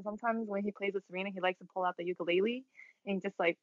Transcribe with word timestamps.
And 0.00 0.04
sometimes 0.04 0.48
when 0.48 0.64
he 0.64 0.70
plays 0.70 0.94
with 0.94 1.04
Serena, 1.06 1.28
he 1.30 1.40
likes 1.40 1.58
to 1.58 1.66
pull 1.74 1.84
out 1.84 1.94
the 1.98 2.04
ukulele 2.04 2.64
and 3.04 3.20
just 3.20 3.38
like 3.38 3.58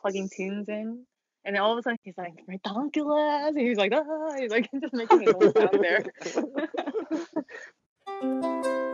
plugging 0.00 0.28
tunes 0.28 0.68
in. 0.68 1.06
And 1.44 1.54
then 1.54 1.62
all 1.62 1.74
of 1.74 1.78
a 1.78 1.82
sudden 1.82 1.98
he's 2.02 2.18
like, 2.18 2.42
redonkulous. 2.50 3.50
And 3.50 3.60
he's 3.60 3.76
like, 3.76 3.92
ah, 3.94 4.34
he's 4.36 4.50
like 4.50 4.68
just 4.80 4.92
making 4.92 5.20
his 5.20 5.32
own 5.32 5.52
sound 5.52 5.78
there. 5.80 6.04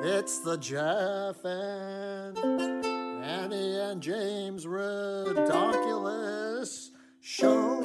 It's 0.05 0.41
the 0.41 0.57
Jeff 0.57 1.45
and 1.45 2.37
Annie 3.25 3.79
and 3.79 4.03
James 4.03 4.67
Redonkulous 4.67 6.89
Show. 7.21 7.81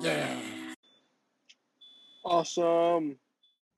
Yeah. 0.00 0.36
Awesome. 2.22 3.18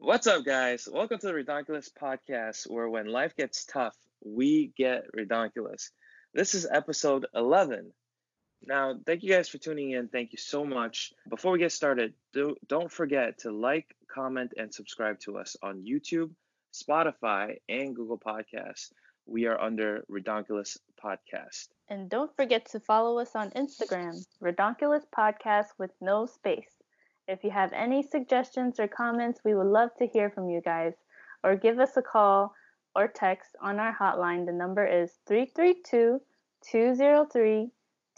What's 0.03 0.27
up, 0.27 0.47
guys? 0.47 0.89
Welcome 0.91 1.19
to 1.19 1.27
the 1.27 1.35
Redonkulous 1.35 1.91
Podcast, 1.93 2.63
where 2.71 2.89
when 2.89 3.05
life 3.05 3.37
gets 3.37 3.67
tough, 3.67 3.95
we 4.25 4.73
get 4.75 5.05
redonkulous. 5.15 5.91
This 6.33 6.55
is 6.55 6.67
episode 6.73 7.27
11. 7.35 7.93
Now, 8.65 8.95
thank 9.05 9.23
you 9.23 9.31
guys 9.31 9.51
for 9.51 9.59
tuning 9.59 9.91
in. 9.91 10.09
Thank 10.09 10.33
you 10.33 10.39
so 10.39 10.65
much. 10.65 11.13
Before 11.29 11.53
we 11.53 11.59
get 11.59 11.73
started, 11.73 12.15
do, 12.33 12.57
don't 12.67 12.91
forget 12.91 13.41
to 13.41 13.53
like, 13.53 13.95
comment, 14.11 14.55
and 14.57 14.73
subscribe 14.73 15.21
to 15.21 15.37
us 15.37 15.55
on 15.63 15.85
YouTube, 15.85 16.31
Spotify, 16.73 17.57
and 17.69 17.95
Google 17.95 18.19
Podcasts. 18.19 18.93
We 19.27 19.45
are 19.49 19.61
under 19.61 20.03
Redonkulous 20.11 20.79
Podcast. 21.05 21.69
And 21.91 22.09
don't 22.09 22.35
forget 22.37 22.71
to 22.71 22.81
follow 22.81 23.19
us 23.19 23.37
on 23.37 23.51
Instagram, 23.51 24.17
Redonkulous 24.43 25.05
Podcast 25.15 25.67
with 25.79 25.91
no 26.01 26.25
space. 26.25 26.80
If 27.31 27.45
you 27.45 27.53
have 27.53 27.73
any 27.73 28.03
suggestions 28.03 28.81
or 28.81 28.89
comments, 28.89 29.41
we 29.45 29.55
would 29.55 29.69
love 29.69 29.91
to 29.99 30.07
hear 30.09 30.31
from 30.31 30.51
you 30.51 30.61
guys. 30.61 30.95
Or 31.45 31.55
give 31.55 31.79
us 31.79 31.97
a 31.97 32.03
call 32.03 32.53
or 32.97 33.07
text 33.07 33.55
on 33.63 33.79
our 33.79 33.97
hotline. 33.97 34.47
The 34.47 34.53
number 34.53 34.85
is 34.85 35.13
332 35.29 36.21
203 36.73 37.71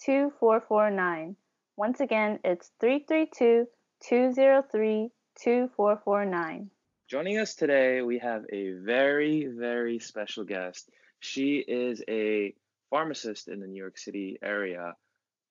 2449. 0.03 1.37
Once 1.77 2.01
again, 2.01 2.39
it's 2.43 2.71
332 2.81 3.67
203 4.01 5.11
2449. 5.43 6.71
Joining 7.07 7.37
us 7.37 7.55
today, 7.55 8.01
we 8.01 8.19
have 8.19 8.45
a 8.51 8.73
very, 8.73 9.47
very 9.47 9.99
special 9.99 10.45
guest. 10.45 10.89
She 11.21 11.59
is 11.59 12.03
a 12.09 12.55
pharmacist 12.89 13.49
in 13.49 13.61
the 13.61 13.67
New 13.67 13.79
York 13.79 13.99
City 13.99 14.39
area. 14.43 14.95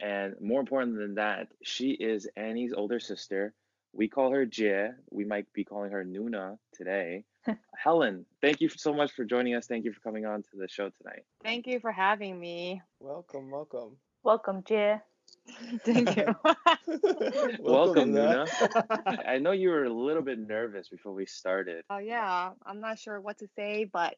And 0.01 0.35
more 0.41 0.59
important 0.59 0.97
than 0.97 1.15
that, 1.15 1.47
she 1.63 1.91
is 1.91 2.27
Annie's 2.35 2.73
older 2.73 2.99
sister. 2.99 3.53
We 3.93 4.07
call 4.07 4.31
her 4.31 4.45
Jie. 4.45 4.89
We 5.11 5.25
might 5.25 5.51
be 5.53 5.63
calling 5.63 5.91
her 5.91 6.03
Nuna 6.03 6.57
today. 6.73 7.25
Helen, 7.77 8.25
thank 8.41 8.61
you 8.61 8.69
so 8.69 8.93
much 8.93 9.11
for 9.11 9.25
joining 9.25 9.55
us. 9.55 9.67
Thank 9.67 9.85
you 9.85 9.93
for 9.93 9.99
coming 9.99 10.25
on 10.25 10.43
to 10.43 10.49
the 10.57 10.67
show 10.67 10.89
tonight. 10.89 11.23
Thank 11.43 11.67
you 11.67 11.79
for 11.79 11.91
having 11.91 12.39
me. 12.39 12.81
Welcome, 12.99 13.51
welcome. 13.51 13.97
Welcome, 14.23 14.63
Jia. 14.63 15.01
Thank 15.83 16.15
you. 16.17 16.35
Welcome, 17.59 18.13
Nuna. 18.13 18.45
Nuna. 18.47 19.27
I 19.27 19.39
know 19.39 19.51
you 19.51 19.69
were 19.69 19.85
a 19.85 19.93
little 19.93 20.21
bit 20.21 20.39
nervous 20.39 20.87
before 20.89 21.13
we 21.13 21.25
started. 21.25 21.83
Oh 21.89 21.97
yeah, 21.97 22.51
I'm 22.65 22.79
not 22.79 22.99
sure 22.99 23.19
what 23.19 23.39
to 23.39 23.47
say, 23.55 23.85
but 23.85 24.15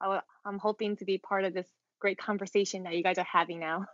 I 0.00 0.04
w- 0.04 0.20
I'm 0.44 0.58
hoping 0.58 0.96
to 0.96 1.04
be 1.04 1.18
part 1.18 1.44
of 1.44 1.54
this 1.54 1.66
great 2.00 2.18
conversation 2.18 2.84
that 2.84 2.94
you 2.94 3.02
guys 3.02 3.18
are 3.18 3.26
having 3.30 3.58
now, 3.60 3.86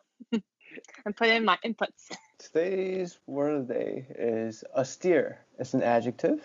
and 1.05 1.17
put 1.17 1.29
in 1.29 1.45
my 1.45 1.59
inputs. 1.65 2.11
Today's 2.39 3.19
word 3.27 3.55
of 3.55 3.69
the 3.69 3.75
day 3.75 4.07
is 4.17 4.65
austere. 4.75 5.39
It's 5.59 5.75
an 5.75 5.83
adjective. 5.83 6.45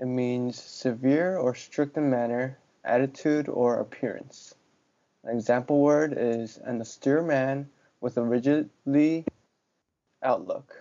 It 0.00 0.06
means 0.06 0.62
severe 0.62 1.36
or 1.36 1.54
strict 1.54 1.96
in 1.96 2.10
manner, 2.10 2.58
attitude, 2.84 3.48
or 3.48 3.80
appearance. 3.80 4.54
An 5.24 5.36
example 5.36 5.80
word 5.80 6.14
is 6.16 6.58
an 6.58 6.80
austere 6.80 7.22
man 7.22 7.68
with 8.00 8.16
a 8.16 8.22
rigidly 8.22 9.24
outlook. 10.22 10.76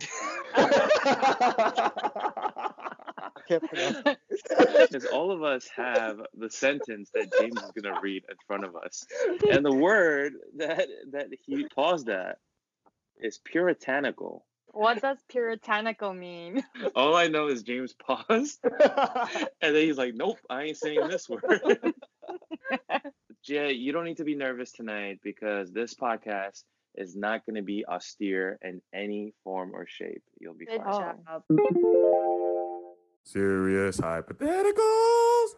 Can't 3.48 3.62
pronounce 3.68 4.02
it. 4.06 4.18
Because 4.90 5.06
all 5.06 5.30
of 5.32 5.42
us 5.42 5.68
have 5.74 6.20
the 6.36 6.50
sentence 6.50 7.10
that 7.14 7.32
James 7.40 7.60
is 7.62 7.70
going 7.72 7.94
to 7.94 8.00
read 8.00 8.24
in 8.28 8.36
front 8.46 8.64
of 8.64 8.76
us. 8.76 9.04
And 9.50 9.64
the 9.64 9.74
word 9.74 10.34
that, 10.56 10.86
that 11.12 11.28
he 11.46 11.66
paused 11.74 12.08
at 12.08 12.38
is 13.18 13.38
puritanical. 13.38 14.44
What 14.72 15.00
does 15.00 15.18
puritanical 15.28 16.12
mean? 16.12 16.62
All 16.94 17.16
I 17.16 17.28
know 17.28 17.48
is 17.48 17.62
James 17.62 17.94
paused. 17.94 18.60
And 19.60 19.74
then 19.74 19.82
he's 19.82 19.98
like, 19.98 20.14
nope, 20.14 20.38
I 20.48 20.64
ain't 20.64 20.76
saying 20.76 21.08
this 21.08 21.28
word. 21.28 21.42
Jay, 23.44 23.72
you 23.72 23.92
don't 23.92 24.04
need 24.04 24.18
to 24.18 24.24
be 24.24 24.34
nervous 24.34 24.72
tonight 24.72 25.20
because 25.22 25.72
this 25.72 25.94
podcast 25.94 26.62
is 26.94 27.16
not 27.16 27.44
going 27.46 27.56
to 27.56 27.62
be 27.62 27.84
austere 27.86 28.58
in 28.62 28.80
any 28.92 29.32
form 29.42 29.70
or 29.74 29.86
shape. 29.86 30.22
You'll 30.40 30.54
be 30.54 30.66
Good 30.66 30.82
fine. 30.82 31.16
job. 31.26 31.42
Oh. 31.50 32.34
Serious 33.30 33.98
hypotheticals. 33.98 35.48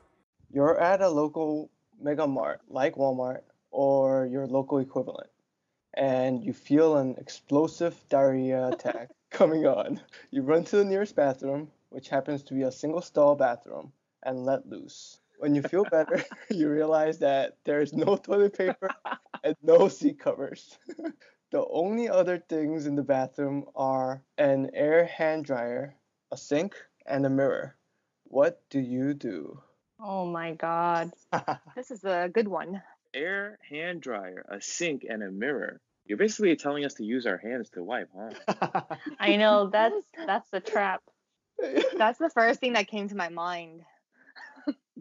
You're 0.53 0.81
at 0.81 1.03
a 1.03 1.09
local 1.09 1.71
mega 2.03 2.27
mart 2.27 2.63
like 2.67 2.97
Walmart 2.97 3.43
or 3.71 4.27
your 4.27 4.49
local 4.49 4.79
equivalent, 4.79 5.31
and 5.95 6.43
you 6.43 6.53
feel 6.53 6.97
an 6.97 7.15
explosive 7.19 7.95
diarrhea 8.09 8.67
attack 8.73 9.11
coming 9.31 9.69
on. 9.69 10.01
You 10.33 10.43
run 10.43 10.65
to 10.65 10.79
the 10.79 10.85
nearest 10.85 11.15
bathroom, 11.15 11.71
which 11.91 12.09
happens 12.09 12.43
to 12.43 12.55
be 12.55 12.63
a 12.63 12.73
single 12.73 13.03
stall 13.03 13.37
bathroom, 13.37 13.93
and 14.25 14.45
let 14.45 14.69
loose. 14.69 15.21
When 15.39 15.55
you 15.55 15.63
feel 15.63 15.85
better, 15.85 16.25
you 16.51 16.69
realize 16.69 17.21
that 17.21 17.59
there 17.63 17.81
is 17.81 17.93
no 17.93 18.17
toilet 18.17 18.59
paper 18.59 18.91
and 19.45 19.55
no 19.63 19.87
seat 19.87 20.19
covers. 20.19 20.77
the 21.53 21.65
only 21.71 22.09
other 22.09 22.39
things 22.49 22.87
in 22.87 22.97
the 22.97 23.05
bathroom 23.05 23.67
are 23.77 24.25
an 24.39 24.73
air 24.75 25.05
hand 25.05 25.45
dryer, 25.45 25.95
a 26.33 26.37
sink, 26.37 26.75
and 27.07 27.27
a 27.27 27.31
mirror. 27.31 27.77
What 28.25 28.61
do 28.71 28.81
you 28.81 29.15
do? 29.15 29.61
Oh 30.01 30.27
my 30.27 30.53
God. 30.55 31.13
This 31.77 31.91
is 31.91 32.05
a 32.05 32.31
good 32.33 32.49
one. 32.49 32.83
Air 33.15 33.59
hand 33.69 34.03
dryer, 34.03 34.45
a 34.49 34.61
sink, 34.61 35.05
and 35.09 35.23
a 35.23 35.31
mirror. 35.31 35.81
You're 36.07 36.19
basically 36.19 36.55
telling 36.57 36.85
us 36.85 36.95
to 36.95 37.05
use 37.05 37.27
our 37.27 37.39
hands 37.39 37.71
to 37.71 37.83
wipe, 37.83 38.11
huh? 38.17 38.83
I 39.21 39.37
know 39.37 39.69
that's 39.69 40.07
that's 40.27 40.49
the 40.51 40.61
trap. 40.61 41.03
That's 41.97 42.19
the 42.19 42.31
first 42.31 42.61
thing 42.61 42.73
that 42.75 42.89
came 42.89 43.09
to 43.09 43.15
my 43.15 43.29
mind. 43.29 43.83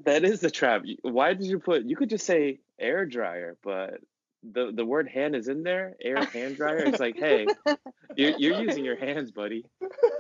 That 0.06 0.24
is 0.24 0.40
the 0.40 0.52
trap. 0.52 0.84
Why 1.02 1.34
did 1.34 1.48
you 1.48 1.60
put? 1.60 1.84
You 1.84 1.96
could 1.96 2.10
just 2.10 2.26
say 2.26 2.60
air 2.80 3.06
dryer, 3.06 3.58
but 3.64 4.02
the 4.44 4.72
the 4.74 4.86
word 4.86 5.08
hand 5.08 5.36
is 5.36 5.48
in 5.48 5.64
there. 5.64 5.96
Air 6.02 6.24
hand 6.34 6.56
dryer. 6.56 6.78
It's 6.78 7.00
like, 7.00 7.18
hey, 7.18 7.48
you're, 8.16 8.38
you're 8.38 8.62
using 8.62 8.86
your 8.86 8.98
hands, 8.98 9.32
buddy. 9.32 9.66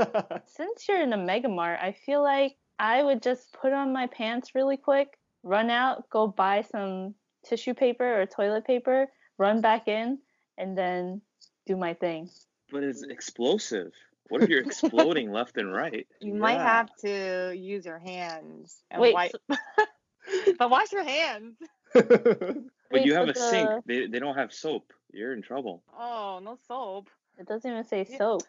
Since 0.45 0.87
you're 0.87 1.01
in 1.01 1.13
a 1.13 1.17
mega 1.17 1.49
mart, 1.49 1.79
I 1.81 1.93
feel 1.93 2.21
like 2.21 2.55
I 2.77 3.03
would 3.03 3.21
just 3.21 3.53
put 3.53 3.73
on 3.73 3.93
my 3.93 4.07
pants 4.07 4.55
really 4.55 4.77
quick, 4.77 5.17
run 5.43 5.69
out, 5.69 6.09
go 6.09 6.27
buy 6.27 6.61
some 6.61 7.15
tissue 7.45 7.73
paper 7.73 8.21
or 8.21 8.25
toilet 8.25 8.65
paper, 8.65 9.07
run 9.37 9.61
back 9.61 9.87
in, 9.87 10.19
and 10.57 10.77
then 10.77 11.21
do 11.65 11.75
my 11.75 11.93
thing. 11.93 12.29
But 12.71 12.83
it's 12.83 13.03
explosive. 13.03 13.91
What 14.29 14.43
if 14.43 14.49
you're 14.49 14.61
exploding 14.61 15.31
left 15.33 15.57
and 15.57 15.73
right? 15.73 16.05
You 16.21 16.35
might 16.35 16.59
have 16.59 16.95
to 16.97 17.53
use 17.55 17.85
your 17.85 17.97
hands 17.97 18.83
and 18.91 19.01
Wait, 19.01 19.13
wipe. 19.13 19.31
but 20.59 20.69
wash 20.69 20.91
your 20.91 21.03
hands. 21.03 21.55
But 22.91 23.05
you 23.05 23.13
have 23.13 23.27
but 23.27 23.37
a 23.37 23.39
sink. 23.39 23.69
the- 23.69 23.81
They, 23.85 24.07
they 24.07 24.19
don't 24.19 24.35
have 24.35 24.51
soap. 24.53 24.91
You're 25.11 25.33
in 25.33 25.41
trouble. 25.41 25.83
Oh, 25.97 26.39
no 26.43 26.57
soap. 26.67 27.09
It 27.37 27.47
doesn't 27.47 27.69
even 27.69 27.85
say 27.85 28.03
soap. 28.05 28.43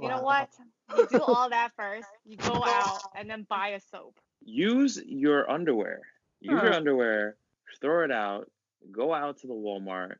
You 0.00 0.08
know 0.08 0.22
what? 0.22 0.50
You 0.96 1.06
do 1.10 1.20
all 1.22 1.48
that 1.50 1.70
first. 1.76 2.08
You 2.24 2.36
go 2.36 2.52
out 2.64 3.00
and 3.16 3.30
then 3.30 3.46
buy 3.48 3.68
a 3.68 3.80
soap. 3.80 4.18
Use 4.44 5.00
your 5.06 5.48
underwear. 5.50 6.00
Use 6.40 6.60
your 6.60 6.74
underwear. 6.74 7.36
Throw 7.80 8.04
it 8.04 8.10
out. 8.10 8.50
Go 8.90 9.14
out 9.14 9.38
to 9.38 9.46
the 9.46 9.54
Walmart 9.54 10.16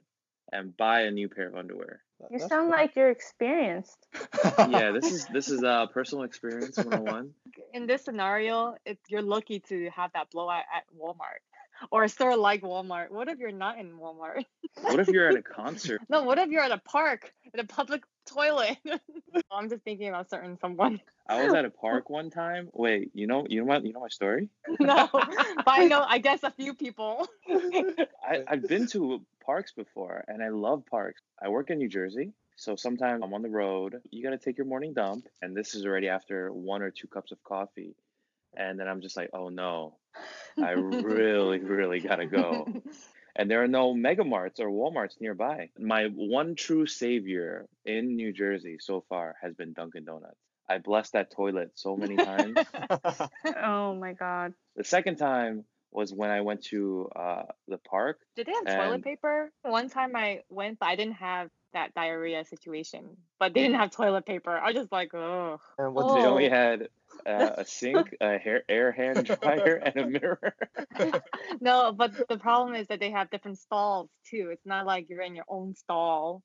and 0.52 0.76
buy 0.76 1.02
a 1.02 1.10
new 1.10 1.28
pair 1.28 1.49
of 1.49 1.56
underwear. 1.56 2.00
You 2.31 2.38
That's 2.38 2.49
sound 2.49 2.70
cool. 2.70 2.78
like 2.78 2.96
you're 2.96 3.10
experienced. 3.10 3.99
Yeah, 4.69 4.93
this 4.93 5.12
is 5.12 5.26
this 5.26 5.49
is 5.50 5.62
uh 5.64 5.87
personal 5.88 6.25
experience 6.25 6.76
101. 6.76 7.31
In 7.75 7.87
this 7.87 8.05
scenario, 8.05 8.76
it, 8.87 8.99
you're 9.08 9.22
lucky 9.22 9.60
to 9.69 9.90
have 9.90 10.12
that 10.14 10.31
blowout 10.31 10.62
at 10.75 10.84
Walmart 10.96 11.43
or 11.91 12.05
a 12.05 12.09
store 12.09 12.37
like 12.37 12.62
Walmart. 12.62 13.11
What 13.11 13.29
if 13.29 13.38
you're 13.38 13.53
not 13.53 13.79
in 13.79 13.99
Walmart? 13.99 14.44
What 14.81 15.00
if 15.00 15.09
you're 15.09 15.29
at 15.29 15.37
a 15.37 15.43
concert? 15.61 16.00
No, 16.09 16.23
what 16.23 16.38
if 16.38 16.50
you're 16.50 16.62
at 16.62 16.73
a 16.73 16.79
park 16.79 17.32
at 17.53 17.61
a 17.61 17.65
public 17.67 18.03
toilet? 18.26 18.79
Oh, 19.50 19.56
I'm 19.56 19.69
just 19.69 19.82
thinking 19.82 20.09
about 20.09 20.31
certain 20.31 20.56
someone. 20.61 21.00
I 21.29 21.44
was 21.44 21.55
at 21.55 21.65
a 21.65 21.71
park 21.71 22.09
one 22.09 22.31
time. 22.31 22.69
Wait, 22.73 23.11
you 23.15 23.26
know, 23.26 23.47
you 23.49 23.61
know 23.61 23.67
what? 23.67 23.85
You 23.85 23.93
know 23.93 23.99
my 23.99 24.09
story. 24.09 24.49
no, 24.81 25.09
but 25.12 25.65
I 25.67 25.87
know. 25.87 26.05
I 26.06 26.19
guess 26.19 26.44
a 26.44 26.53
few 26.53 26.73
people. 26.73 27.26
I, 27.49 28.44
I've 28.47 28.67
been 28.69 28.87
to 28.88 29.23
parks 29.44 29.73
before, 29.73 30.25
and 30.29 30.43
I 30.43 30.50
love 30.50 30.85
parks. 30.87 31.20
I 31.43 31.49
work 31.49 31.70
in 31.70 31.79
New 31.79 31.88
Jersey, 31.88 32.32
so 32.56 32.77
sometimes 32.77 33.23
I'm 33.25 33.35
on 33.35 33.43
the 33.43 33.49
road. 33.49 34.00
You 34.11 34.23
got 34.23 34.31
to 34.31 34.38
take 34.38 34.56
your 34.56 34.67
morning 34.67 34.94
dump, 34.94 35.27
and 35.43 35.56
this 35.56 35.75
is 35.75 35.85
already 35.85 36.09
after 36.09 36.53
one 36.53 36.82
or 36.82 36.91
two 36.91 37.09
cups 37.09 37.32
of 37.32 37.43
coffee. 37.43 37.97
And 38.56 38.79
then 38.79 38.89
I'm 38.89 39.01
just 39.01 39.17
like, 39.17 39.31
oh 39.33 39.49
no, 39.49 39.97
I 40.62 40.71
really, 40.71 41.59
really 41.59 42.01
gotta 42.01 42.27
go. 42.27 42.67
And 43.37 43.51
there 43.51 43.62
are 43.65 43.69
no 43.69 43.93
Mega 43.93 44.23
Marts 44.23 44.61
or 44.61 44.69
Walmarts 44.69 45.21
nearby. 45.21 45.71
My 45.77 46.05
one 46.15 46.55
true 46.55 46.87
savior 46.87 47.67
in 47.85 48.15
New 48.15 48.33
Jersey 48.33 48.77
so 48.79 49.05
far 49.09 49.35
has 49.43 49.55
been 49.55 49.73
Dunkin' 49.73 50.05
Donuts. 50.05 50.39
I 50.69 50.79
blessed 50.79 51.15
that 51.15 51.33
toilet 51.33 51.73
so 51.75 51.97
many 51.97 52.17
times. 52.17 52.56
Oh 53.62 53.95
my 53.95 54.12
god. 54.12 54.55
the 54.77 54.85
second 54.85 55.17
time 55.17 55.65
was 55.91 56.12
when 56.12 56.31
I 56.31 56.41
went 56.41 56.62
to 56.67 57.09
uh, 57.15 57.43
the 57.69 57.79
park. 57.79 58.19
Did 58.37 58.47
they 58.47 58.53
have 58.53 58.67
toilet 58.67 59.03
paper? 59.03 59.51
One 59.62 59.89
time 59.89 60.17
I 60.17 60.43
went, 60.49 60.79
but 60.79 60.87
I 60.87 60.97
didn't 60.97 61.15
have 61.15 61.51
that 61.73 61.95
diarrhea 61.95 62.45
situation. 62.45 63.17
But 63.39 63.53
they 63.55 63.62
didn't 63.62 63.79
have 63.79 63.91
toilet 63.91 64.27
paper. 64.27 64.56
I 64.56 64.67
was 64.67 64.75
just 64.75 64.93
like, 64.93 65.12
oh. 65.15 65.61
and 65.79 65.95
what 65.95 66.06
Oh. 66.06 66.15
They 66.15 66.27
only 66.27 66.49
had 66.49 66.89
uh, 67.26 67.55
a 67.59 67.65
sink, 67.65 68.17
a 68.21 68.38
hair 68.38 68.62
air 68.69 68.93
hand 68.93 69.26
dryer, 69.43 69.76
and 69.76 69.97
a 69.97 70.05
mirror. 70.05 70.55
No, 71.61 71.93
but 71.93 72.12
the 72.29 72.38
problem 72.38 72.75
is 72.75 72.88
that 72.88 73.00
they 73.00 73.11
have 73.11 73.31
different 73.31 73.59
stalls 73.59 74.11
too. 74.29 74.50
It's 74.53 74.67
not 74.67 74.87
like 74.87 75.09
you're 75.09 75.23
in 75.23 75.35
your 75.35 75.47
own 75.49 75.75
stall. 75.75 76.43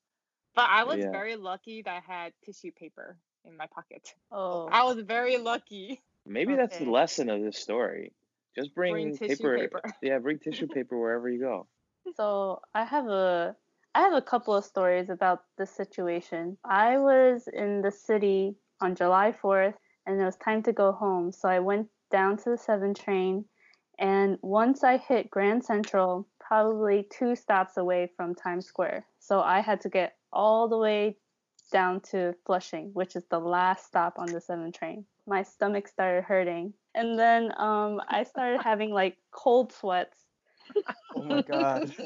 But 0.54 0.66
I 0.68 0.84
was 0.84 0.98
Yeah. 0.98 1.10
very 1.10 1.36
lucky 1.36 1.82
that 1.82 2.02
I 2.08 2.12
had 2.12 2.32
tissue 2.44 2.72
paper 2.72 3.16
in 3.44 3.56
my 3.56 3.66
pocket. 3.66 4.14
Oh. 4.32 4.68
I 4.70 4.84
was 4.84 5.00
very 5.00 5.38
lucky. 5.38 6.02
Maybe 6.26 6.54
that's 6.56 6.78
the 6.78 6.90
lesson 6.90 7.28
of 7.28 7.42
this 7.42 7.58
story. 7.58 8.12
Just 8.56 8.74
bring, 8.74 8.92
Bring 8.94 9.16
tissue 9.16 9.44
paper. 9.44 9.80
paper. 9.80 9.82
Yeah, 10.02 10.18
bring 10.18 10.38
tissue 10.38 10.66
paper 10.66 10.98
wherever 10.98 11.28
you 11.28 11.40
go. 11.40 11.66
So 12.16 12.60
I 12.74 12.84
have 12.84 13.06
a 13.06 13.56
I 13.94 14.00
have 14.00 14.12
a 14.12 14.22
couple 14.22 14.54
of 14.54 14.64
stories 14.64 15.10
about 15.10 15.40
this 15.58 15.70
situation. 15.70 16.56
I 16.64 16.98
was 16.98 17.48
in 17.52 17.82
the 17.82 17.90
city 17.90 18.56
on 18.80 18.94
July 18.94 19.32
4th 19.32 19.74
and 20.06 20.20
it 20.20 20.24
was 20.24 20.36
time 20.36 20.62
to 20.64 20.72
go 20.72 20.92
home. 20.92 21.32
So 21.32 21.48
I 21.48 21.60
went 21.60 21.88
down 22.10 22.36
to 22.38 22.50
the 22.50 22.58
7 22.58 22.94
train 22.94 23.44
and 23.98 24.38
once 24.40 24.82
I 24.82 24.96
hit 24.96 25.30
Grand 25.30 25.64
Central, 25.64 26.26
probably 26.40 27.06
two 27.10 27.36
stops 27.36 27.76
away 27.76 28.10
from 28.16 28.34
Times 28.34 28.66
Square. 28.66 29.06
So 29.18 29.40
I 29.40 29.60
had 29.60 29.80
to 29.82 29.88
get 29.88 30.16
all 30.32 30.68
the 30.68 30.78
way 30.78 31.16
down 31.70 32.00
to 32.00 32.34
Flushing, 32.46 32.90
which 32.94 33.14
is 33.14 33.24
the 33.30 33.38
last 33.38 33.86
stop 33.86 34.14
on 34.18 34.26
the 34.26 34.40
7 34.40 34.72
train. 34.72 35.04
My 35.26 35.42
stomach 35.42 35.86
started 35.86 36.24
hurting. 36.24 36.72
And 36.94 37.18
then 37.18 37.52
um, 37.58 38.00
I 38.08 38.24
started 38.24 38.62
having 38.62 38.90
like 38.90 39.16
cold 39.30 39.72
sweats 39.72 40.16
oh 41.16 41.22
my 41.22 41.42
god. 41.42 41.92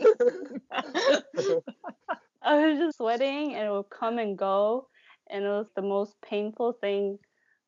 I 2.43 2.67
was 2.67 2.79
just 2.79 2.99
sweating 2.99 3.55
and 3.55 3.67
it 3.67 3.71
would 3.71 3.91
come 3.91 4.19
and 4.19 4.37
go. 4.37 4.89
And 5.31 5.45
it 5.45 5.49
was 5.49 5.69
the 5.75 5.83
most 5.83 6.15
painful 6.23 6.73
thing 6.81 7.19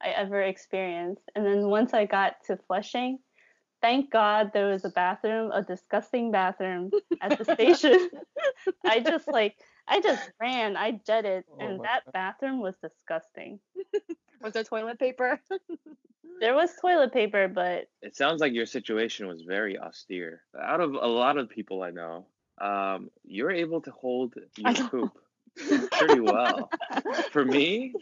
I 0.03 0.09
ever 0.11 0.43
experienced. 0.43 1.23
And 1.35 1.45
then 1.45 1.69
once 1.69 1.95
I 1.95 2.07
got 2.07 2.37
to 2.47 2.57
Flushing, 2.67 3.19
thank 3.83 4.11
God 4.11 4.51
there 4.53 4.69
was 4.69 4.85
a 4.85 4.91
bathroom, 4.91 5.51
a 5.53 5.63
disgusting 5.63 6.31
bathroom 6.31 6.91
at 7.21 7.39
the 7.39 7.45
station. 7.45 8.11
I 8.85 9.01
just 9.01 9.29
like, 9.29 9.57
I 9.89 10.01
just 10.01 10.31
ran, 10.41 10.77
I 10.77 11.01
jetted, 11.07 11.45
Oh 11.53 11.59
and 11.61 11.81
that 11.83 12.05
God. 12.05 12.13
bathroom 12.13 12.61
was 12.61 12.77
disgusting. 12.83 13.61
Was 14.43 14.53
there 14.53 14.65
toilet 14.65 14.99
paper? 14.99 15.41
There 16.41 16.55
was 16.55 16.71
toilet 16.81 17.13
paper, 17.13 17.49
but 17.49 17.87
It 18.03 18.15
sounds 18.17 18.41
like 18.41 18.53
your 18.53 18.67
situation 18.67 19.27
was 19.27 19.43
very 19.43 19.79
austere. 19.79 20.43
Out 20.61 20.81
of 20.81 20.93
a 20.95 21.07
lot 21.07 21.39
of 21.39 21.49
people 21.49 21.83
I 21.83 21.91
know, 21.91 22.27
um, 22.61 23.11
you're 23.25 23.51
able 23.51 23.81
to 23.81 23.91
hold 23.91 24.35
your 24.59 24.73
know. 24.75 24.89
poop 24.91 25.19
pretty 25.93 26.21
well. 26.21 26.71
For 27.33 27.45
me, 27.45 27.95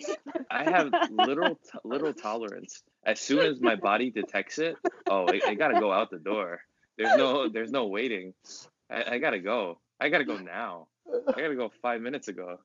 I 0.50 0.64
have 0.64 0.92
little 1.10 1.54
t- 1.54 1.78
little 1.84 2.12
tolerance. 2.12 2.82
As 3.04 3.20
soon 3.20 3.40
as 3.40 3.60
my 3.60 3.76
body 3.76 4.10
detects 4.10 4.58
it, 4.58 4.76
oh, 5.08 5.26
I, 5.26 5.40
it 5.50 5.58
gotta 5.58 5.78
go 5.80 5.92
out 5.92 6.10
the 6.10 6.18
door. 6.18 6.60
There's 6.98 7.16
no 7.16 7.48
there's 7.48 7.70
no 7.70 7.86
waiting. 7.86 8.34
I, 8.90 9.14
I 9.14 9.18
gotta 9.18 9.38
go. 9.40 9.80
I 10.00 10.08
gotta 10.08 10.24
go 10.24 10.38
now. 10.38 10.88
I 11.08 11.40
gotta 11.40 11.54
go 11.54 11.70
five 11.82 12.00
minutes 12.00 12.28
ago. 12.28 12.58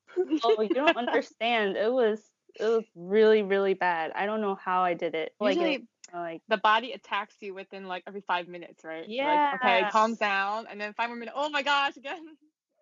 oh, 0.44 0.62
you 0.62 0.70
don't 0.70 0.98
understand. 0.98 1.78
It 1.78 1.92
was 1.92 2.22
it 2.60 2.66
was 2.66 2.86
really 2.96 3.44
really 3.44 3.74
bad. 3.74 4.12
I 4.16 4.26
don't 4.26 4.42
know 4.42 4.56
how 4.56 4.82
I 4.84 4.94
did 4.94 5.16
it. 5.16 5.34
Like, 5.40 5.56
Usually 5.56 5.76
it- 5.76 5.82
like 6.12 6.42
the 6.48 6.58
body 6.58 6.94
attacks 6.94 7.36
you 7.40 7.54
within 7.54 7.86
like 7.88 8.02
every 8.08 8.22
five 8.22 8.48
minutes, 8.48 8.84
right? 8.84 9.06
Like, 9.52 9.62
okay, 9.62 9.90
calm 9.92 10.16
down, 10.16 10.66
and 10.68 10.82
then 10.82 10.94
five 10.94 11.10
more 11.10 11.16
minutes. 11.16 11.38
Oh 11.40 11.50
my 11.50 11.62
gosh, 11.62 11.98
again. 11.98 12.26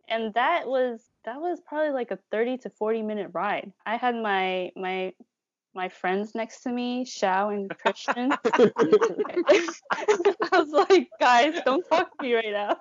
And 0.08 0.34
that 0.34 0.68
was 0.68 1.02
that 1.26 1.40
was 1.40 1.60
probably 1.66 1.92
like 1.92 2.12
a 2.12 2.20
30 2.32 2.60
to 2.60 2.70
40 2.70 3.02
minute 3.04 3.32
ride. 3.34 3.72
I 3.86 3.98
had 3.98 4.16
my 4.16 4.72
my 4.76 5.14
my 5.74 5.90
friends 5.90 6.34
next 6.34 6.62
to 6.62 6.70
me 6.70 7.06
shao 7.06 7.50
and 7.50 7.70
christian. 7.82 8.32
I 8.46 9.68
was 10.54 10.70
like 10.90 11.10
guys 11.20 11.60
don't 11.66 11.88
talk 11.88 12.18
to 12.18 12.24
me 12.24 12.34
right 12.36 12.52
now. 12.52 12.78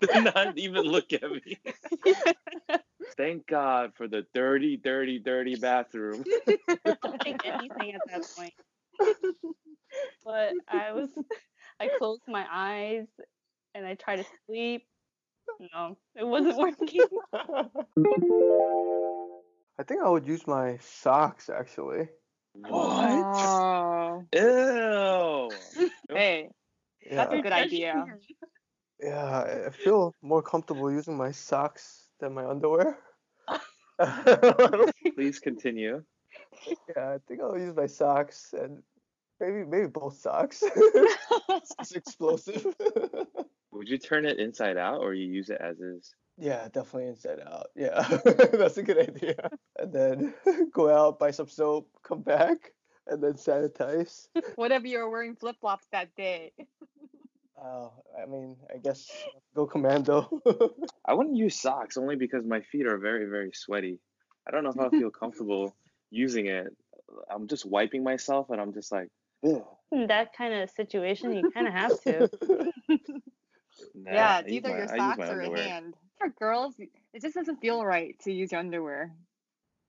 Do 0.00 0.20
not 0.20 0.58
even 0.58 0.82
look 0.82 1.12
at 1.12 1.30
me. 1.30 1.58
Thank 3.16 3.46
God 3.46 3.92
for 3.94 4.08
the 4.08 4.26
dirty, 4.34 4.76
dirty, 4.76 5.18
dirty 5.18 5.56
bathroom. 5.56 6.24
don't 7.02 7.22
think 7.22 7.44
anything 7.44 7.94
at 7.94 8.00
that 8.10 8.26
point. 8.36 8.54
But 10.24 10.52
i 10.68 10.92
was 10.92 11.10
i 11.80 11.88
closed 11.98 12.22
my 12.28 12.46
eyes 12.50 13.06
and 13.74 13.86
i 13.86 13.94
tried 13.94 14.16
to 14.16 14.24
sleep 14.46 14.86
no 15.74 15.96
it 16.16 16.24
wasn't 16.26 16.56
working 16.56 17.00
I 19.78 19.82
think 19.84 20.02
I 20.02 20.08
would 20.08 20.26
use 20.26 20.46
my 20.46 20.78
socks 20.80 21.48
actually. 21.50 22.08
What? 22.54 23.08
Oh. 23.36 24.22
Ew. 24.34 25.88
Hey, 26.10 26.50
that's 27.10 27.32
a 27.32 27.40
good 27.40 27.52
idea. 27.52 28.04
yeah. 29.00 29.24
I- 29.46 29.66
I 29.66 29.70
feel 29.70 30.14
more 30.22 30.42
comfortable 30.42 30.92
using 30.92 31.16
my 31.16 31.32
socks 31.32 32.08
than 32.20 32.34
my 32.34 32.44
underwear. 32.46 32.98
Please 35.14 35.38
continue. 35.40 36.04
Yeah, 36.94 37.14
I 37.14 37.18
think 37.26 37.40
I'll 37.40 37.58
use 37.58 37.74
my 37.74 37.86
socks 37.86 38.52
and 38.56 38.82
maybe 39.40 39.64
maybe 39.64 39.86
both 39.88 40.18
socks. 40.18 40.62
it's 40.62 41.92
explosive. 41.92 42.66
Would 43.72 43.88
you 43.88 43.98
turn 43.98 44.26
it 44.26 44.38
inside 44.38 44.76
out 44.76 45.00
or 45.00 45.14
you 45.14 45.26
use 45.26 45.50
it 45.50 45.60
as 45.60 45.80
is? 45.80 46.14
yeah, 46.38 46.68
definitely 46.72 47.08
inside 47.08 47.40
out. 47.46 47.66
Yeah, 47.76 48.02
that's 48.52 48.76
a 48.78 48.82
good 48.82 48.98
idea. 48.98 49.50
And 49.78 49.92
then 49.92 50.34
go 50.72 50.90
out, 50.90 51.18
buy 51.18 51.30
some 51.30 51.48
soap, 51.48 51.88
come 52.02 52.22
back, 52.22 52.72
and 53.06 53.22
then 53.22 53.34
sanitize. 53.34 54.26
Whatever 54.56 54.86
you 54.86 54.98
were 54.98 55.10
wearing 55.10 55.36
flip 55.36 55.56
flops 55.60 55.86
that 55.92 56.14
day. 56.16 56.52
Oh, 57.62 57.92
I 58.20 58.26
mean, 58.26 58.56
I 58.74 58.78
guess 58.78 59.08
go 59.54 59.66
commando. 59.66 60.42
I 61.06 61.14
wouldn't 61.14 61.36
use 61.36 61.60
socks 61.60 61.96
only 61.96 62.16
because 62.16 62.44
my 62.44 62.60
feet 62.60 62.86
are 62.86 62.98
very, 62.98 63.26
very 63.26 63.52
sweaty. 63.52 64.00
I 64.48 64.50
don't 64.50 64.64
know 64.64 64.70
if 64.70 64.80
I 64.80 64.98
feel 64.98 65.10
comfortable 65.10 65.76
using 66.10 66.46
it. 66.46 66.66
I'm 67.30 67.46
just 67.46 67.64
wiping 67.64 68.02
myself 68.02 68.50
and 68.50 68.60
I'm 68.60 68.72
just 68.72 68.90
like, 68.90 69.08
Ugh. 69.44 69.62
in 69.92 70.06
that 70.08 70.36
kind 70.36 70.54
of 70.54 70.70
situation 70.70 71.32
you 71.34 71.44
kind 71.52 71.68
of 71.68 71.74
have 71.74 72.00
to 72.02 72.30
Nah, 73.94 74.12
yeah, 74.12 74.28
I 74.28 74.38
it's 74.40 74.52
either 74.52 74.68
my- 74.70 74.78
your 74.78 74.88
socks 74.88 75.18
my 75.18 75.24
or 75.24 75.28
your 75.32 75.44
underwear. 75.44 75.68
hand. 75.68 75.94
For 76.18 76.28
girls, 76.30 76.74
it 76.78 76.90
just 77.20 77.34
doesn't 77.34 77.60
feel 77.60 77.84
right 77.84 78.18
to 78.20 78.32
use 78.32 78.52
your 78.52 78.60
underwear. 78.60 79.12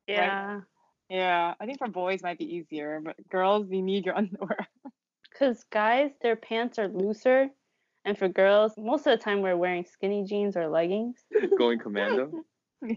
yeah 0.08 0.62
Yeah, 1.10 1.54
I 1.60 1.66
think 1.66 1.78
for 1.78 1.88
boys 1.88 2.24
might 2.24 2.40
be 2.40 2.56
easier, 2.56 3.00
but 3.04 3.16
girls, 3.30 3.68
you 3.70 3.82
need 3.82 4.06
your 4.06 4.18
underwear. 4.22 4.68
Because 5.32 5.64
guys, 5.72 6.12
their 6.22 6.36
pants 6.36 6.80
are 6.80 6.88
looser, 6.88 7.50
and 8.06 8.18
for 8.18 8.28
girls, 8.28 8.74
most 8.78 9.06
of 9.08 9.18
the 9.18 9.24
time 9.24 9.42
we're 9.42 9.58
wearing 9.58 9.86
skinny 9.86 10.24
jeans 10.26 10.56
or 10.58 10.68
leggings. 10.68 11.18
Going 11.58 11.80
commando. 11.86 12.44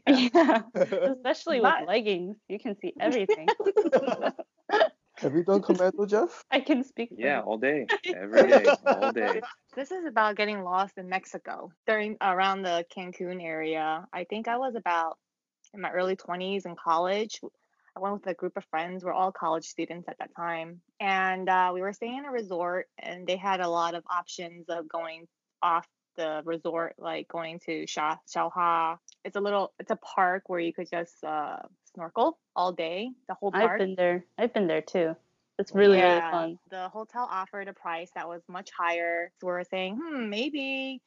Yeah, 0.06 0.62
especially 1.04 1.60
with 1.60 1.74
leggings, 1.86 2.36
you 2.48 2.58
can 2.58 2.76
see 2.80 2.92
everything. 3.00 3.46
Have 5.18 5.34
you 5.34 5.44
done 5.44 5.62
commando, 5.62 6.06
Jeff? 6.14 6.44
I 6.50 6.60
can 6.60 6.84
speak. 6.84 7.10
for 7.10 7.16
Yeah, 7.18 7.38
you. 7.38 7.44
all 7.44 7.58
day, 7.58 7.86
every 8.14 8.50
day, 8.50 8.66
all 8.86 9.12
day. 9.12 9.40
This 9.74 9.90
is 9.90 10.04
about 10.04 10.36
getting 10.36 10.62
lost 10.62 10.98
in 10.98 11.08
Mexico 11.08 11.70
during 11.86 12.16
around 12.20 12.62
the 12.62 12.84
Cancun 12.94 13.42
area. 13.42 14.06
I 14.12 14.24
think 14.24 14.48
I 14.48 14.58
was 14.58 14.74
about 14.74 15.18
in 15.74 15.80
my 15.80 15.90
early 15.90 16.16
20s 16.16 16.66
in 16.66 16.76
college. 16.76 17.40
I 17.96 18.00
went 18.00 18.14
with 18.14 18.26
a 18.26 18.34
group 18.34 18.56
of 18.58 18.64
friends. 18.66 19.04
We're 19.04 19.12
all 19.12 19.32
college 19.32 19.64
students 19.64 20.06
at 20.08 20.18
that 20.18 20.34
time, 20.36 20.82
and 21.00 21.48
uh, 21.48 21.70
we 21.72 21.80
were 21.80 21.94
staying 21.94 22.18
in 22.18 22.24
a 22.26 22.30
resort, 22.30 22.88
and 22.98 23.26
they 23.26 23.36
had 23.36 23.60
a 23.60 23.68
lot 23.68 23.94
of 23.94 24.04
options 24.10 24.66
of 24.68 24.86
going 24.88 25.26
off 25.62 25.86
the 26.16 26.42
resort, 26.44 26.94
like 26.98 27.28
going 27.28 27.58
to 27.66 27.86
Sha 27.86 28.16
Xel-Há. 28.28 28.98
It's 29.26 29.36
a 29.36 29.40
little, 29.40 29.72
it's 29.80 29.90
a 29.90 29.96
park 29.96 30.44
where 30.48 30.60
you 30.60 30.72
could 30.72 30.88
just 30.88 31.22
uh, 31.24 31.58
snorkel 31.92 32.38
all 32.54 32.72
day, 32.72 33.10
the 33.28 33.34
whole 33.34 33.50
park. 33.50 33.72
I've 33.72 33.78
been 33.78 33.94
there. 33.96 34.24
I've 34.38 34.54
been 34.54 34.68
there 34.68 34.82
too. 34.82 35.16
It's 35.58 35.74
really 35.74 35.98
really 35.98 36.20
fun. 36.20 36.58
The 36.70 36.88
hotel 36.88 37.26
offered 37.30 37.66
a 37.66 37.72
price 37.72 38.10
that 38.14 38.28
was 38.28 38.42
much 38.48 38.70
higher. 38.78 39.32
So 39.40 39.48
we 39.48 39.52
were 39.52 39.64
saying, 39.68 39.98
hmm, 40.00 40.30
maybe 40.30 41.02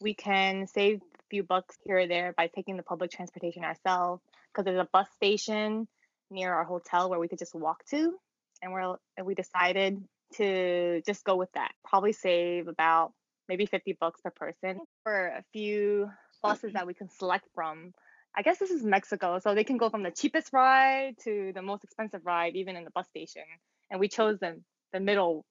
we 0.00 0.14
can 0.14 0.68
save 0.68 0.98
a 0.98 1.22
few 1.30 1.42
bucks 1.42 1.76
here 1.84 1.98
or 1.98 2.06
there 2.06 2.32
by 2.36 2.46
taking 2.46 2.76
the 2.76 2.82
public 2.84 3.10
transportation 3.10 3.64
ourselves 3.64 4.22
because 4.52 4.66
there's 4.66 4.78
a 4.78 4.88
bus 4.92 5.08
station 5.16 5.88
near 6.30 6.54
our 6.54 6.64
hotel 6.64 7.10
where 7.10 7.18
we 7.18 7.26
could 7.28 7.38
just 7.40 7.54
walk 7.54 7.84
to. 7.86 8.14
and 8.62 8.72
we're 8.72 8.94
and 9.16 9.26
we 9.26 9.34
decided 9.34 10.02
to 10.34 11.02
just 11.06 11.24
go 11.24 11.34
with 11.36 11.50
that. 11.52 11.72
Probably 11.84 12.12
save 12.12 12.68
about 12.68 13.12
maybe 13.48 13.66
50 13.66 13.96
bucks 14.00 14.20
per 14.20 14.30
person 14.30 14.80
for 15.02 15.26
a 15.26 15.44
few 15.52 16.10
buses 16.44 16.74
that 16.74 16.86
we 16.86 16.94
can 16.94 17.08
select 17.10 17.46
from. 17.54 17.92
I 18.36 18.42
guess 18.42 18.58
this 18.58 18.70
is 18.70 18.84
Mexico, 18.84 19.38
so 19.40 19.54
they 19.54 19.64
can 19.64 19.78
go 19.78 19.90
from 19.90 20.02
the 20.04 20.10
cheapest 20.12 20.52
ride 20.52 21.14
to 21.24 21.52
the 21.54 21.62
most 21.62 21.84
expensive 21.84 22.22
ride, 22.26 22.56
even 22.56 22.76
in 22.76 22.84
the 22.84 22.90
bus 22.90 23.08
station. 23.08 23.42
And 23.90 24.00
we 24.00 24.08
chose 24.08 24.38
the 24.40 24.60
the 24.92 25.00
middle 25.00 25.44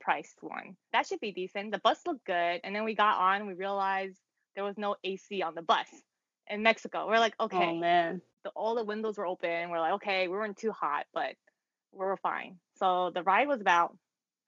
priced 0.00 0.38
one. 0.42 0.76
That 0.92 1.06
should 1.06 1.20
be 1.20 1.32
decent. 1.32 1.72
The 1.72 1.78
bus 1.78 2.00
looked 2.06 2.26
good, 2.26 2.60
and 2.64 2.74
then 2.74 2.84
we 2.84 2.94
got 2.94 3.18
on. 3.18 3.46
We 3.46 3.54
realized 3.54 4.18
there 4.56 4.64
was 4.64 4.78
no 4.78 4.96
AC 5.04 5.42
on 5.42 5.54
the 5.54 5.62
bus 5.62 5.88
in 6.48 6.62
Mexico. 6.62 7.06
We're 7.08 7.18
like, 7.20 7.34
oh, 7.40 7.46
okay, 7.46 7.70
Oh 7.70 7.76
man. 7.76 8.20
the, 8.44 8.50
all 8.50 8.74
the 8.74 8.84
windows 8.84 9.18
were 9.18 9.26
open. 9.26 9.70
We're 9.70 9.80
like, 9.80 9.94
okay, 9.94 10.28
we 10.28 10.34
weren't 10.36 10.58
too 10.58 10.72
hot, 10.72 11.06
but 11.14 11.34
we 11.92 12.04
were 12.06 12.16
fine. 12.18 12.58
So 12.78 13.10
the 13.14 13.22
ride 13.22 13.48
was 13.48 13.60
about, 13.60 13.96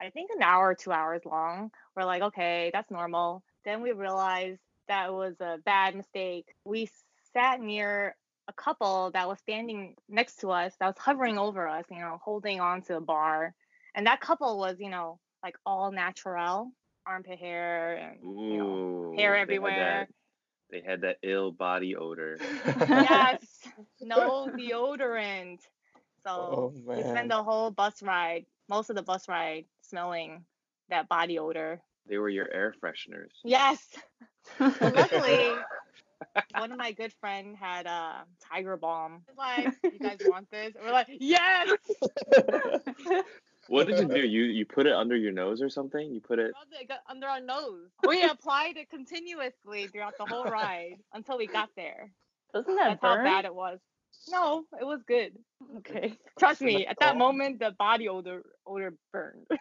I 0.02 0.10
think, 0.10 0.30
an 0.36 0.42
hour 0.42 0.70
or 0.70 0.74
two 0.74 0.92
hours 0.92 1.22
long. 1.24 1.70
We're 1.96 2.04
like, 2.04 2.22
okay, 2.22 2.70
that's 2.72 2.90
normal. 2.90 3.42
Then 3.64 3.82
we 3.82 3.92
realized 3.92 4.60
that 4.88 5.12
was 5.12 5.34
a 5.40 5.58
bad 5.64 5.94
mistake. 5.94 6.46
We 6.64 6.88
sat 7.32 7.60
near 7.60 8.16
a 8.48 8.52
couple 8.52 9.10
that 9.12 9.28
was 9.28 9.38
standing 9.40 9.94
next 10.08 10.36
to 10.40 10.50
us, 10.50 10.74
that 10.80 10.86
was 10.86 10.98
hovering 10.98 11.38
over 11.38 11.66
us, 11.68 11.84
you 11.90 11.98
know, 11.98 12.18
holding 12.22 12.60
on 12.60 12.82
to 12.82 12.96
a 12.96 13.00
bar. 13.00 13.54
And 13.94 14.06
that 14.06 14.20
couple 14.20 14.58
was, 14.58 14.76
you 14.80 14.90
know, 14.90 15.18
like 15.42 15.56
all 15.64 15.90
natural, 15.92 16.72
armpit 17.06 17.38
hair 17.38 17.96
and 17.96 18.18
you 18.50 18.58
know, 18.58 18.64
Ooh, 18.68 19.14
hair 19.16 19.32
they 19.32 19.38
had 19.38 19.42
everywhere. 19.42 20.00
that- 20.00 20.08
They 20.70 20.80
had 20.80 21.00
that 21.02 21.18
ill 21.22 21.52
body 21.52 21.94
odor. 21.96 22.38
yes, 22.88 23.38
no 24.00 24.50
deodorant. 24.58 25.60
So 26.26 26.30
Oh, 26.32 26.72
we 26.86 27.02
man. 27.02 27.08
spent 27.08 27.28
the 27.28 27.42
whole 27.42 27.70
bus 27.70 28.02
ride, 28.02 28.46
most 28.68 28.90
of 28.90 28.96
the 28.96 29.02
bus 29.02 29.28
ride, 29.28 29.66
smelling 29.82 30.44
that 30.88 31.08
body 31.08 31.38
odor. 31.38 31.80
They 32.08 32.18
were 32.18 32.28
your 32.28 32.50
air 32.52 32.74
fresheners. 32.82 33.32
Yes. 33.44 33.86
But 34.58 34.94
luckily, 34.94 35.50
one 36.56 36.72
of 36.72 36.78
my 36.78 36.92
good 36.92 37.12
friend 37.20 37.56
had 37.56 37.86
a 37.86 38.24
tiger 38.40 38.76
balm. 38.76 39.22
Like, 39.36 39.74
you 39.82 39.98
guys 39.98 40.18
want 40.26 40.50
this? 40.50 40.74
We're 40.82 40.92
like, 40.92 41.08
yes. 41.10 41.70
What 43.68 43.86
did 43.86 43.98
you 43.98 44.08
do? 44.08 44.26
You 44.26 44.44
you 44.44 44.66
put 44.66 44.86
it 44.86 44.92
under 44.92 45.16
your 45.16 45.32
nose 45.32 45.62
or 45.62 45.68
something? 45.68 46.12
You 46.12 46.20
put 46.20 46.38
it. 46.38 46.52
Rubbed 46.54 46.74
it 46.80 46.88
got 46.88 47.00
under 47.08 47.26
our 47.26 47.40
nose. 47.40 47.88
We 48.06 48.22
applied 48.22 48.76
it 48.76 48.90
continuously 48.90 49.88
throughout 49.88 50.18
the 50.18 50.26
whole 50.26 50.44
ride 50.44 50.98
until 51.12 51.38
we 51.38 51.46
got 51.46 51.70
there. 51.76 52.10
Doesn't 52.52 52.76
that 52.76 53.00
That's 53.00 53.02
how 53.02 53.24
bad 53.24 53.44
it 53.44 53.54
was. 53.54 53.78
No, 54.28 54.64
it 54.80 54.84
was 54.84 55.00
good. 55.06 55.32
Okay. 55.78 56.18
Trust 56.38 56.60
me, 56.60 56.86
at 56.86 56.96
that 57.00 57.16
moment 57.16 57.58
the 57.58 57.72
body 57.78 58.08
odor 58.08 58.42
odor 58.66 58.94
burned. 59.12 59.46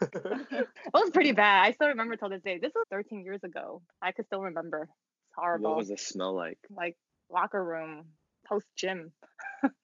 it 0.00 0.68
was 0.94 1.10
pretty 1.10 1.32
bad. 1.32 1.66
I 1.66 1.72
still 1.72 1.88
remember 1.88 2.16
till 2.16 2.30
this 2.30 2.42
day. 2.42 2.58
This 2.58 2.72
was 2.74 2.86
13 2.90 3.24
years 3.24 3.44
ago. 3.44 3.82
I 4.00 4.12
could 4.12 4.26
still 4.26 4.40
remember. 4.40 4.82
It's 4.82 5.34
horrible. 5.36 5.70
What 5.70 5.78
was 5.78 5.88
the 5.88 5.98
smell 5.98 6.34
like? 6.34 6.58
Like 6.74 6.96
locker 7.30 7.62
room, 7.62 8.06
post 8.46 8.66
gym. 8.76 9.12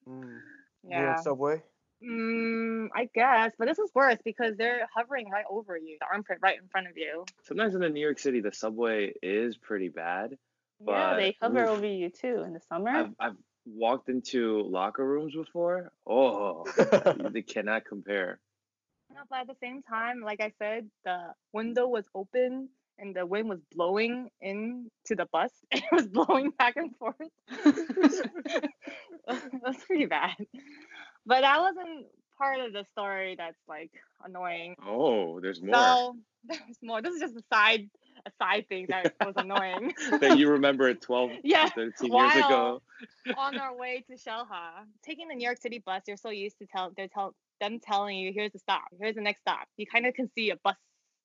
Mm. 0.07 0.39
You 0.83 0.89
Yeah. 0.89 1.15
Subway? 1.17 1.61
Mm, 2.03 2.89
I 2.95 3.09
guess, 3.15 3.53
but 3.57 3.67
this 3.67 3.79
is 3.79 3.89
worse 3.95 4.19
because 4.23 4.55
they're 4.55 4.87
hovering 4.95 5.29
right 5.31 5.45
over 5.49 5.75
you, 5.75 5.97
the 5.99 6.05
armpit 6.11 6.37
right 6.41 6.57
in 6.61 6.67
front 6.69 6.87
of 6.87 6.95
you. 6.95 7.25
Sometimes 7.43 7.73
in 7.73 7.81
the 7.81 7.89
New 7.89 8.01
York 8.01 8.19
City, 8.19 8.39
the 8.39 8.51
subway 8.51 9.13
is 9.23 9.57
pretty 9.57 9.89
bad. 9.89 10.37
yeah, 10.85 11.15
they 11.15 11.35
hover 11.41 11.63
oof. 11.63 11.69
over 11.69 11.87
you 11.87 12.09
too 12.09 12.43
in 12.45 12.53
the 12.53 12.61
summer. 12.69 12.91
I've 12.91 13.13
I've 13.19 13.35
walked 13.67 14.09
into 14.09 14.61
locker 14.63 15.05
rooms 15.05 15.35
before. 15.35 15.91
Oh, 16.07 16.65
they 17.31 17.41
cannot 17.43 17.85
compare. 17.85 18.39
No, 19.13 19.21
but 19.29 19.39
at 19.41 19.47
the 19.47 19.55
same 19.61 19.81
time, 19.83 20.21
like 20.21 20.41
I 20.41 20.51
said, 20.59 20.89
the 21.03 21.33
window 21.53 21.87
was 21.87 22.05
open 22.13 22.69
and 22.99 23.15
the 23.15 23.25
wind 23.25 23.49
was 23.49 23.59
blowing 23.73 24.29
into 24.41 25.15
the 25.15 25.25
bus. 25.31 25.51
It 25.71 25.83
was 25.91 26.07
blowing 26.07 26.51
back 26.51 26.75
and 26.77 26.95
forth. 26.97 27.15
That's 29.27 29.83
pretty 29.85 30.05
bad. 30.05 30.35
But 31.25 31.41
that 31.41 31.59
wasn't 31.59 32.07
part 32.37 32.59
of 32.59 32.73
the 32.73 32.85
story 32.91 33.35
that's 33.37 33.57
like 33.67 33.91
annoying. 34.23 34.75
Oh, 34.85 35.39
there's 35.39 35.61
more 35.61 35.73
So 35.75 36.17
there's 36.43 36.77
more. 36.81 37.01
This 37.01 37.15
is 37.15 37.19
just 37.21 37.35
a 37.35 37.43
side 37.53 37.89
a 38.27 38.31
side 38.43 38.65
thing 38.69 38.85
that 38.89 39.13
was 39.25 39.33
annoying. 39.37 39.93
that 40.21 40.37
you 40.37 40.49
remember 40.49 40.87
it 40.89 41.01
12, 41.01 41.31
Yeah, 41.43 41.69
13 41.69 41.85
years 42.01 42.11
while- 42.11 42.37
ago. 42.45 42.81
on 43.37 43.57
our 43.57 43.75
way 43.75 44.03
to 44.09 44.15
Xel-Há, 44.15 44.83
taking 45.03 45.27
the 45.27 45.35
New 45.35 45.45
York 45.45 45.59
City 45.61 45.81
bus, 45.85 46.03
you're 46.07 46.17
so 46.17 46.29
used 46.29 46.57
to 46.59 46.65
tell 46.67 46.91
they're 46.95 47.07
tell 47.07 47.33
them 47.61 47.79
telling 47.79 48.17
you 48.17 48.31
here's 48.33 48.51
the 48.51 48.59
stop, 48.59 48.83
here's 48.99 49.15
the 49.15 49.21
next 49.21 49.41
stop. 49.41 49.67
You 49.77 49.85
kind 49.87 50.05
of 50.05 50.13
can 50.13 50.29
see 50.35 50.51
a 50.51 50.57
bus 50.63 50.75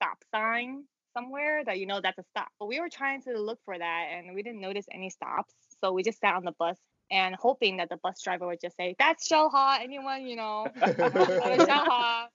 stop 0.00 0.18
sign 0.35 0.85
somewhere 1.16 1.62
that 1.66 1.78
you 1.78 1.87
know 1.87 2.00
that's 2.02 2.18
a 2.18 2.25
stop. 2.30 2.49
But 2.59 2.66
we 2.66 2.80
were 2.80 2.88
trying 2.88 3.21
to 3.23 3.38
look 3.38 3.59
for 3.64 3.78
that 3.78 4.04
and 4.12 4.35
we 4.35 4.42
didn't 4.42 4.61
notice 4.61 4.87
any 4.92 5.11
stops, 5.11 5.52
so 5.82 5.92
we 5.92 6.02
just 6.02 6.21
sat 6.21 6.35
on 6.35 6.44
the 6.44 6.54
bus 6.59 6.78
and 7.11 7.35
hoping 7.38 7.76
that 7.76 7.88
the 7.90 7.99
bus 8.02 8.23
driver 8.23 8.47
would 8.47 8.61
just 8.62 8.76
say, 8.76 8.94
"That's 8.99 9.28
Xel-Há." 9.28 9.80
Anyone 9.82 10.26
you 10.26 10.37
know, 10.37 10.66
go 10.80 10.87
to 10.87 11.21
Xel-Há. 11.66 12.26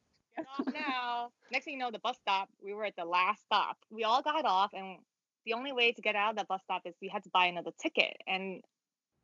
Now. 0.74 1.32
Next 1.51 1.65
thing 1.65 1.74
you 1.75 1.79
know, 1.79 1.91
the 1.91 2.00
bus 2.00 2.17
stop. 2.22 2.50
We 2.63 2.74
were 2.74 2.86
at 2.86 2.96
the 2.98 3.06
last 3.06 3.41
stop. 3.44 3.77
We 3.89 4.03
all 4.03 4.22
got 4.22 4.46
off, 4.46 4.72
and 4.74 4.98
the 5.46 5.53
only 5.53 5.72
way 5.72 5.91
to 5.91 6.01
get 6.01 6.15
out 6.15 6.32
of 6.32 6.36
that 6.38 6.48
bus 6.48 6.62
stop 6.63 6.82
is 6.86 6.94
we 7.01 7.08
had 7.08 7.24
to 7.24 7.29
buy 7.29 7.46
another 7.46 7.72
ticket. 7.82 8.17
And 8.27 8.62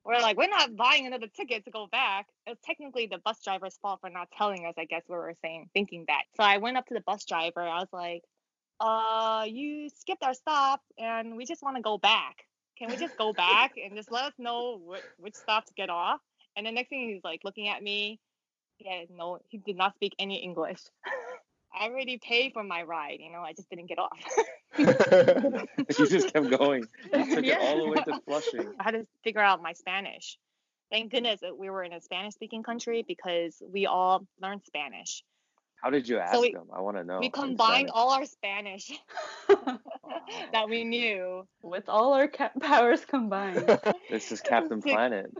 we're 0.06 0.20
like, 0.20 0.38
we're 0.38 0.50
not 0.50 0.76
buying 0.76 1.06
another 1.06 1.28
ticket 1.28 1.66
to 1.66 1.72
go 1.72 1.88
back. 1.88 2.28
It 2.46 2.52
was 2.52 2.60
technically 2.64 3.08
the 3.08 3.20
bus 3.20 3.42
driver's 3.44 3.78
fault 3.82 4.02
for 4.02 4.10
not 4.10 4.30
telling 4.38 4.66
us, 4.66 4.74
I 4.78 4.86
guess 4.86 5.04
what 5.08 5.18
we 5.18 5.24
were 5.24 5.36
saying, 5.42 5.70
thinking 5.74 6.06
that. 6.08 6.24
So 6.36 6.44
I 6.44 6.58
went 6.58 6.78
up 6.78 6.86
to 6.88 6.94
the 6.94 7.02
bus 7.02 7.26
driver. 7.26 7.62
I 7.62 7.80
was 7.80 7.90
like, 7.94 8.24
uh, 8.80 9.46
you 9.48 9.90
skipped 9.90 10.24
our 10.24 10.34
stop 10.34 10.82
and 10.98 11.38
we 11.38 11.46
just 11.46 11.64
want 11.64 11.78
to 11.78 11.82
go 11.82 11.98
back. 11.98 12.46
Can 12.78 12.90
we 12.90 12.98
just 12.98 13.18
go 13.18 13.32
back 13.38 13.74
and 13.84 13.96
just 13.96 14.12
let 14.12 14.26
us 14.26 14.34
know 14.38 14.80
wh- 14.80 15.22
which 15.22 15.36
stop 15.36 15.66
to 15.66 15.74
get 15.74 15.90
off? 15.90 16.20
And 16.56 16.66
the 16.66 16.72
next 16.72 16.90
thing 16.90 17.10
he's 17.10 17.24
like 17.24 17.42
looking 17.44 17.70
at 17.70 17.82
me. 17.82 18.20
Yeah, 18.84 19.04
no, 19.16 19.40
he 19.50 19.58
did 19.58 19.78
not 19.78 19.96
speak 19.96 20.14
any 20.20 20.38
English. 20.44 20.80
I 21.80 21.86
already 21.88 22.18
paid 22.20 22.54
for 22.54 22.64
my 22.64 22.84
ride, 22.84 23.18
you 23.20 23.32
know, 23.32 23.40
I 23.40 23.54
just 23.54 23.68
didn't 23.70 23.88
get 23.88 23.98
off. 23.98 24.20
you 24.78 26.08
just 26.08 26.32
kept 26.32 26.50
going. 26.52 26.86
You 27.12 27.26
took 27.36 27.46
Yeah. 27.46 27.58
it 27.60 27.62
all 27.68 27.78
the 27.86 27.90
way 27.90 27.98
to 27.98 28.20
Flushing. 28.28 28.74
I 28.80 28.84
had 28.84 28.92
to 28.92 29.08
figure 29.24 29.42
out 29.42 29.62
my 29.62 29.74
Spanish. 29.74 30.38
Thank 30.92 31.12
goodness 31.12 31.40
that 31.42 31.58
we 31.58 31.72
were 31.72 31.84
in 31.84 31.92
a 31.94 32.00
Spanish 32.02 32.36
speaking 32.36 32.62
country 32.62 33.04
because 33.08 33.60
we 33.68 33.88
all 33.88 34.28
learned 34.40 34.62
Spanish. 34.68 35.24
How 35.82 35.90
did 35.90 36.08
you 36.08 36.20
ask 36.20 36.40
we- 36.40 36.54
them? 36.54 36.68
I 36.72 36.82
want 36.82 36.98
to 36.98 37.04
know. 37.04 37.20
we 37.20 37.30
combined 37.32 37.90
all 37.92 38.12
our 38.12 38.26
Spanish 38.26 38.92
that 40.52 40.70
we 40.70 40.84
knew. 40.84 41.48
With 41.64 41.90
all 41.90 42.14
our 42.14 42.28
ca- 42.28 42.52
powers 42.62 43.04
combined. 43.06 43.80
This 44.12 44.32
is 44.32 44.42
Captain 44.42 44.82
Planet. 44.82 45.32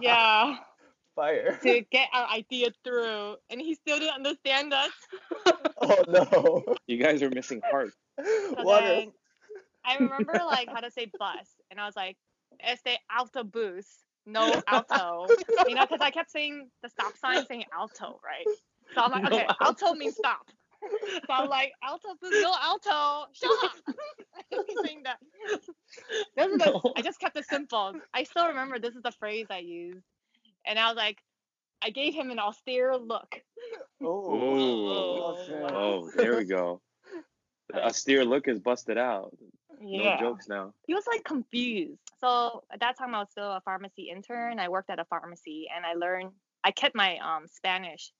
Yeah, 0.00 0.56
Fire. 1.14 1.58
to 1.62 1.80
get 1.90 2.08
our 2.12 2.28
idea 2.28 2.70
through. 2.84 3.36
And 3.50 3.60
he 3.60 3.74
still 3.74 3.98
didn't 3.98 4.14
understand 4.14 4.72
us. 4.72 4.90
Oh 5.80 6.04
no. 6.08 6.76
You 6.86 6.98
guys 6.98 7.22
are 7.22 7.30
missing 7.30 7.62
heart. 7.70 7.90
So 8.18 8.62
What 8.62 8.80
then 8.84 9.08
is? 9.08 9.14
I 9.84 9.96
remember 9.98 10.34
like 10.46 10.68
how 10.68 10.80
to 10.80 10.90
say 10.90 11.12
bus. 11.18 11.48
And 11.70 11.80
I 11.80 11.86
was 11.86 11.96
like, 11.96 12.16
este 12.60 12.98
autobus, 13.10 13.86
no 14.26 14.60
alto. 14.66 15.26
You 15.68 15.74
know, 15.74 15.82
because 15.82 16.00
I 16.00 16.10
kept 16.10 16.30
saying 16.30 16.70
the 16.82 16.88
stop 16.88 17.16
sign 17.16 17.46
saying 17.46 17.64
alto, 17.76 18.20
right? 18.24 18.48
So 18.94 19.02
I'm 19.02 19.10
like, 19.10 19.30
No 19.30 19.36
okay, 19.38 19.46
alto 19.60 19.94
means 19.94 20.16
stop. 20.16 20.46
So 21.26 21.32
I'm 21.32 21.48
like, 21.48 21.72
alto, 21.82 22.14
please, 22.20 22.42
no 22.42 22.54
alto, 22.60 23.26
shut 23.32 23.50
up. 23.64 23.72
I 24.36 24.42
keep 24.50 24.78
saying 24.84 25.02
that. 25.04 25.18
This 26.36 26.46
is 26.46 26.58
the, 26.58 26.92
I 26.96 27.02
just 27.02 27.20
kept 27.20 27.36
it 27.38 27.46
simple. 27.46 27.94
I 28.12 28.24
still 28.24 28.48
remember 28.48 28.78
this 28.78 28.94
is 28.94 29.02
the 29.02 29.12
phrase 29.12 29.46
I 29.50 29.58
used. 29.58 30.04
And 30.66 30.78
I 30.78 30.88
was 30.88 30.96
like, 30.96 31.18
I 31.82 31.90
gave 31.90 32.14
him 32.14 32.30
an 32.30 32.38
austere 32.38 32.96
look. 32.96 33.42
Oh. 34.02 34.34
Ooh. 34.34 35.64
Okay. 35.64 35.74
Oh, 35.74 36.10
there 36.16 36.36
we 36.36 36.44
go. 36.44 36.80
The 37.70 37.82
austere 37.86 38.24
look 38.26 38.46
is 38.46 38.58
busted 38.58 38.98
out. 38.98 39.34
No 39.80 40.16
jokes 40.20 40.48
now. 40.48 40.74
he 40.86 40.94
was 40.94 41.06
like 41.06 41.24
confused. 41.24 41.98
So 42.20 42.62
at 42.70 42.80
that 42.80 42.98
time, 42.98 43.14
I 43.14 43.20
was 43.20 43.30
still 43.30 43.50
a 43.52 43.62
pharmacy 43.64 44.10
intern. 44.14 44.60
I 44.60 44.68
worked 44.68 44.90
at 44.90 44.98
a 44.98 45.04
pharmacy, 45.06 45.66
and 45.74 45.84
I 45.84 45.94
learned. 45.94 46.32
I 46.62 46.70
kept 46.70 46.94
my 46.94 47.16
um 47.18 47.46
Spanish, 47.48 48.12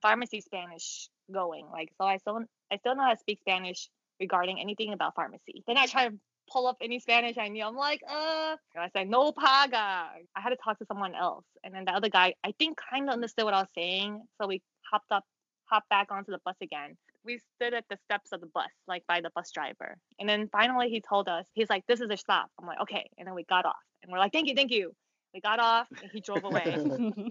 pharmacy 0.00 0.40
Spanish 0.40 1.08
going. 1.32 1.66
Like 1.72 1.90
so, 1.98 2.04
I 2.06 2.18
still 2.18 2.40
I 2.70 2.76
still 2.78 2.94
know 2.94 3.02
how 3.02 3.12
to 3.12 3.18
speak 3.18 3.40
Spanish 3.40 3.90
regarding 4.20 4.60
anything 4.60 4.92
about 4.92 5.14
pharmacy. 5.16 5.64
Then 5.66 5.76
I 5.76 5.86
try 5.86 6.08
to 6.08 6.14
pull 6.50 6.66
up 6.66 6.76
any 6.80 6.98
Spanish 6.98 7.38
I 7.38 7.48
knew. 7.48 7.64
I'm 7.64 7.76
like, 7.76 8.00
uh, 8.08 8.56
I 8.76 8.88
said 8.92 9.08
no 9.08 9.32
paga. 9.32 9.76
I 9.76 10.40
had 10.40 10.50
to 10.50 10.56
talk 10.56 10.78
to 10.78 10.86
someone 10.86 11.14
else, 11.14 11.44
and 11.62 11.74
then 11.74 11.84
the 11.84 11.92
other 11.92 12.08
guy 12.08 12.34
I 12.44 12.52
think 12.58 12.78
kind 12.90 13.08
of 13.08 13.12
understood 13.12 13.44
what 13.44 13.54
I 13.54 13.60
was 13.60 13.70
saying. 13.74 14.22
So 14.40 14.46
we 14.46 14.62
hopped 14.90 15.10
up, 15.10 15.24
hopped 15.66 15.88
back 15.88 16.08
onto 16.10 16.32
the 16.32 16.40
bus 16.44 16.56
again 16.60 16.96
we 17.24 17.40
stood 17.56 17.74
at 17.74 17.84
the 17.88 17.96
steps 18.04 18.32
of 18.32 18.40
the 18.40 18.46
bus, 18.46 18.70
like 18.86 19.02
by 19.06 19.20
the 19.20 19.30
bus 19.34 19.50
driver. 19.50 19.96
And 20.18 20.28
then 20.28 20.48
finally 20.52 20.88
he 20.88 21.00
told 21.00 21.28
us, 21.28 21.46
he's 21.54 21.70
like, 21.70 21.84
this 21.86 22.00
is 22.00 22.10
a 22.10 22.16
stop. 22.16 22.50
I'm 22.60 22.66
like, 22.66 22.80
okay. 22.82 23.08
And 23.18 23.26
then 23.26 23.34
we 23.34 23.44
got 23.44 23.64
off 23.64 23.74
and 24.02 24.12
we're 24.12 24.18
like, 24.18 24.32
thank 24.32 24.48
you, 24.48 24.54
thank 24.54 24.70
you. 24.70 24.92
We 25.32 25.40
got 25.40 25.58
off 25.58 25.88
and 26.00 26.10
he 26.12 26.20
drove 26.20 26.44
away. 26.44 26.76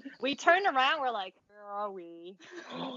we 0.22 0.36
turned 0.36 0.66
around, 0.66 1.00
we're 1.00 1.12
like, 1.12 1.36
where 1.48 1.64
are 1.64 1.92
we? 1.92 2.36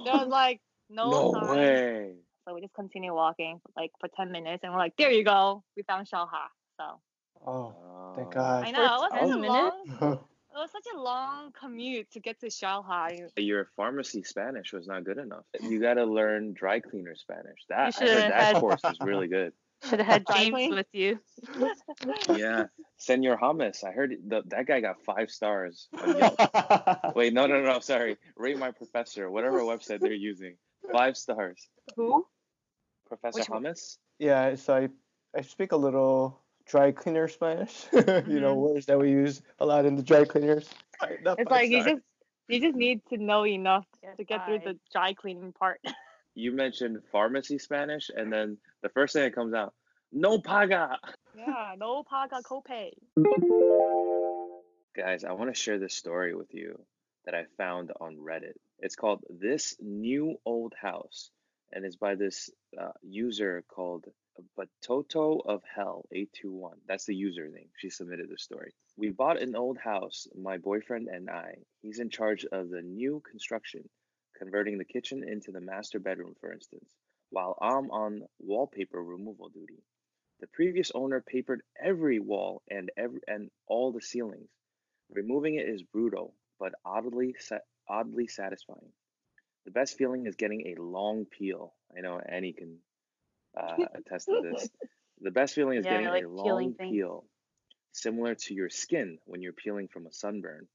There 0.04 0.14
was 0.14 0.28
like 0.28 0.61
no, 0.88 1.11
no 1.11 1.32
sign. 1.32 1.56
way. 1.56 2.12
So 2.47 2.55
we 2.55 2.61
just 2.61 2.75
continue 2.75 3.12
walking 3.15 3.61
like 3.76 3.91
for 4.00 4.09
10 4.17 4.31
minutes 4.31 4.62
and 4.62 4.73
we're 4.73 4.79
like, 4.79 4.97
there 4.97 5.11
you 5.11 5.25
go. 5.25 5.65
We 5.76 5.83
found 5.83 6.07
Xel-Há. 6.07 6.47
So 6.79 7.00
Oh, 7.47 8.12
thank 8.17 8.29
Oh. 8.29 8.31
God. 8.33 8.65
I 8.67 8.71
know. 8.71 8.85
It 8.85 8.87
was, 8.88 9.11
such 9.12 9.31
a 9.31 9.37
long, 9.37 9.73
it 10.00 10.59
was 10.59 10.71
such 10.73 10.87
a 10.95 10.99
long 11.00 11.53
commute 11.53 12.11
to 12.12 12.21
get 12.21 12.41
to 12.41 12.47
Xel-Há. 12.47 13.11
Your 13.37 13.69
pharmacy 13.76 14.23
Spanish 14.23 14.73
was 14.73 14.87
not 14.87 15.05
good 15.05 15.19
enough. 15.19 15.45
You 15.61 15.81
got 15.81 15.95
to 15.95 16.05
learn 16.05 16.55
dry 16.55 16.81
cleaner 16.81 17.15
Spanish. 17.17 17.59
That 17.69 17.95
I 18.00 18.05
heard 18.05 18.09
that 18.33 18.33
had- 18.33 18.57
course 18.57 18.81
was 18.83 18.97
really 19.00 19.29
good. 19.29 19.53
Should 19.91 19.99
have 20.00 20.07
had 20.07 20.25
James 20.35 20.75
with 20.75 20.87
you. 20.93 21.19
Yeah, 22.35 22.65
Senor 22.97 23.37
Hummus. 23.37 23.85
I 23.85 23.91
heard 23.93 24.17
the, 24.26 24.43
that 24.47 24.67
guy 24.67 24.81
got 24.81 25.05
five 25.05 25.31
stars. 25.31 25.88
Wait, 27.15 27.35
no, 27.35 27.47
no, 27.47 27.61
no. 27.61 27.81
Sorry. 27.81 28.17
Rate 28.37 28.59
my 28.59 28.71
professor. 28.71 29.31
Whatever 29.31 29.61
website 29.61 30.00
they're 30.00 30.12
using. 30.15 30.57
Five 30.91 31.17
stars. 31.19 31.69
Who? 31.97 32.26
Professor 33.07 33.41
Which 33.41 33.49
one? 33.49 33.65
Hummus. 33.65 33.99
yeah, 34.19 34.55
so 34.55 34.75
I, 34.75 34.89
I 35.37 35.43
speak 35.43 35.73
a 35.73 35.77
little 35.77 36.41
dry 36.67 36.93
cleaner 36.93 37.29
Spanish. 37.29 37.87
you 37.93 38.01
know, 38.01 38.55
mm-hmm. 38.55 38.75
words 38.75 38.87
that 38.87 38.99
we 38.99 39.11
use 39.11 39.43
a 39.59 39.67
lot 39.67 39.87
in 39.87 39.97
the 39.97 40.03
dry 40.03 40.25
cleaners. 40.25 40.69
Alright, 41.03 41.21
It's 41.39 41.51
like 41.51 41.71
you 41.71 41.85
just 41.85 42.03
you 42.49 42.61
just 42.61 42.77
need 42.77 43.01
to 43.11 43.19
know 43.19 43.47
enough 43.47 43.87
Get 44.03 44.17
to 44.19 44.25
get 44.25 44.47
through 44.47 44.61
the 44.61 44.79
dry 44.93 45.15
cleaning 45.15 45.53
part. 45.53 45.81
You 46.39 46.53
mentioned 46.53 46.99
pharmacy 47.11 47.59
Spanish, 47.59 48.11
and 48.15 48.31
then 48.31 48.59
the 48.83 48.91
first 48.91 49.15
thing 49.15 49.23
that 49.23 49.35
comes 49.35 49.55
out, 49.55 49.73
no 50.13 50.39
paga. 50.39 50.99
yeah, 51.35 51.75
no 51.79 52.05
paga 52.05 52.43
copay. 52.43 52.91
Guys, 54.95 55.25
I 55.25 55.33
want 55.33 55.49
to 55.49 55.59
share 55.59 55.79
this 55.79 55.95
story 55.95 56.35
with 56.35 56.53
you 56.53 56.79
that 57.25 57.35
I 57.35 57.47
found 57.57 57.91
on 58.03 58.17
Reddit. 58.17 58.59
It's 58.79 58.97
called 58.97 59.25
This 59.31 59.77
New 59.81 60.37
Old 60.45 60.75
House, 60.79 61.31
and 61.73 61.85
it's 61.85 61.96
by 61.96 62.14
this 62.14 62.50
uh, 62.80 62.92
user 63.02 63.64
called 63.68 64.06
Batoto 64.58 65.40
of 65.46 65.62
Hell 65.75 66.06
821. 66.12 66.78
That's 66.87 67.06
the 67.06 67.14
username. 67.14 67.68
She 67.76 67.90
submitted 67.90 68.28
the 68.28 68.38
story. 68.38 68.73
We 68.96 69.11
bought 69.11 69.40
an 69.40 69.56
old 69.56 69.78
house, 69.78 70.26
my 70.35 70.58
boyfriend 70.58 71.08
and 71.08 71.30
I. 71.30 71.56
He's 71.82 71.99
in 71.99 72.11
charge 72.11 72.44
of 72.46 72.70
the 72.70 72.82
new 72.82 73.23
construction, 73.30 73.88
converting 74.38 74.78
the 74.78 74.85
kitchen 74.85 75.25
into 75.26 75.52
the 75.52 75.61
master 75.61 75.99
bedroom, 75.99 76.35
for 76.40 76.52
instance, 76.52 76.94
while 77.30 77.56
I'm 77.61 77.90
on 77.90 78.23
wallpaper 78.38 79.02
removal 79.02 79.49
duty. 79.49 79.82
The 80.40 80.49
previous 80.49 80.90
owner 80.94 81.23
papered 81.23 81.62
every 81.82 82.20
wall 82.20 82.62
and 82.70 82.90
every 82.96 83.20
and 83.26 83.50
all 83.66 83.92
the 83.92 84.02
ceilings. 84.02 84.50
Removing 85.11 85.54
it 85.54 85.68
is 85.68 85.82
brutal, 85.82 86.35
but 86.58 86.75
oddly 86.85 87.35
oddly 87.88 88.26
satisfying. 88.26 88.92
The 89.66 89.73
best 89.73 89.99
feeling 89.99 90.26
is 90.26 90.37
getting 90.37 90.68
a 90.76 90.82
long 90.82 91.26
peel. 91.26 91.75
I 91.96 92.00
know 92.00 92.20
Annie 92.20 92.54
can 92.54 92.78
uh, 93.56 93.87
attest 93.94 94.30
to 94.30 94.40
this. 94.40 94.70
The 95.20 95.30
best 95.32 95.54
feeling 95.54 95.78
is 95.78 95.87
Yeah, 95.87 95.92
getting 95.92 96.08
like 96.08 96.25
a 96.25 96.28
long 96.28 96.75
things. 96.78 96.90
peel, 96.90 97.25
similar 97.92 98.35
to 98.35 98.54
your 98.54 98.70
skin 98.70 99.18
when 99.26 99.42
you're 99.42 99.52
peeling 99.52 99.88
from 99.88 100.06
a 100.06 100.12
sunburn. 100.12 100.68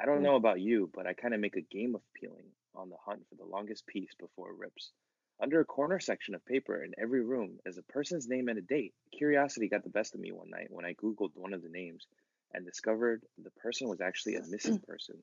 I 0.00 0.06
don't 0.06 0.18
Mm. 0.20 0.24
know 0.24 0.36
about 0.36 0.60
you, 0.60 0.90
but 0.94 1.06
I 1.06 1.14
kind 1.14 1.34
of 1.34 1.40
make 1.40 1.56
a 1.56 1.62
game 1.62 1.94
of 1.94 2.02
peeling 2.14 2.46
on 2.74 2.90
the 2.90 2.96
hunt 3.04 3.26
for 3.28 3.36
the 3.36 3.44
longest 3.44 3.86
piece 3.86 4.14
before 4.18 4.50
it 4.50 4.58
rips. 4.58 4.92
Under 5.40 5.60
a 5.60 5.64
corner 5.64 6.00
section 6.00 6.34
of 6.34 6.44
paper 6.46 6.82
in 6.84 6.94
every 6.98 7.22
room 7.22 7.58
is 7.66 7.78
a 7.78 7.82
person's 7.82 8.28
name 8.28 8.48
and 8.48 8.58
a 8.58 8.62
date. 8.62 8.94
Curiosity 9.16 9.68
got 9.68 9.84
the 9.84 9.90
best 9.90 10.14
of 10.14 10.20
me 10.20 10.32
one 10.32 10.50
night 10.50 10.68
when 10.70 10.84
I 10.86 10.94
Googled 10.94 11.36
one 11.36 11.52
of 11.54 11.62
the 11.62 11.68
names 11.68 12.06
and 12.54 12.64
discovered 12.64 13.22
the 13.42 13.50
person 13.50 13.88
was 13.88 14.00
actually 14.00 14.36
a 14.36 14.42
missing 14.42 14.80
person. 14.86 15.22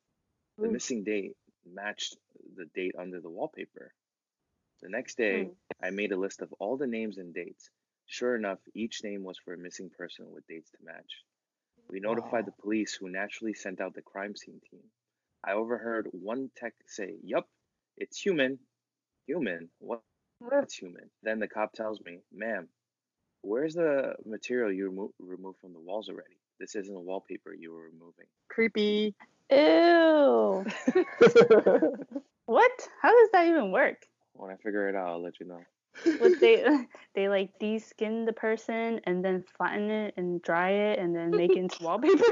The 0.62 0.70
missing 0.70 1.04
date 1.04 1.36
matched 1.74 2.18
the 2.56 2.66
date 2.68 2.96
under 2.98 3.22
the 3.22 3.30
wallpaper. 3.30 3.94
The 4.82 4.90
next 4.90 5.18
day, 5.18 5.46
Hmm. 5.46 5.54
I 5.82 5.92
made 5.92 6.12
a 6.12 6.18
list 6.18 6.42
of 6.42 6.54
all 6.60 6.78
the 6.78 6.88
names 6.88 7.18
and 7.18 7.34
dates. 7.34 7.70
Sure 8.06 8.36
enough, 8.36 8.60
each 8.74 9.04
name 9.04 9.24
was 9.24 9.38
for 9.38 9.54
a 9.54 9.58
missing 9.58 9.90
person 9.90 10.32
with 10.32 10.48
dates 10.48 10.72
to 10.72 10.78
match. 10.84 11.24
We 11.90 12.00
notified 12.00 12.46
Wow. 12.46 12.46
the 12.46 12.62
police, 12.62 12.96
who 12.96 13.10
naturally 13.10 13.54
sent 13.54 13.82
out 13.82 13.94
the 13.96 14.02
crime 14.02 14.36
scene 14.36 14.62
team. 14.70 14.84
I 15.44 15.54
overheard 15.54 16.08
one 16.14 16.50
tech 16.56 16.76
say, 16.88 17.18
Yup, 17.24 17.50
it's 17.98 18.20
human. 18.20 18.60
Human? 19.28 19.70
What- 19.80 20.04
What's 20.40 20.74
human? 20.76 21.10
Then 21.22 21.40
the 21.40 21.48
cop 21.48 21.74
tells 21.74 22.02
me, 22.02 22.22
Ma'am, 22.32 22.70
where's 23.42 23.76
the 23.76 24.16
material 24.26 24.72
you 24.72 24.90
remo- 24.90 25.14
removed 25.20 25.60
from 25.60 25.74
the 25.74 25.80
walls 25.80 26.10
already? 26.10 26.38
This 26.60 26.76
isn't 26.76 27.06
wallpaper 27.06 27.54
you 27.54 27.72
were 27.74 27.84
removing. 27.90 28.28
Creepy. 28.50 29.16
Ew. 29.52 30.66
What? 32.50 32.72
How 33.00 33.12
does 33.12 33.30
that 33.34 33.46
even 33.46 33.72
work? 33.72 34.08
When 34.34 34.50
I 34.50 34.56
figure 34.56 34.90
it 34.90 34.96
out, 34.96 35.10
I'll 35.10 35.22
let 35.22 35.40
you 35.40 35.46
know. 35.46 35.62
Would 36.20 36.40
they 36.40 36.66
they 37.14 37.30
like 37.30 37.60
de-skin 37.60 38.26
the 38.26 38.34
person 38.34 39.02
and 39.04 39.24
then 39.24 39.44
flatten 39.56 39.92
it 39.92 40.16
and 40.18 40.42
dry 40.42 40.72
it 40.72 40.98
and 40.98 41.16
then 41.16 41.30
make 41.30 41.52
it 41.52 41.58
into 41.58 41.84
wallpaper? 41.84 42.24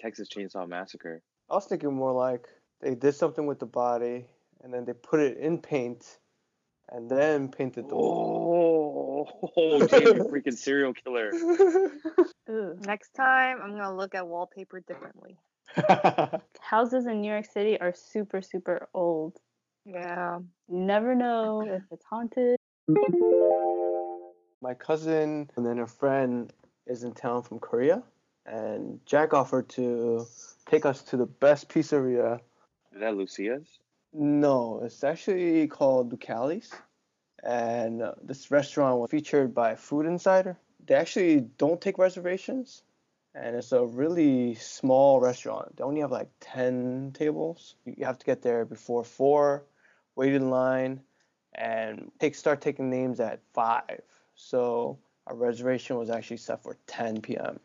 Texas 0.00 0.28
Chainsaw 0.28 0.66
Massacre. 0.66 1.22
I 1.48 1.54
was 1.54 1.66
thinking 1.66 1.94
more 1.94 2.12
like 2.12 2.48
they 2.80 2.96
did 2.96 3.14
something 3.14 3.46
with 3.46 3.60
the 3.60 3.66
body 3.66 4.26
and 4.64 4.74
then 4.74 4.84
they 4.84 4.92
put 4.92 5.20
it 5.20 5.38
in 5.38 5.58
paint 5.58 6.18
and 6.90 7.08
then 7.08 7.48
painted 7.52 7.88
the 7.88 7.94
wall. 7.94 9.30
Oh, 9.40 9.50
oh 9.56 9.86
James, 9.86 10.04
you 10.04 10.24
freaking 10.24 10.58
serial 10.58 10.94
killer. 10.94 11.30
Ooh. 12.50 12.76
Next 12.80 13.14
time, 13.14 13.60
I'm 13.62 13.70
gonna 13.70 13.96
look 13.96 14.16
at 14.16 14.26
wallpaper 14.26 14.80
differently. 14.80 15.38
Houses 16.60 17.06
in 17.06 17.20
New 17.20 17.30
York 17.30 17.46
City 17.46 17.80
are 17.80 17.92
super 17.94 18.40
super 18.40 18.88
old. 18.94 19.38
Yeah. 19.84 20.38
You 20.68 20.78
never 20.78 21.14
know 21.14 21.62
if 21.66 21.82
it's 21.90 22.04
haunted. 22.04 22.56
My 24.62 24.74
cousin 24.74 25.50
and 25.56 25.66
then 25.66 25.76
her 25.76 25.86
friend 25.86 26.52
is 26.86 27.02
in 27.02 27.12
town 27.12 27.42
from 27.42 27.58
Korea, 27.58 28.02
and 28.46 29.00
Jack 29.04 29.34
offered 29.34 29.68
to 29.70 30.26
take 30.66 30.86
us 30.86 31.02
to 31.02 31.16
the 31.16 31.26
best 31.26 31.68
pizzeria. 31.68 32.40
Is 32.92 33.00
that 33.00 33.16
Lucia's? 33.16 33.66
No, 34.12 34.80
it's 34.84 35.02
actually 35.02 35.66
called 35.66 36.12
Lucali's, 36.12 36.72
and 37.42 38.00
uh, 38.00 38.12
this 38.22 38.50
restaurant 38.50 39.00
was 39.00 39.10
featured 39.10 39.54
by 39.54 39.74
Food 39.74 40.06
Insider. 40.06 40.56
They 40.86 40.94
actually 40.94 41.40
don't 41.58 41.80
take 41.80 41.98
reservations, 41.98 42.83
and 43.34 43.56
it's 43.56 43.72
a 43.72 43.84
really 43.84 44.54
small 44.54 45.20
restaurant. 45.20 45.76
They 45.76 45.84
only 45.84 46.00
have 46.00 46.12
like 46.12 46.30
10 46.40 47.12
tables. 47.14 47.74
You 47.84 48.04
have 48.04 48.18
to 48.18 48.26
get 48.26 48.42
there 48.42 48.64
before 48.64 49.04
4, 49.04 49.64
wait 50.16 50.34
in 50.34 50.50
line, 50.50 51.00
and 51.54 52.10
take 52.18 52.34
start 52.34 52.60
taking 52.60 52.90
names 52.90 53.20
at 53.20 53.40
5. 53.52 54.00
So 54.36 54.98
our 55.26 55.34
reservation 55.34 55.96
was 55.96 56.10
actually 56.10 56.36
set 56.38 56.62
for 56.62 56.76
10 56.86 57.20
p.m. 57.22 57.58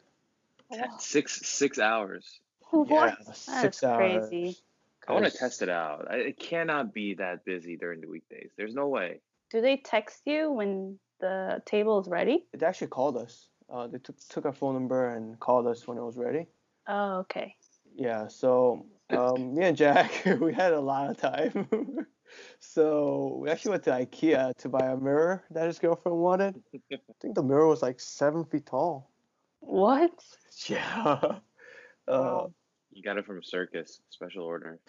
Ten- 0.72 1.00
Six 1.00 1.46
six 1.48 1.80
hours. 1.80 2.40
Yeah, 2.88 3.16
That's 3.48 3.84
hours. 3.84 4.30
crazy. 4.30 4.58
I 5.08 5.14
want 5.14 5.26
to 5.26 5.32
test 5.32 5.64
it 5.64 5.70
out. 5.70 6.08
I, 6.10 6.18
it 6.18 6.40
cannot 6.40 6.94
be 6.94 7.16
that 7.16 7.44
busy 7.44 7.76
during 7.78 8.00
the 8.00 8.08
weekdays. 8.08 8.52
There's 8.56 8.76
no 8.76 8.88
way. 8.88 9.22
Do 9.50 9.60
they 9.62 9.78
text 9.78 10.22
you 10.26 10.52
when 10.52 11.00
the 11.20 11.64
table 11.66 12.00
is 12.00 12.08
ready? 12.08 12.46
They 12.54 12.66
actually 12.66 12.88
called 12.88 13.18
us. 13.18 13.49
Uh, 13.72 13.88
they 13.88 14.00
took 14.00 14.16
took 14.30 14.46
our 14.46 14.54
phone 14.54 14.74
number 14.74 15.10
and 15.10 15.40
called 15.40 15.68
us 15.68 15.88
when 15.88 15.98
it 15.98 16.04
was 16.04 16.18
ready. 16.18 16.48
Oh, 16.88 17.20
okay. 17.20 17.56
Yeah, 17.96 18.28
so 18.28 18.86
um, 19.10 19.56
me 19.56 19.66
and 19.66 19.78
Jack, 19.78 20.24
we 20.42 20.54
had 20.54 20.74
a 20.74 20.80
lot 20.80 21.10
of 21.10 21.18
time. 21.18 21.68
so 22.60 23.40
we 23.42 23.50
actually 23.50 23.72
went 23.72 23.84
to 23.84 23.92
IKEA 23.92 24.56
to 24.58 24.70
buy 24.70 24.88
a 24.88 24.98
mirror 24.98 25.44
that 25.52 25.68
his 25.68 25.80
girlfriend 25.80 26.18
wanted. 26.18 26.56
I 26.92 26.98
think 27.22 27.36
the 27.36 27.44
mirror 27.44 27.68
was 27.68 27.82
like 27.82 28.00
seven 28.00 28.46
feet 28.46 28.66
tall. 28.66 29.12
What? 29.60 30.12
Yeah. 30.68 31.40
Uh, 32.08 32.48
You 32.92 33.04
got 33.04 33.18
it 33.18 33.26
from 33.26 33.44
Circus, 33.44 34.02
special 34.10 34.44
order. 34.44 34.80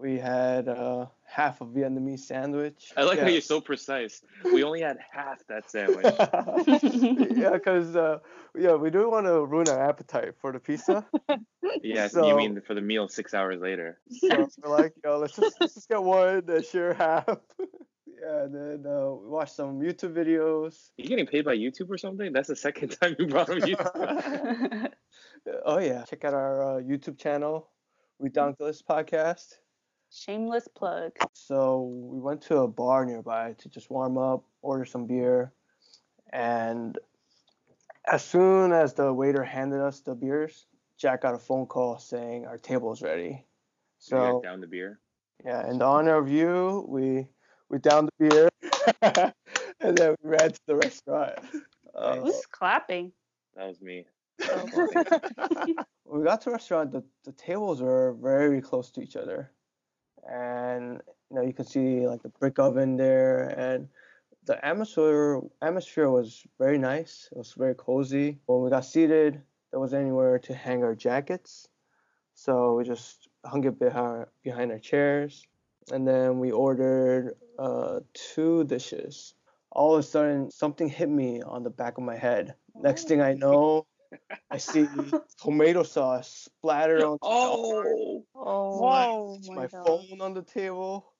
We 0.00 0.18
had 0.18 0.68
uh, 0.68 1.06
half 1.24 1.60
a 1.60 1.64
Vietnamese 1.64 2.20
sandwich. 2.20 2.92
I 2.96 3.04
like 3.04 3.18
how 3.18 3.28
you're 3.28 3.40
so 3.40 3.60
precise. 3.60 4.22
We 4.44 4.64
only 4.64 4.80
had 4.80 4.98
half 5.12 5.46
that 5.48 5.70
sandwich. 5.70 6.06
yeah, 7.36 7.50
because 7.50 7.94
uh, 7.94 8.18
yeah, 8.58 8.74
we 8.74 8.90
don't 8.90 9.10
want 9.10 9.26
to 9.26 9.44
ruin 9.44 9.68
our 9.68 9.88
appetite 9.88 10.34
for 10.40 10.52
the 10.52 10.60
pizza. 10.60 11.06
Yes, 11.84 12.12
So- 12.12 12.26
you 12.26 12.36
mean 12.36 12.60
for 12.66 12.74
the 12.74 12.80
meal 12.80 13.06
six 13.06 13.32
hours 13.32 13.60
later. 13.60 14.00
So 14.10 14.48
we're 14.60 14.76
like, 14.76 14.92
yo, 15.04 15.18
let's 15.18 15.36
just, 15.36 15.56
let's 15.60 15.74
just 15.74 15.88
get 15.88 16.02
one 16.02 16.42
and 16.48 16.64
share 16.64 16.94
half. 16.94 17.26
yeah, 17.58 18.42
and 18.42 18.52
then 18.54 18.92
uh, 18.92 19.12
we 19.12 19.28
watched 19.28 19.54
some 19.54 19.78
YouTube 19.78 20.12
videos. 20.12 20.90
You 20.96 21.06
getting 21.08 21.26
paid 21.26 21.44
by 21.44 21.56
YouTube 21.56 21.88
or 21.88 21.96
something? 21.96 22.32
That's 22.32 22.48
the 22.48 22.56
second 22.56 22.88
time 23.00 23.14
you 23.20 23.28
brought 23.28 23.50
up 23.50 23.58
YouTube. 23.58 24.90
oh 25.64 25.78
yeah, 25.78 26.02
check 26.10 26.24
out 26.24 26.34
our 26.34 26.78
uh, 26.78 26.82
YouTube 26.82 27.18
channel, 27.18 27.68
Redonkulous 28.20 28.82
Podcast. 28.82 29.54
Shameless 30.10 30.68
plug. 30.68 31.12
So 31.32 31.82
we 31.82 32.18
went 32.20 32.42
to 32.42 32.58
a 32.58 32.68
bar 32.68 33.04
nearby 33.06 33.54
to 33.58 33.68
just 33.68 33.90
warm 33.90 34.18
up, 34.18 34.44
order 34.60 34.84
some 34.84 35.06
beer, 35.06 35.52
and 36.32 36.98
as 38.10 38.24
soon 38.24 38.72
as 38.72 38.94
the 38.94 39.12
waiter 39.12 39.44
handed 39.44 39.80
us 39.80 40.00
the 40.00 40.14
beers, 40.14 40.66
Jack 40.96 41.22
got 41.22 41.34
a 41.34 41.38
phone 41.38 41.66
call 41.66 41.98
saying 41.98 42.46
our 42.46 42.58
table 42.58 42.92
is 42.92 43.02
ready. 43.02 43.44
You 44.08 44.16
got 44.16 44.30
So 44.30 44.40
down 44.42 44.60
the 44.60 44.66
beer. 44.66 45.00
yeah, 45.44 45.68
in 45.70 45.78
the 45.78 45.84
honor 45.84 46.16
of 46.16 46.28
you, 46.28 46.84
we 46.88 47.28
we 47.68 47.78
downed 47.78 48.10
the 48.18 48.28
beer, 48.28 48.48
and 49.80 49.96
then 49.96 50.16
we 50.22 50.30
ran 50.30 50.52
to 50.52 50.60
the 50.66 50.76
restaurant. 50.76 51.38
Uh, 51.94 52.16
Who's 52.16 52.46
clapping? 52.46 53.12
That 53.54 53.68
was 53.68 53.80
me. 53.80 54.06
when 56.04 56.20
we 56.20 56.24
got 56.24 56.40
to 56.40 56.46
the 56.46 56.52
restaurant, 56.52 56.92
the, 56.92 57.04
the 57.24 57.32
tables 57.32 57.82
were 57.82 58.16
very 58.20 58.60
close 58.60 58.90
to 58.92 59.00
each 59.00 59.16
other, 59.16 59.52
and 60.28 61.00
you 61.30 61.36
know 61.36 61.42
you 61.42 61.52
can 61.52 61.66
see 61.66 62.06
like 62.06 62.22
the 62.22 62.28
brick 62.28 62.58
oven 62.58 62.96
there, 62.96 63.48
and 63.48 63.88
the 64.44 64.64
atmosphere 64.64 65.40
atmosphere 65.62 66.10
was 66.10 66.42
very 66.58 66.78
nice. 66.78 67.28
It 67.32 67.38
was 67.38 67.52
very 67.52 67.74
cozy. 67.74 68.38
When 68.46 68.62
we 68.62 68.70
got 68.70 68.84
seated, 68.84 69.40
there 69.70 69.80
was 69.80 69.94
anywhere 69.94 70.38
to 70.40 70.54
hang 70.54 70.82
our 70.82 70.94
jackets, 70.94 71.68
so 72.34 72.74
we 72.74 72.84
just 72.84 73.28
hung 73.44 73.64
it 73.64 73.78
behind 73.78 74.26
behind 74.42 74.72
our 74.72 74.78
chairs, 74.78 75.46
and 75.92 76.06
then 76.06 76.38
we 76.38 76.50
ordered 76.50 77.34
uh, 77.58 78.00
two 78.14 78.64
dishes. 78.64 79.34
All 79.72 79.94
of 79.94 80.00
a 80.00 80.02
sudden, 80.02 80.50
something 80.50 80.88
hit 80.88 81.08
me 81.08 81.42
on 81.42 81.62
the 81.62 81.70
back 81.70 81.96
of 81.96 82.02
my 82.02 82.16
head. 82.16 82.54
Next 82.74 83.06
thing 83.06 83.20
I 83.20 83.34
know, 83.34 83.86
I 84.50 84.56
see 84.58 85.14
tomato 85.38 85.82
sauce 85.82 86.28
splattered 86.28 87.02
on 87.02 87.18
Oh, 87.22 88.24
Oh, 88.34 88.78
Whoa. 88.78 89.38
my 89.38 89.62
my 89.62 89.68
phone 89.68 90.20
on 90.20 90.34
the 90.34 90.42
table, 90.42 91.12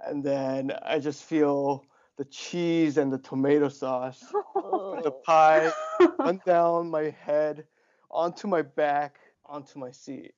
and 0.00 0.24
then 0.24 0.72
I 0.82 0.98
just 0.98 1.24
feel 1.24 1.84
the 2.16 2.24
cheese 2.24 2.96
and 2.96 3.12
the 3.12 3.18
tomato 3.18 3.68
sauce, 3.68 4.20
the 5.02 5.12
pie 5.24 5.72
run 6.24 6.40
down 6.44 6.90
my 6.90 7.10
head, 7.10 7.66
onto 8.10 8.46
my 8.48 8.62
back, 8.62 9.18
onto 9.44 9.78
my 9.78 9.90
seat. 9.90 10.34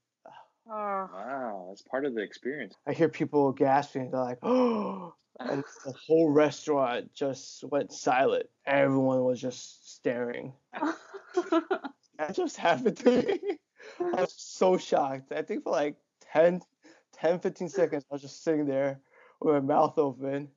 Oh. 0.71 1.11
wow, 1.13 1.67
that's 1.69 1.83
part 1.83 2.05
of 2.05 2.15
the 2.15 2.23
experience. 2.23 2.75
I 2.87 2.93
hear 2.93 3.09
people 3.09 3.53
gasping. 3.53 4.11
They're 4.11 4.21
like, 4.21 4.39
"Oh!" 4.43 5.15
and 5.49 5.65
the 5.85 5.95
whole 6.07 6.31
restaurant 6.31 7.15
just 7.15 7.65
went 7.65 7.93
silent. 7.93 8.47
Everyone 8.67 9.25
was 9.25 9.41
just 9.41 9.91
staring. 9.95 10.55
That 12.19 12.35
just 12.35 12.57
happened 12.57 12.97
to 12.99 13.23
me. 13.23 13.41
I 14.01 14.23
was 14.23 14.35
so 14.37 14.77
shocked. 14.77 15.33
I 15.33 15.43
think 15.43 15.63
for 15.63 15.71
like 15.71 15.97
10, 16.33 16.61
10 17.13 17.41
15 17.41 17.69
seconds, 17.69 18.05
I 18.11 18.15
was 18.15 18.23
just 18.23 18.43
sitting 18.43 18.67
there 18.67 19.01
with 19.41 19.55
my 19.55 19.61
mouth 19.61 19.99
open. 19.99 20.49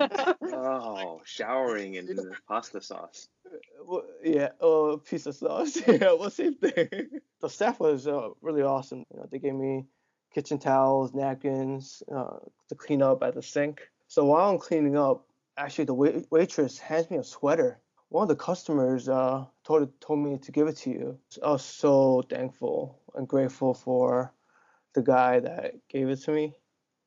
Oh, 0.00 1.20
showering 1.24 1.94
in 1.94 2.06
the 2.06 2.36
pasta 2.48 2.80
sauce. 2.80 3.28
Well, 3.84 4.04
yeah, 4.22 4.50
uh, 4.60 4.96
piece 4.96 5.26
of 5.26 5.34
sauce. 5.36 5.80
yeah, 5.86 6.12
well, 6.12 6.30
same 6.30 6.54
thing. 6.54 7.20
The 7.40 7.48
staff 7.48 7.80
was 7.80 8.06
uh, 8.06 8.30
really 8.40 8.62
awesome. 8.62 9.04
You 9.12 9.20
know, 9.20 9.28
they 9.30 9.38
gave 9.38 9.54
me 9.54 9.86
kitchen 10.34 10.58
towels, 10.58 11.14
napkins 11.14 12.02
uh, 12.14 12.38
to 12.68 12.74
clean 12.74 13.02
up 13.02 13.22
at 13.22 13.34
the 13.34 13.42
sink. 13.42 13.88
So 14.08 14.24
while 14.26 14.50
I'm 14.50 14.58
cleaning 14.58 14.96
up, 14.96 15.26
actually 15.56 15.86
the 15.86 15.94
wait- 15.94 16.26
waitress 16.30 16.78
hands 16.78 17.10
me 17.10 17.16
a 17.18 17.24
sweater. 17.24 17.80
One 18.10 18.22
of 18.22 18.28
the 18.28 18.36
customers 18.36 19.08
uh, 19.08 19.46
told 19.64 20.00
told 20.00 20.20
me 20.20 20.38
to 20.38 20.52
give 20.52 20.66
it 20.68 20.76
to 20.78 20.90
you. 20.90 21.20
I 21.42 21.50
was 21.50 21.64
so 21.64 22.22
thankful 22.22 23.02
and 23.14 23.28
grateful 23.28 23.74
for 23.74 24.32
the 24.94 25.02
guy 25.02 25.40
that 25.40 25.86
gave 25.88 26.08
it 26.08 26.16
to 26.22 26.32
me, 26.32 26.56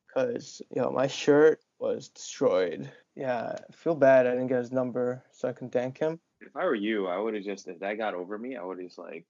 because 0.06 0.62
you 0.70 0.80
know 0.82 0.90
my 0.90 1.08
shirt 1.08 1.60
was 1.78 2.08
destroyed. 2.08 2.92
Yeah, 3.14 3.56
I 3.68 3.72
feel 3.72 3.94
bad 3.96 4.26
I 4.26 4.32
didn't 4.32 4.48
get 4.48 4.58
his 4.58 4.72
number 4.72 5.24
so 5.32 5.48
I 5.48 5.52
can 5.52 5.70
thank 5.70 5.98
him. 5.98 6.20
If 6.40 6.56
I 6.56 6.64
were 6.64 6.74
you, 6.74 7.08
I 7.08 7.18
would 7.18 7.34
have 7.34 7.44
just 7.44 7.68
if 7.68 7.80
that 7.80 7.94
got 7.98 8.14
over 8.14 8.38
me, 8.38 8.56
I 8.56 8.62
would 8.64 8.78
have 8.78 8.86
just 8.86 8.98
like 8.98 9.26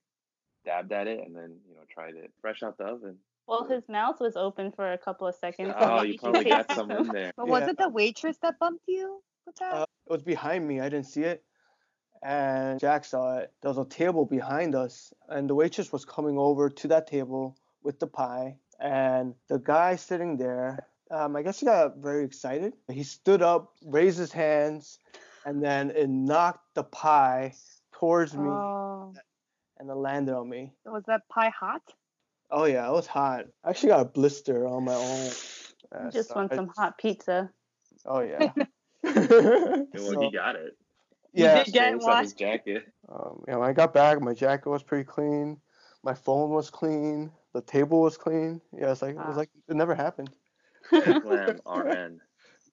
dabbed 0.65 0.93
at 0.93 1.07
it 1.09 1.21
and 1.27 1.35
then 1.35 1.61
you 1.69 1.75
know 1.75 1.83
tried 1.89 2.17
it 2.17 2.33
fresh 2.41 2.63
out 2.63 2.79
the 2.79 2.85
oven. 2.85 3.19
well, 3.47 3.65
his 3.65 3.89
mouth 3.89 4.21
was 4.21 4.37
open 4.37 4.73
for 4.73 4.93
a 4.93 4.99
couple 4.99 5.27
of 5.27 5.35
seconds. 5.35 5.75
Oh, 5.79 6.03
you 6.03 6.19
probably 6.19 6.45
got 6.45 6.67
tasted 6.69 6.75
some 6.77 6.91
in 6.91 7.13
there. 7.13 7.33
But 7.37 7.49
was 7.49 7.67
it 7.67 7.79
the 7.79 7.89
waitress 7.89 8.37
that 8.39 8.59
bumped 8.59 8.85
you 8.87 9.23
with 9.47 9.57
that? 9.57 9.73
Uh, 9.73 9.87
it 10.07 10.13
was 10.13 10.23
behind 10.23 10.67
me. 10.67 10.81
I 10.81 10.89
didn't 10.89 11.07
see 11.07 11.23
it. 11.23 11.45
And 12.23 12.79
Jack 12.79 13.05
saw 13.05 13.39
it. 13.39 13.53
There 13.61 13.71
was 13.71 13.79
a 13.79 13.89
table 13.89 14.25
behind 14.25 14.75
us, 14.75 15.13
and 15.29 15.51
the 15.51 15.55
waitress 15.55 15.93
was 15.93 16.05
coming 16.05 16.39
over 16.39 16.71
to 16.71 16.89
that 16.89 17.09
table 17.09 17.57
with 17.83 17.99
the 17.99 18.07
pie. 18.07 18.57
And 18.79 19.35
the 19.49 19.59
guy 19.59 19.97
sitting 19.97 20.37
there, 20.37 20.87
um, 21.11 21.35
I 21.35 21.43
guess 21.43 21.61
he 21.61 21.67
got 21.67 21.99
very 21.99 22.25
excited. 22.25 22.75
He 22.91 23.03
stood 23.03 23.43
up, 23.43 23.73
raised 23.85 24.19
his 24.19 24.33
hands, 24.33 24.99
and 25.45 25.63
then 25.63 25.91
it 25.91 26.09
knocked 26.09 26.75
the 26.75 26.85
pie 26.85 27.55
towards 27.93 28.35
me 28.35 28.49
oh. 28.49 29.13
and 29.79 29.91
it 29.91 29.95
landed 29.95 30.35
on 30.35 30.49
me. 30.49 30.73
Was 30.85 31.05
that 31.07 31.29
pie 31.29 31.53
hot? 31.59 31.83
Oh 32.51 32.65
yeah, 32.65 32.89
it 32.89 32.93
was 32.93 33.07
hot. 33.07 33.47
I 33.65 33.71
actually 33.71 33.91
got 33.91 34.01
a 34.01 34.05
blister 34.05 34.67
on 34.67 34.85
my 34.85 34.95
own. 34.95 35.31
Uh, 35.95 36.11
Just 36.11 36.29
so 36.31 36.37
want 36.37 36.53
I- 36.53 36.57
some 36.57 36.71
hot 36.77 36.99
pizza. 36.99 37.51
Oh 38.05 38.21
yeah. 38.21 38.53
And 39.05 39.89
when 39.91 40.15
So, 40.15 40.21
he 40.21 40.31
got 40.31 40.55
it, 40.55 40.77
yeah. 41.33 41.65
did 41.65 41.73
get 41.73 41.91
so 41.93 41.97
it's 41.97 42.07
on 42.07 42.37
jacket. 42.39 42.93
Um, 43.09 43.43
you 43.47 43.53
know, 43.53 43.61
when 43.61 43.69
I 43.69 43.73
got 43.73 43.93
back, 43.93 44.21
my 44.21 44.35
jacket 44.35 44.69
was 44.69 44.83
pretty 44.83 45.05
clean. 45.05 45.61
My 46.03 46.15
phone 46.15 46.51
was 46.51 46.71
clean. 46.71 47.33
The 47.53 47.63
table 47.63 48.01
was 48.01 48.17
clean. 48.17 48.61
Yeah, 48.73 48.93
it's 48.93 49.03
like 49.03 49.13
it 49.15 49.19
was 49.19 49.37
Ah. 49.37 49.41
like 49.41 49.51
it 49.69 49.77
never 49.77 49.95
happened. 49.95 50.31
Glam 50.91 51.61
RN. 51.67 52.21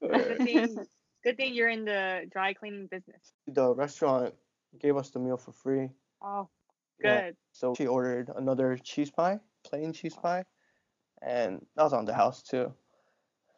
Good 0.02 0.38
thing, 0.38 0.86
good 1.24 1.38
thing 1.38 1.54
you're 1.54 1.70
in 1.70 1.86
the 1.86 2.28
dry 2.32 2.54
cleaning 2.54 2.88
business. 2.88 3.34
the 3.48 3.74
restaurant 3.76 4.34
gave 4.80 4.96
us 4.98 5.10
the 5.10 5.20
meal 5.20 5.38
for 5.38 5.52
free. 5.52 5.90
Oh, 6.22 6.48
Yeah. 7.00 7.22
good. 7.22 7.38
So 7.52 7.74
she 7.76 7.88
ordered 7.88 8.30
another 8.36 8.78
cheese 8.78 9.12
pie, 9.12 9.40
plain 9.64 9.94
cheese 9.94 10.16
pie, 10.16 10.46
and 11.22 11.66
that 11.76 11.84
was 11.84 11.94
on 11.94 12.06
the 12.06 12.14
house 12.14 12.42
too. 12.44 12.74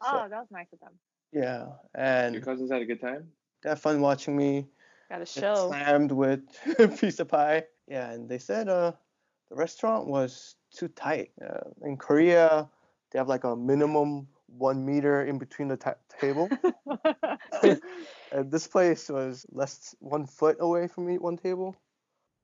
Oh, 0.02 0.28
that 0.28 0.40
was 0.40 0.48
nice 0.52 0.72
of 0.74 0.80
them. 0.80 0.94
Yeah, 1.32 1.68
and 1.94 2.34
Your 2.34 2.44
cousins 2.44 2.72
had 2.72 2.82
a 2.82 2.86
good 2.86 3.00
time. 3.02 3.32
they 3.62 3.70
had 3.70 3.80
fun 3.80 4.02
watching 4.02 4.36
me 4.36 4.68
Got 5.12 5.18
a 5.18 5.26
get 5.26 5.28
show. 5.28 5.68
slammed 5.68 6.12
with 6.14 6.40
a 6.80 6.88
piece 7.02 7.20
of 7.20 7.28
pie. 7.28 7.66
Yeah, 7.88 8.12
and 8.12 8.30
they 8.30 8.38
said 8.38 8.70
uh 8.70 8.94
the 9.50 9.56
restaurant 9.58 10.08
was 10.08 10.56
too 10.74 10.88
tight. 10.88 11.32
Uh, 11.44 11.68
in 11.84 11.98
Korea, 11.98 12.70
they 13.12 13.20
have 13.20 13.28
like 13.28 13.44
a 13.44 13.54
minimum 13.54 14.28
one 14.48 14.86
meter 14.86 15.26
in 15.26 15.38
between 15.38 15.68
the 15.68 15.76
ta- 15.76 15.96
table. 16.20 16.48
And 18.32 18.50
this 18.50 18.66
place 18.66 19.10
was 19.10 19.46
less 19.52 19.94
one 20.00 20.26
foot 20.26 20.56
away 20.62 20.88
from 20.88 21.06
me, 21.06 21.18
one 21.18 21.36
table. 21.36 21.76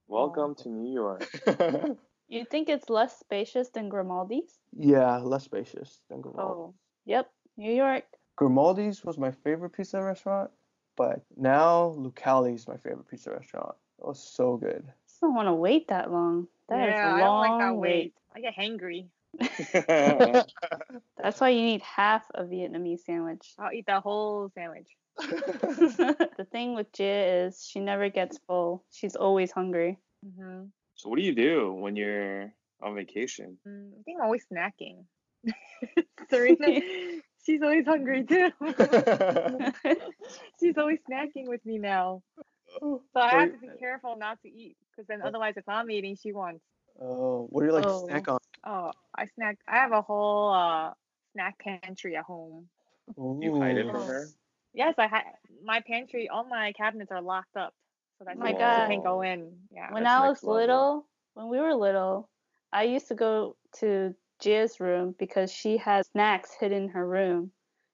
Welcome 0.10 0.54
to 0.56 0.70
New 0.70 0.94
York. 0.94 1.24
You 2.30 2.44
think 2.44 2.68
it's 2.68 2.90
less 2.90 3.18
spacious 3.18 3.70
than 3.70 3.88
Grimaldi's? 3.88 4.60
yeah, 4.78 5.16
less 5.20 5.46
spacious 5.46 6.02
than 6.10 6.20
Grimaldi. 6.20 6.60
Oh, 6.60 6.74
yep, 7.06 7.32
New 7.56 7.72
York. 7.72 8.04
Grimaldi's 8.36 9.06
was 9.06 9.18
my 9.18 9.32
favorite 9.32 9.70
pizza 9.70 10.04
restaurant, 10.04 10.52
but 10.98 11.22
now 11.38 11.96
Lucali 11.98 12.52
Lucali's 12.52 12.68
my 12.68 12.78
favorite 12.78 13.08
pizza 13.10 13.32
restaurant. 13.32 13.76
It 14.00 14.06
was 14.06 14.22
so 14.22 14.58
good. 14.58 14.84
Just 15.08 15.22
don't 15.22 15.36
want 15.36 15.48
to 15.48 15.54
wait 15.54 15.88
that 15.88 16.12
long. 16.12 16.48
That 16.70 16.90
is 16.90 16.96
yeah, 16.96 17.16
I 17.16 17.20
don't 17.20 17.38
like 17.38 17.60
that 17.60 17.76
wait. 17.76 17.90
wait. 17.90 18.14
I 18.36 18.42
get 18.42 18.56
hangry. 18.56 19.08
That's 21.18 21.40
why 21.40 21.50
you 21.50 21.62
need 21.62 21.82
half 21.82 22.26
a 22.34 22.44
Vietnamese 22.44 23.02
sandwich. 23.06 23.54
I'll 23.58 23.72
eat 23.72 23.86
that 23.88 24.04
whole 24.04 24.52
sandwich. 24.54 24.90
the 25.18 26.48
thing 26.52 26.76
with 26.76 26.92
Jia 26.92 27.48
is 27.48 27.66
she 27.66 27.80
never 27.80 28.10
gets 28.10 28.38
full. 28.48 28.84
She's 28.92 29.16
always 29.16 29.52
hungry. 29.52 29.98
hmm 30.24 30.66
so 30.98 31.10
what 31.10 31.20
do 31.20 31.22
you 31.24 31.36
do 31.36 31.72
when 31.74 31.96
you're 31.96 32.52
on 32.82 32.96
vacation? 32.96 33.60
Mm, 33.68 33.92
I 34.00 34.02
think 34.04 34.18
I'm 34.18 34.26
always 34.26 34.44
snacking. 34.52 35.06
Serena, 36.30 36.82
she's 37.48 37.62
always 37.64 37.86
hungry 37.86 38.26
too. 38.26 38.52
she's 40.60 40.78
always 40.78 41.00
snacking 41.10 41.48
with 41.48 41.66
me 41.66 41.80
now. 41.80 42.22
So 42.82 43.02
I 43.16 43.30
have 43.32 43.54
to 43.54 43.58
be 43.58 43.70
careful 43.80 44.16
not 44.18 44.42
to 44.44 44.50
eat 44.50 44.78
because 44.92 45.08
then 45.08 45.22
otherwise, 45.24 45.56
if 45.58 45.68
I'm 45.68 45.90
eating, 45.90 46.16
she 46.22 46.34
wants. 46.34 46.64
Oh, 47.02 47.48
what 47.50 47.62
do 47.62 47.68
you 47.68 47.74
like 47.74 47.86
Oh. 47.88 48.02
to 48.02 48.06
snack 48.08 48.28
on? 48.28 48.40
Oh, 48.66 48.92
I 49.18 49.26
snack. 49.36 49.58
I 49.68 49.78
have 49.78 49.92
a 49.94 50.02
whole 50.02 50.54
uh, 50.54 50.94
snack 51.34 51.58
pantry 51.60 52.16
at 52.18 52.26
home. 52.26 52.68
You 53.18 53.60
hide 53.60 53.78
it 53.78 53.90
from 53.90 54.06
her? 54.06 54.28
Yes, 54.74 54.96
I 54.98 55.08
have 55.08 55.24
my 55.64 55.80
pantry. 55.88 56.28
All 56.30 56.44
my 56.44 56.74
cabinets 56.74 57.12
are 57.12 57.22
locked 57.22 57.56
up, 57.56 57.74
so 58.20 58.26
that 58.26 58.38
My 58.38 58.52
she 58.52 58.58
God. 58.58 58.90
can't 58.90 59.04
go 59.04 59.22
in. 59.22 59.54
Yeah. 59.72 59.92
When 59.94 60.06
I 60.06 60.20
was 60.28 60.36
next 60.38 60.44
level. 60.44 60.56
little, 60.60 61.06
when 61.36 61.48
we 61.50 61.60
were 61.60 61.74
little, 61.74 62.30
I 62.74 62.84
used 62.84 63.08
to 63.08 63.16
go 63.16 63.56
to 63.80 64.14
Jia's 64.42 64.80
room 64.80 65.16
because 65.18 65.52
she 65.52 65.78
has 65.78 66.08
snacks 66.08 66.52
hidden 66.60 66.84
in 66.84 66.90
her 66.90 67.08
room. 67.08 67.52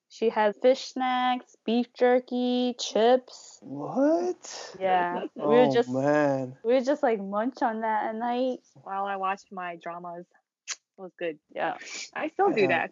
She 0.10 0.30
has 0.30 0.56
fish 0.62 0.92
snacks, 0.92 1.56
beef 1.66 1.88
jerky, 1.98 2.76
chips. 2.80 3.58
What? 3.62 4.76
Yeah, 4.80 5.24
we 5.36 5.42
Oh 5.42 5.50
were 5.50 5.74
just 5.74 5.90
man. 5.90 6.56
we 6.64 6.74
would 6.76 6.86
just 6.86 7.02
like 7.04 7.20
munch 7.20 7.62
on 7.62 7.82
that 7.82 8.06
at 8.10 8.16
night. 8.16 8.60
While 8.84 9.06
I 9.06 9.16
watched 9.16 9.52
my 9.52 9.78
dramas, 9.82 10.26
it 10.70 11.02
was 11.02 11.12
good. 11.18 11.40
Yeah. 11.56 11.78
I 12.16 12.30
still 12.30 12.52
do 12.52 12.62
Yeah. 12.62 12.68
that. 12.68 12.92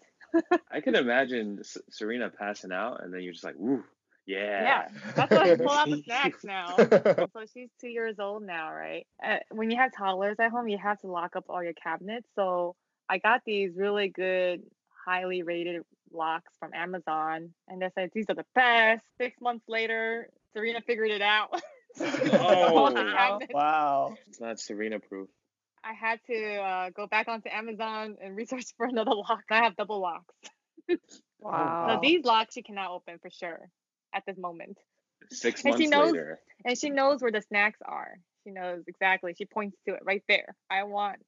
I 0.72 0.80
can 0.82 0.96
imagine 0.96 1.60
S- 1.60 1.78
Serena 1.90 2.30
passing 2.30 2.72
out, 2.72 3.04
and 3.04 3.14
then 3.14 3.22
you're 3.22 3.34
just 3.34 3.44
like, 3.44 3.56
"Woo, 3.58 3.84
yeah." 4.26 4.64
Yeah, 4.64 4.88
that's 5.16 5.32
why 5.32 5.52
I 5.52 5.56
pull 5.56 5.70
out 5.70 5.90
the 5.90 6.02
snacks 6.06 6.44
now. 6.44 6.78
So 7.34 7.46
she's 7.54 7.70
two 7.80 7.88
years 7.90 8.20
old 8.20 8.44
now, 8.44 8.72
right? 8.74 9.06
Uh, 9.24 9.38
when 9.52 9.70
you 9.70 9.78
have 9.78 9.92
toddlers 9.96 10.38
at 10.40 10.52
home, 10.52 10.68
you 10.68 10.78
have 10.78 11.00
to 11.02 11.08
lock 11.08 11.36
up 11.36 11.46
all 11.50 11.64
your 11.64 11.74
cabinets. 11.74 12.28
So 12.36 12.76
I 13.12 13.18
got 13.18 13.42
these 13.46 13.72
really 13.76 14.08
good, 14.08 14.62
highly 15.06 15.44
rated 15.44 15.82
locks 16.14 16.54
from 16.60 16.74
Amazon, 16.74 17.50
and 17.68 17.82
they 17.82 17.90
said 17.94 18.10
these 18.14 18.26
are 18.30 18.36
the 18.36 18.46
best. 18.56 19.04
Six 19.20 19.36
months 19.42 19.66
later, 19.68 20.30
Serena 20.54 20.80
figured 20.82 21.12
it 21.12 21.22
out. 21.22 21.50
Oh, 22.00 22.90
wow. 22.90 23.40
Wow. 23.52 24.16
It's 24.30 24.40
not 24.40 24.62
Serena 24.62 24.98
proof. 25.02 25.28
I 25.84 25.92
had 25.92 26.22
to 26.28 26.56
uh, 26.56 26.90
go 26.92 27.06
back 27.06 27.28
onto 27.28 27.50
Amazon 27.50 28.16
and 28.24 28.34
research 28.34 28.68
for 28.78 28.86
another 28.86 29.12
lock. 29.14 29.44
I 29.52 29.58
have 29.58 29.76
double 29.76 30.00
locks. 30.00 30.34
Wow. 31.42 31.96
So 31.96 32.00
these 32.02 32.24
locks 32.24 32.54
she 32.54 32.62
cannot 32.64 32.92
open 32.92 33.18
for 33.22 33.30
sure 33.30 33.60
at 34.14 34.24
this 34.26 34.38
moment. 34.38 34.78
Six 35.32 35.66
And 35.66 35.76
she 35.76 35.88
months 35.88 35.92
knows- 35.92 36.12
later. 36.14 36.40
And 36.64 36.78
she 36.78 36.90
knows 36.92 37.22
where 37.22 37.32
the 37.32 37.42
snacks 37.42 37.80
are. 37.84 38.14
She 38.46 38.52
knows 38.52 38.84
exactly. 38.88 39.34
She 39.38 39.46
points 39.46 39.76
to 39.86 39.96
it 39.96 40.02
right 40.06 40.24
there. 40.30 40.56
I 40.70 40.84
want 40.84 41.20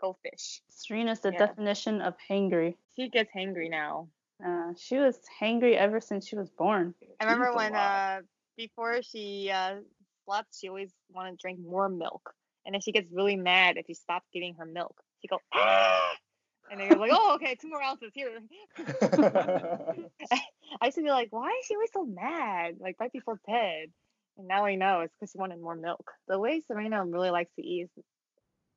goldfish. 0.00 0.62
Serena's 0.68 1.20
the 1.20 1.30
Yeah. 1.32 1.46
definition 1.46 2.00
of 2.00 2.14
hangry. 2.28 2.76
She 2.96 3.08
gets 3.08 3.30
hangry 3.32 3.70
now. 3.70 4.08
Uh, 4.44 4.72
she 4.76 4.96
was 4.96 5.18
hangry 5.40 5.74
ever 5.76 6.00
since 6.00 6.26
she 6.26 6.36
was 6.36 6.50
born. 6.50 6.94
I 7.20 7.24
remember 7.24 7.54
when 7.54 7.74
uh 7.74 8.22
before 8.56 9.02
she 9.02 9.50
uh 9.52 9.76
slept, 10.24 10.56
she 10.58 10.68
always 10.68 10.92
wanted 11.10 11.32
to 11.32 11.36
drink 11.36 11.60
more 11.60 11.88
milk. 11.88 12.34
And 12.64 12.74
then 12.74 12.80
she 12.80 12.92
gets 12.92 13.10
really 13.12 13.36
mad 13.36 13.76
if 13.78 13.88
you 13.88 13.94
stop 13.94 14.22
giving 14.32 14.54
her 14.54 14.66
milk. 14.66 14.94
She 15.20 15.28
goes, 15.28 15.40
ah! 15.54 16.16
and 16.70 16.78
then 16.78 16.86
you're 16.88 16.98
like, 16.98 17.10
oh, 17.12 17.34
okay, 17.36 17.54
two 17.56 17.68
more 17.68 17.82
ounces 17.82 18.12
here. 18.14 18.38
I 20.80 20.86
used 20.86 20.96
to 20.96 21.02
be 21.02 21.10
like, 21.10 21.28
why 21.30 21.48
is 21.60 21.66
she 21.66 21.74
always 21.74 21.90
so 21.92 22.04
mad? 22.04 22.76
Like 22.78 22.96
right 23.00 23.12
before 23.12 23.40
bed. 23.46 23.88
And 24.38 24.46
now 24.46 24.64
I 24.64 24.76
know 24.76 25.00
it's 25.00 25.14
because 25.18 25.32
she 25.32 25.38
wanted 25.38 25.60
more 25.60 25.74
milk. 25.74 26.10
The 26.28 26.38
way 26.38 26.60
Serena 26.66 27.04
really 27.04 27.30
likes 27.30 27.52
to 27.56 27.62
eat 27.66 27.88
is 27.96 28.04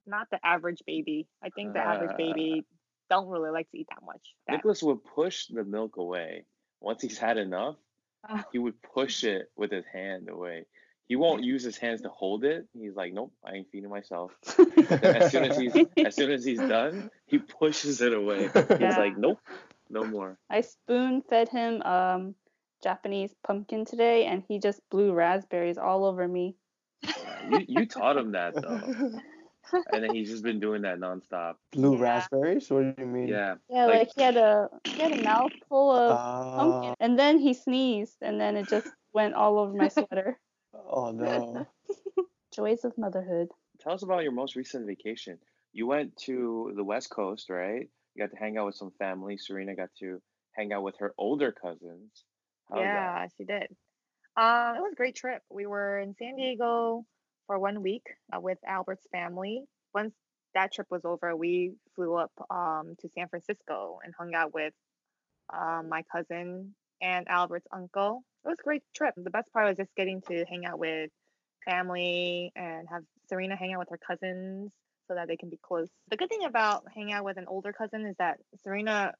not 0.05 0.29
the 0.31 0.39
average 0.45 0.81
baby. 0.85 1.27
I 1.43 1.49
think 1.49 1.73
the 1.73 1.79
average 1.79 2.11
Ah. 2.13 2.17
baby 2.17 2.65
don't 3.09 3.27
really 3.27 3.51
like 3.51 3.69
to 3.71 3.77
eat 3.77 3.87
that 3.89 4.03
much. 4.05 4.33
That- 4.47 4.53
Nicholas 4.57 4.81
would 4.83 5.03
push 5.03 5.47
the 5.47 5.63
milk 5.63 5.97
away. 5.97 6.45
Once 6.81 7.01
he's 7.01 7.17
had 7.17 7.37
enough, 7.37 7.75
he 8.51 8.59
would 8.59 8.81
push 8.81 9.23
it 9.23 9.51
with 9.55 9.71
his 9.71 9.85
hand 9.85 10.29
away. 10.29 10.65
He 11.07 11.15
won't 11.15 11.43
use 11.53 11.63
his 11.63 11.77
hands 11.77 12.01
to 12.01 12.09
hold 12.09 12.43
it. 12.43 12.67
He's 12.73 12.95
like, 12.95 13.13
nope, 13.13 13.33
I 13.43 13.53
ain't 13.55 13.69
feeding 13.71 13.89
myself. 13.89 14.31
as 14.91 15.31
soon 15.31 15.43
as 15.45 15.57
he's 15.57 15.75
as 15.97 16.15
soon 16.15 16.31
as 16.31 16.43
he's 16.45 16.59
done, 16.59 17.09
he 17.25 17.39
pushes 17.39 18.01
it 18.01 18.13
away. 18.13 18.43
He's 18.53 18.79
Yeah. 18.79 18.97
like, 18.97 19.17
nope, 19.17 19.39
no 19.89 20.03
more. 20.05 20.37
I 20.49 20.61
spoon 20.61 21.21
fed 21.29 21.49
him 21.49 21.81
um 21.83 22.35
Japanese 22.81 23.33
pumpkin 23.45 23.85
today, 23.85 24.25
and 24.25 24.43
he 24.47 24.59
just 24.59 24.81
blew 24.89 25.13
raspberries 25.13 25.77
all 25.77 26.03
over 26.05 26.27
me. 26.27 26.55
You 27.49 27.65
you 27.67 27.85
taught 27.85 28.17
him 28.17 28.31
that 28.33 28.55
though, 28.55 29.19
and 29.91 30.03
then 30.03 30.13
he's 30.13 30.29
just 30.29 30.43
been 30.43 30.59
doing 30.59 30.81
that 30.83 30.99
nonstop. 30.99 31.55
Blue 31.71 31.95
Yeah. 31.95 32.01
raspberries? 32.01 32.69
What 32.69 32.95
do 32.95 33.01
you 33.01 33.07
mean? 33.07 33.27
Yeah, 33.27 33.55
Yeah, 33.69 33.85
Like- 33.85 33.99
like, 33.99 34.09
he 34.15 34.21
had 34.21 34.37
a 34.37 34.69
he 34.85 35.01
had 35.01 35.11
a 35.19 35.23
mouthful 35.23 35.91
of 35.91 36.11
Uh, 36.11 36.55
pumpkin, 36.57 36.95
and 36.99 37.17
then 37.17 37.39
he 37.39 37.53
sneezed, 37.53 38.17
and 38.21 38.39
then 38.39 38.55
it 38.57 38.67
just 38.67 38.87
went 39.13 39.33
all 39.35 39.59
over 39.59 39.73
my 39.73 39.87
sweater. 39.89 40.39
oh 40.73 41.11
no. 41.11 41.65
Joys 42.53 42.85
of 42.85 42.97
motherhood. 42.97 43.49
tell 43.79 43.93
us 43.93 44.03
about 44.03 44.23
your 44.23 44.31
most 44.31 44.55
recent 44.55 44.85
vacation. 44.85 45.39
You 45.71 45.87
went 45.87 46.15
to 46.27 46.71
the 46.75 46.83
West 46.83 47.09
Coast, 47.09 47.49
right? 47.49 47.89
You 48.13 48.23
got 48.23 48.29
to 48.31 48.37
hang 48.37 48.57
out 48.57 48.67
with 48.67 48.75
some 48.75 48.91
family. 48.99 49.37
Serena 49.37 49.75
got 49.75 49.89
to 49.99 50.21
hang 50.51 50.71
out 50.71 50.83
with 50.83 50.95
her 50.99 51.13
older 51.17 51.51
cousins. 51.51 52.23
How 52.69 52.79
yeah, 52.81 53.27
she 53.35 53.43
did. 53.45 53.75
Um, 54.37 54.75
it 54.77 54.81
was 54.81 54.93
a 54.93 54.95
great 54.95 55.15
trip. 55.15 55.41
We 55.49 55.65
were 55.65 55.97
in 55.99 56.13
San 56.15 56.35
Diego 56.35 57.05
for 57.53 57.59
one 57.59 57.83
week 57.83 58.07
uh, 58.35 58.39
with 58.39 58.57
Albert's 58.65 59.05
family. 59.11 59.63
Once 59.93 60.15
that 60.55 60.73
trip 60.73 60.87
was 60.89 61.05
over, 61.05 61.35
we 61.35 61.73
flew 61.95 62.15
up 62.15 62.31
um, 62.49 62.95
to 62.99 63.09
San 63.09 63.27
Francisco 63.27 63.99
and 64.03 64.11
hung 64.17 64.33
out 64.33 64.55
with 64.55 64.73
um, 65.55 65.87
my 65.87 66.01
cousin 66.11 66.73
and 66.99 67.27
Albert's 67.27 67.67
uncle. 67.71 68.23
It 68.43 68.47
was 68.49 68.57
a 68.59 68.63
great 68.63 68.81
trip. 68.95 69.13
The 69.15 69.29
best 69.29 69.53
part 69.53 69.67
was 69.67 69.77
just 69.77 69.95
getting 69.95 70.21
to 70.29 70.45
hang 70.49 70.65
out 70.65 70.79
with 70.79 71.11
family 71.63 72.51
and 72.55 72.87
have 72.89 73.03
Serena 73.29 73.55
hang 73.55 73.73
out 73.73 73.79
with 73.79 73.89
her 73.91 73.99
cousins 73.99 74.71
so 75.07 75.13
that 75.13 75.27
they 75.27 75.37
can 75.37 75.49
be 75.49 75.59
close. 75.61 75.89
The 76.09 76.17
good 76.17 76.29
thing 76.29 76.45
about 76.45 76.85
hanging 76.95 77.13
out 77.13 77.23
with 77.23 77.37
an 77.37 77.45
older 77.47 77.71
cousin 77.71 78.07
is 78.07 78.15
that 78.17 78.39
Serena, 78.63 79.13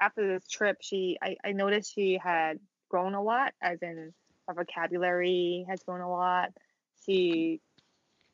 after 0.00 0.26
this 0.26 0.48
trip, 0.48 0.78
she 0.80 1.18
I, 1.20 1.36
I 1.44 1.52
noticed 1.52 1.94
she 1.94 2.18
had 2.22 2.58
grown 2.88 3.12
a 3.12 3.22
lot, 3.22 3.52
as 3.60 3.82
in 3.82 4.14
her 4.48 4.54
vocabulary 4.54 5.66
has 5.68 5.82
grown 5.82 6.00
a 6.00 6.10
lot. 6.10 6.52
She 7.04 7.60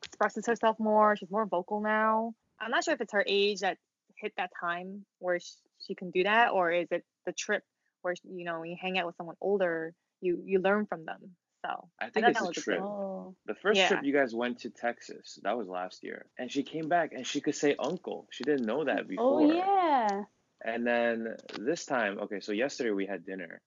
expresses 0.05 0.45
herself 0.45 0.79
more. 0.79 1.15
She's 1.15 1.31
more 1.31 1.45
vocal 1.45 1.81
now. 1.81 2.33
I'm 2.59 2.71
not 2.71 2.83
sure 2.83 2.93
if 2.93 3.01
it's 3.01 3.13
her 3.13 3.23
age 3.27 3.61
that 3.61 3.77
hit 4.17 4.33
that 4.37 4.51
time 4.59 5.05
where 5.19 5.39
she, 5.39 5.53
she 5.79 5.95
can 5.95 6.11
do 6.11 6.23
that, 6.23 6.51
or 6.51 6.71
is 6.71 6.87
it 6.91 7.03
the 7.25 7.33
trip 7.33 7.63
where 8.01 8.15
you 8.23 8.45
know 8.45 8.59
when 8.59 8.69
you 8.69 8.77
hang 8.79 8.97
out 8.97 9.05
with 9.05 9.15
someone 9.17 9.35
older, 9.41 9.93
you 10.21 10.41
you 10.45 10.59
learn 10.59 10.85
from 10.85 11.05
them. 11.05 11.35
So 11.65 11.89
I 11.99 12.09
think 12.09 12.25
thought 12.25 12.49
it's 12.49 12.57
a 12.57 12.61
trip. 12.61 12.81
Oh, 12.81 13.35
The 13.45 13.55
first 13.55 13.79
Yeah. 13.79 13.87
trip 13.87 14.03
you 14.03 14.13
guys 14.13 14.35
went 14.35 14.59
to 14.59 14.69
Texas, 14.69 15.39
that 15.43 15.57
was 15.57 15.67
last 15.67 16.03
year. 16.03 16.25
And 16.37 16.51
she 16.51 16.63
came 16.63 16.89
back 16.89 17.13
and 17.13 17.25
she 17.25 17.39
could 17.39 17.55
say 17.55 17.75
uncle. 17.79 18.27
She 18.31 18.43
didn't 18.43 18.65
know 18.65 18.83
that 18.83 19.01
oh, 19.01 19.07
before. 19.07 19.41
oh 19.41 19.55
yeah. 19.55 20.23
And 20.65 20.85
then 20.85 21.37
this 21.57 21.85
time, 21.85 22.19
okay, 22.19 22.39
so 22.41 22.51
yesterday 22.51 22.91
we 22.91 23.05
had 23.05 23.25
dinner 23.25 23.61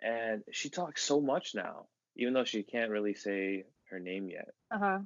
and 0.00 0.42
she 0.52 0.68
talks 0.70 1.02
so 1.02 1.20
much 1.20 1.54
now, 1.54 1.86
even 2.16 2.34
though 2.34 2.44
she 2.44 2.62
can't 2.62 2.90
really 2.90 3.14
say 3.14 3.64
her 3.90 3.98
name 3.98 4.28
yet. 4.28 4.48
uh 4.70 4.78
huh. 4.78 4.98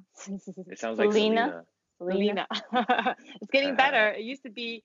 It 0.67 0.79
sounds 0.79 0.99
like 0.99 1.11
Selena? 1.11 1.65
Selena. 1.97 2.47
It's 3.41 3.51
getting 3.51 3.75
better. 3.75 4.09
It 4.09 4.21
used 4.21 4.43
to 4.43 4.49
be 4.49 4.83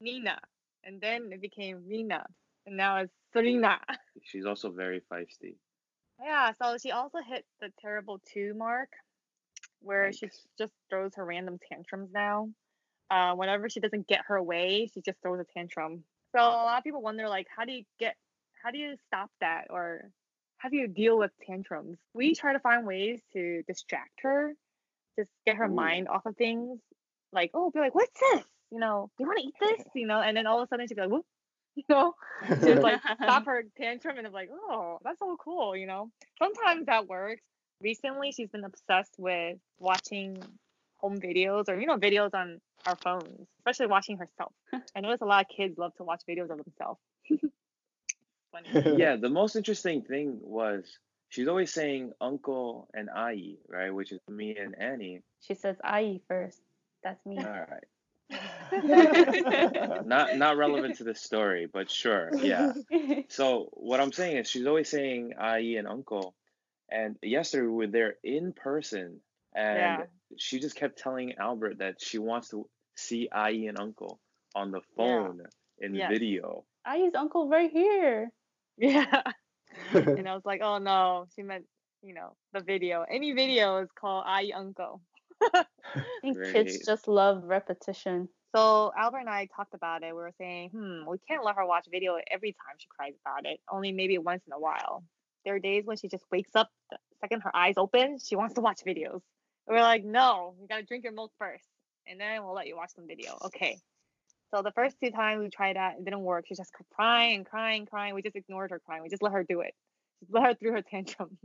Nina, 0.00 0.38
and 0.84 1.00
then 1.00 1.30
it 1.32 1.40
became 1.40 1.84
Rina, 1.88 2.24
and 2.66 2.76
now 2.76 2.98
it's 2.98 3.12
Serena. 3.32 3.78
She's 4.22 4.46
also 4.46 4.70
very 4.70 5.00
feisty. 5.12 5.56
Yeah, 6.22 6.52
so 6.60 6.78
she 6.78 6.92
also 6.92 7.18
hit 7.26 7.44
the 7.60 7.70
terrible 7.80 8.20
two 8.32 8.54
mark, 8.54 8.88
where 9.80 10.12
she 10.12 10.30
just 10.58 10.72
throws 10.88 11.12
her 11.16 11.24
random 11.24 11.58
tantrums 11.70 12.10
now. 12.12 12.48
Uh, 13.10 13.34
whenever 13.34 13.68
she 13.68 13.80
doesn't 13.80 14.08
get 14.08 14.22
her 14.26 14.42
way, 14.42 14.88
she 14.92 15.00
just 15.02 15.18
throws 15.22 15.38
a 15.40 15.44
tantrum. 15.56 16.02
So 16.34 16.40
a 16.40 16.42
lot 16.42 16.78
of 16.78 16.84
people 16.84 17.02
wonder, 17.02 17.28
like, 17.28 17.46
how 17.54 17.64
do 17.64 17.72
you 17.72 17.84
get, 18.00 18.16
how 18.62 18.70
do 18.70 18.78
you 18.78 18.96
stop 19.06 19.30
that, 19.40 19.66
or 19.70 20.10
how 20.58 20.68
do 20.68 20.76
you 20.76 20.88
deal 20.88 21.18
with 21.18 21.30
tantrums? 21.46 21.98
We 22.14 22.34
try 22.34 22.52
to 22.52 22.60
find 22.60 22.86
ways 22.86 23.20
to 23.32 23.62
distract 23.66 24.20
her, 24.22 24.54
just 25.18 25.30
get 25.46 25.56
her 25.56 25.66
Ooh. 25.66 25.74
mind 25.74 26.08
off 26.08 26.26
of 26.26 26.36
things. 26.36 26.80
Like, 27.32 27.50
oh, 27.54 27.70
be 27.70 27.80
like, 27.80 27.94
what's 27.94 28.18
this? 28.32 28.44
You 28.70 28.80
know, 28.80 29.10
do 29.16 29.24
you 29.24 29.28
want 29.28 29.38
to 29.40 29.46
eat 29.46 29.54
this? 29.60 29.86
You 29.94 30.06
know, 30.06 30.20
and 30.20 30.36
then 30.36 30.46
all 30.46 30.60
of 30.60 30.64
a 30.64 30.68
sudden 30.68 30.86
she'd 30.86 30.94
be 30.94 31.02
like, 31.02 31.10
whoop, 31.10 31.26
you 31.76 31.84
know, 31.88 32.14
just 32.48 32.82
like 32.82 33.00
stop 33.22 33.46
her 33.46 33.64
tantrum 33.76 34.18
and 34.18 34.26
it's 34.26 34.34
like, 34.34 34.50
oh, 34.52 34.98
that's 35.04 35.18
so 35.18 35.36
cool, 35.42 35.76
you 35.76 35.86
know. 35.86 36.10
Sometimes 36.38 36.86
that 36.86 37.06
works. 37.06 37.42
Recently, 37.82 38.32
she's 38.32 38.48
been 38.48 38.64
obsessed 38.64 39.14
with 39.18 39.58
watching 39.78 40.42
home 40.96 41.18
videos 41.20 41.68
or 41.68 41.78
you 41.78 41.86
know 41.86 41.98
videos 41.98 42.32
on 42.32 42.58
our 42.86 42.96
phones, 42.96 43.46
especially 43.60 43.86
watching 43.86 44.16
herself. 44.16 44.52
I 44.94 45.00
notice 45.00 45.20
a 45.20 45.26
lot 45.26 45.44
of 45.44 45.54
kids 45.54 45.76
love 45.76 45.94
to 45.96 46.04
watch 46.04 46.22
videos 46.28 46.50
of 46.50 46.58
themselves. 46.64 47.00
Funny. 48.56 48.96
yeah, 48.98 49.16
the 49.16 49.28
most 49.28 49.56
interesting 49.56 50.02
thing 50.02 50.38
was 50.42 50.98
she's 51.28 51.48
always 51.48 51.72
saying 51.72 52.12
uncle 52.20 52.88
and 52.94 53.08
ai, 53.14 53.54
right? 53.68 53.90
Which 53.94 54.12
is 54.12 54.20
me 54.30 54.56
and 54.56 54.74
Annie. 54.78 55.22
She 55.40 55.54
says 55.54 55.76
"I" 55.84 56.20
first. 56.28 56.60
That's 57.02 57.24
me. 57.26 57.38
All 57.38 57.44
right. 57.44 57.84
Not 60.06 60.36
not 60.36 60.56
relevant 60.56 60.96
to 60.96 61.04
the 61.04 61.14
story, 61.14 61.68
but 61.72 61.90
sure. 61.90 62.30
Yeah. 62.42 62.72
So 63.28 63.68
what 63.72 64.00
I'm 64.00 64.12
saying 64.12 64.38
is 64.38 64.48
she's 64.48 64.66
always 64.66 64.88
saying 64.88 65.34
ai 65.38 65.58
and 65.78 65.86
uncle. 65.86 66.34
And 66.90 67.16
yesterday 67.22 67.66
we 67.66 67.72
were 67.72 67.86
there 67.88 68.14
in 68.22 68.52
person 68.52 69.20
and 69.54 69.76
Yeah. 69.98 70.04
she 70.38 70.60
just 70.60 70.76
kept 70.76 70.98
telling 70.98 71.34
Albert 71.38 71.78
that 71.78 71.96
she 72.00 72.18
wants 72.18 72.48
to 72.50 72.68
see 72.96 73.28
ai 73.32 73.50
and 73.68 73.78
uncle 73.78 74.20
on 74.54 74.70
the 74.70 74.80
Yeah. 74.80 74.96
phone 74.96 75.40
in 75.78 75.94
Yes. 75.94 76.10
video. 76.10 76.64
Ayi's 76.86 77.14
uncle 77.14 77.48
right 77.48 77.70
here. 77.70 78.32
yeah. 78.78 79.22
And 79.94 80.28
I 80.28 80.34
was 80.34 80.44
like, 80.44 80.60
oh 80.62 80.78
no, 80.78 81.26
she 81.34 81.42
meant 81.42 81.66
you 82.02 82.14
know 82.14 82.34
the 82.52 82.60
video. 82.60 83.04
Any 83.08 83.32
video 83.32 83.78
is 83.78 83.88
called 83.98 84.24
I 84.26 84.50
Uncle. 84.54 85.00
I 85.42 85.64
think 86.22 86.36
Great. 86.36 86.52
kids 86.52 86.86
just 86.86 87.08
love 87.08 87.44
repetition. 87.44 88.28
So 88.54 88.90
Albert 88.96 89.18
and 89.18 89.28
I 89.28 89.48
talked 89.54 89.74
about 89.74 90.02
it. 90.02 90.14
We 90.14 90.22
were 90.22 90.32
saying, 90.38 90.70
hmm, 90.70 91.08
we 91.08 91.18
can't 91.28 91.44
let 91.44 91.56
her 91.56 91.66
watch 91.66 91.86
video 91.90 92.18
every 92.30 92.52
time 92.52 92.76
she 92.78 92.86
cries 92.88 93.12
about 93.24 93.44
it. 93.44 93.60
Only 93.70 93.92
maybe 93.92 94.16
once 94.18 94.42
in 94.46 94.52
a 94.52 94.58
while. 94.58 95.04
There 95.44 95.54
are 95.54 95.58
days 95.58 95.84
when 95.84 95.96
she 95.96 96.08
just 96.08 96.24
wakes 96.32 96.50
up 96.54 96.70
the 96.90 96.96
second 97.20 97.42
her 97.42 97.54
eyes 97.54 97.74
open, 97.76 98.18
she 98.18 98.34
wants 98.34 98.54
to 98.54 98.60
watch 98.60 98.80
videos. 98.86 99.20
And 99.66 99.76
we're 99.76 99.82
like, 99.82 100.04
no, 100.04 100.54
you 100.60 100.66
gotta 100.68 100.84
drink 100.84 101.04
your 101.04 101.12
milk 101.12 101.32
first, 101.38 101.64
and 102.06 102.20
then 102.20 102.44
we'll 102.44 102.54
let 102.54 102.66
you 102.66 102.76
watch 102.76 102.90
some 102.94 103.06
video. 103.06 103.38
Okay. 103.44 103.78
So 104.54 104.62
the 104.62 104.72
first 104.72 104.96
two 105.02 105.10
times 105.10 105.42
we 105.42 105.50
tried 105.50 105.76
that, 105.76 105.96
it 105.98 106.04
didn't 106.04 106.22
work. 106.22 106.46
She 106.46 106.54
just 106.54 106.72
kept 106.72 106.88
crying, 106.90 107.36
and 107.36 107.46
crying, 107.46 107.86
crying. 107.86 108.14
We 108.14 108.22
just 108.22 108.36
ignored 108.36 108.70
her 108.70 108.80
crying. 108.80 109.02
We 109.02 109.08
just 109.08 109.22
let 109.22 109.32
her 109.32 109.44
do 109.44 109.60
it. 109.60 109.74
Just 110.20 110.32
let 110.32 110.44
her 110.44 110.54
through 110.54 110.72
her 110.72 110.82
tantrum. 110.82 111.36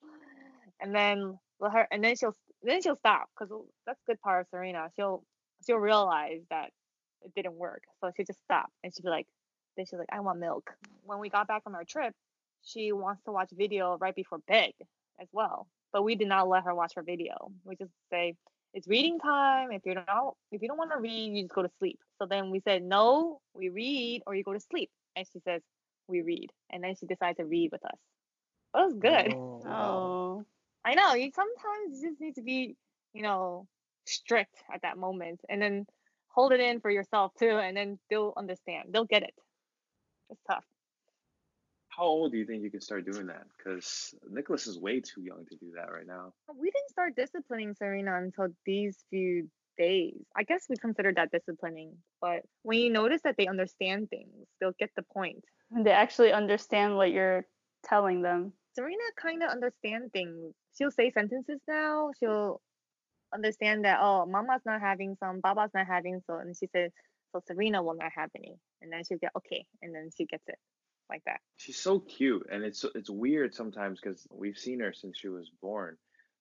and 0.80 0.94
then 0.94 1.38
let 1.60 1.72
her, 1.72 1.88
and 1.90 2.02
then 2.02 2.16
she'll 2.16 2.36
then 2.62 2.82
she'll 2.82 2.96
stop 2.96 3.28
because 3.38 3.54
that's 3.86 4.00
good 4.06 4.20
part 4.20 4.42
of 4.42 4.46
Serena. 4.50 4.88
She'll 4.96 5.22
she'll 5.66 5.76
realize 5.78 6.40
that 6.50 6.70
it 7.22 7.32
didn't 7.34 7.54
work. 7.54 7.82
So 8.00 8.10
she 8.16 8.24
just 8.24 8.42
stopped 8.44 8.72
and 8.82 8.94
she'd 8.94 9.02
be 9.02 9.10
like, 9.10 9.26
then 9.76 9.86
she's 9.86 9.98
like, 9.98 10.08
I 10.12 10.20
want 10.20 10.38
milk. 10.38 10.70
When 11.04 11.18
we 11.18 11.28
got 11.28 11.48
back 11.48 11.64
from 11.64 11.74
our 11.74 11.84
trip, 11.84 12.14
she 12.62 12.92
wants 12.92 13.22
to 13.24 13.32
watch 13.32 13.50
video 13.52 13.96
right 13.98 14.14
before 14.14 14.38
bed 14.46 14.72
as 15.20 15.28
well. 15.32 15.66
But 15.92 16.02
we 16.02 16.14
did 16.14 16.28
not 16.28 16.48
let 16.48 16.64
her 16.64 16.74
watch 16.74 16.92
her 16.96 17.02
video. 17.02 17.50
We 17.64 17.76
just 17.76 17.92
say, 18.10 18.34
it's 18.74 18.86
reading 18.88 19.18
time. 19.18 19.72
If 19.72 19.82
you 19.84 19.94
don't 19.94 20.34
if 20.52 20.62
you 20.62 20.68
don't 20.68 20.78
want 20.78 20.92
to 20.92 20.98
read, 21.00 21.36
you 21.36 21.42
just 21.42 21.54
go 21.54 21.62
to 21.62 21.70
sleep. 21.78 21.98
So 22.18 22.26
then 22.26 22.50
we 22.50 22.60
said, 22.60 22.82
no, 22.82 23.40
we 23.54 23.68
read 23.68 24.22
or 24.26 24.34
you 24.34 24.44
go 24.44 24.52
to 24.52 24.60
sleep. 24.60 24.90
And 25.16 25.26
she 25.32 25.40
says, 25.40 25.62
we 26.06 26.22
read. 26.22 26.50
And 26.70 26.82
then 26.82 26.94
she 26.98 27.06
decided 27.06 27.36
to 27.38 27.44
read 27.44 27.70
with 27.72 27.84
us. 27.84 27.98
It 28.74 28.78
was 28.78 28.94
good. 28.94 29.34
Oh, 29.34 29.62
wow. 29.64 29.96
Oh. 29.96 30.44
I 30.84 30.94
know. 30.94 31.14
You 31.14 31.30
sometimes 31.34 32.00
you 32.00 32.10
just 32.10 32.20
need 32.20 32.36
to 32.36 32.42
be, 32.42 32.76
you 33.12 33.22
know, 33.22 33.66
strict 34.06 34.56
at 34.72 34.82
that 34.82 34.96
moment 34.96 35.40
and 35.48 35.60
then 35.60 35.86
hold 36.28 36.52
it 36.52 36.60
in 36.60 36.80
for 36.80 36.90
yourself 36.90 37.32
too, 37.38 37.58
and 37.58 37.76
then 37.76 37.98
they'll 38.08 38.32
understand. 38.36 38.90
They'll 38.92 39.04
get 39.04 39.22
it. 39.22 39.34
It's 40.30 40.40
tough. 40.48 40.64
How 42.00 42.06
old 42.06 42.32
do 42.32 42.38
you 42.38 42.46
think 42.46 42.62
you 42.62 42.70
can 42.70 42.80
start 42.80 43.04
doing 43.04 43.26
that? 43.26 43.44
Because 43.58 44.14
Nicholas 44.30 44.66
is 44.66 44.78
way 44.78 45.00
too 45.00 45.20
young 45.20 45.44
to 45.50 45.56
do 45.56 45.72
that 45.76 45.92
right 45.92 46.06
now. 46.06 46.32
We 46.58 46.70
didn't 46.70 46.88
start 46.88 47.14
disciplining 47.14 47.74
Serena 47.74 48.16
until 48.16 48.48
these 48.64 48.96
few 49.10 49.50
days. 49.76 50.16
I 50.34 50.44
guess 50.44 50.64
we 50.70 50.76
consider 50.76 51.12
that 51.12 51.30
disciplining, 51.30 51.92
but 52.22 52.40
when 52.62 52.78
you 52.78 52.88
notice 52.90 53.20
that 53.24 53.34
they 53.36 53.48
understand 53.48 54.08
things, 54.08 54.32
they'll 54.58 54.72
get 54.78 54.88
the 54.96 55.02
point. 55.12 55.44
They 55.70 55.90
actually 55.90 56.32
understand 56.32 56.96
what 56.96 57.10
you're 57.10 57.44
telling 57.84 58.22
them. 58.22 58.54
Serena 58.74 59.02
kind 59.20 59.42
of 59.42 59.50
understands 59.50 60.10
things. 60.10 60.54
She'll 60.78 60.90
say 60.90 61.10
sentences 61.10 61.60
now. 61.68 62.12
She'll 62.18 62.62
understand 63.34 63.84
that 63.84 63.98
oh, 64.00 64.24
Mama's 64.24 64.62
not 64.64 64.80
having 64.80 65.18
some, 65.20 65.40
Baba's 65.40 65.72
not 65.74 65.86
having 65.86 66.22
so, 66.26 66.38
and 66.38 66.56
she 66.56 66.66
says 66.74 66.92
so 67.32 67.42
Serena 67.46 67.82
will 67.82 67.96
not 67.96 68.12
have 68.16 68.30
any, 68.34 68.54
and 68.80 68.90
then 68.90 69.02
she'll 69.06 69.18
get 69.18 69.32
okay, 69.36 69.66
and 69.82 69.94
then 69.94 70.08
she 70.16 70.24
gets 70.24 70.44
it 70.48 70.58
like 71.10 71.24
that. 71.24 71.40
She's 71.56 71.78
so 71.78 72.00
cute, 72.00 72.46
and 72.50 72.64
it's 72.64 72.84
it's 72.94 73.10
weird 73.10 73.54
sometimes 73.54 74.00
because 74.00 74.26
we've 74.32 74.56
seen 74.56 74.80
her 74.80 74.92
since 74.92 75.18
she 75.18 75.28
was 75.28 75.50
born, 75.60 75.96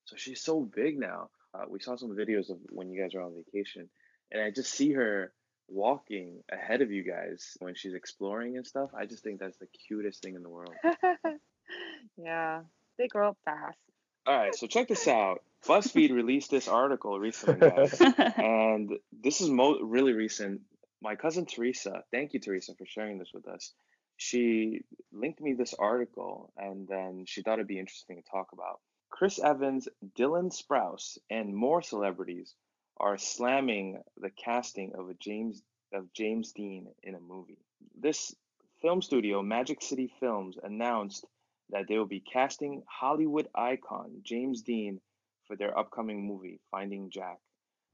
so 0.06 0.16
she's 0.16 0.42
so 0.42 0.62
big 0.62 0.98
now. 0.98 1.30
Uh, 1.54 1.66
we 1.68 1.80
saw 1.80 1.96
some 1.96 2.12
videos 2.12 2.50
of 2.50 2.58
when 2.70 2.90
you 2.90 3.02
guys 3.02 3.16
are 3.16 3.22
on 3.22 3.34
vacation, 3.36 3.90
and 4.32 4.42
I 4.42 4.52
just 4.52 4.72
see 4.72 4.94
her 4.94 5.34
walking 5.68 6.44
ahead 6.52 6.82
of 6.82 6.92
you 6.92 7.04
guys 7.04 7.58
when 7.60 7.76
she's 7.76 7.94
exploring 7.94 8.58
and 8.58 8.66
stuff. 8.66 8.92
I 8.96 9.06
just 9.06 9.24
think 9.24 9.40
that's 9.40 9.58
the 9.58 9.68
cutest 9.88 10.22
thing 10.22 10.36
in 10.36 10.44
the 10.44 10.50
world. 10.50 10.74
yeah, 12.18 12.62
they 12.98 13.08
grow 13.08 13.30
up 13.30 13.38
fast. 13.46 13.78
All 14.26 14.38
right, 14.38 14.54
so 14.54 14.68
check 14.68 14.88
this 14.88 15.08
out. 15.08 15.42
BuzzFeed 15.66 16.12
released 16.12 16.52
this 16.52 16.68
article 16.68 17.20
recently, 17.20 17.70
guys, 17.76 18.00
and 18.38 18.92
this 19.12 19.42
is 19.42 19.50
mo- 19.50 19.80
really 19.82 20.14
recent. 20.14 20.62
My 21.02 21.16
cousin 21.16 21.46
Teresa, 21.46 22.04
thank 22.12 22.34
you, 22.34 22.40
Teresa, 22.40 22.76
for 22.76 22.86
sharing 22.86 23.18
this 23.18 23.32
with 23.34 23.48
us. 23.48 23.74
She 24.22 24.82
linked 25.14 25.40
me 25.40 25.54
this 25.54 25.74
article, 25.74 26.52
and 26.58 26.86
then 26.90 27.24
she 27.26 27.42
thought 27.42 27.54
it'd 27.54 27.68
be 27.68 27.80
interesting 27.80 28.18
to 28.18 28.30
talk 28.30 28.52
about. 28.52 28.82
Chris 29.10 29.40
Evans, 29.40 29.88
Dylan 30.18 30.52
Sprouse, 30.52 31.18
and 31.30 31.56
more 31.56 31.82
celebrities 31.82 32.54
are 32.98 33.18
slamming 33.18 34.04
the 34.18 34.30
casting 34.30 34.94
of 34.94 35.10
a 35.10 35.14
James 35.14 35.64
of 35.94 36.12
James 36.12 36.52
Dean 36.52 36.94
in 37.02 37.16
a 37.16 37.20
movie. 37.22 37.64
This 37.96 38.36
film 38.82 39.02
studio, 39.02 39.42
Magic 39.42 39.82
City 39.82 40.12
Films, 40.20 40.58
announced 40.62 41.26
that 41.70 41.88
they 41.88 41.98
will 41.98 42.06
be 42.06 42.20
casting 42.20 42.84
Hollywood 42.90 43.48
icon 43.56 44.22
James 44.24 44.64
Dean 44.64 45.00
for 45.46 45.56
their 45.56 45.78
upcoming 45.78 46.28
movie, 46.28 46.60
Finding 46.72 47.10
Jack. 47.10 47.40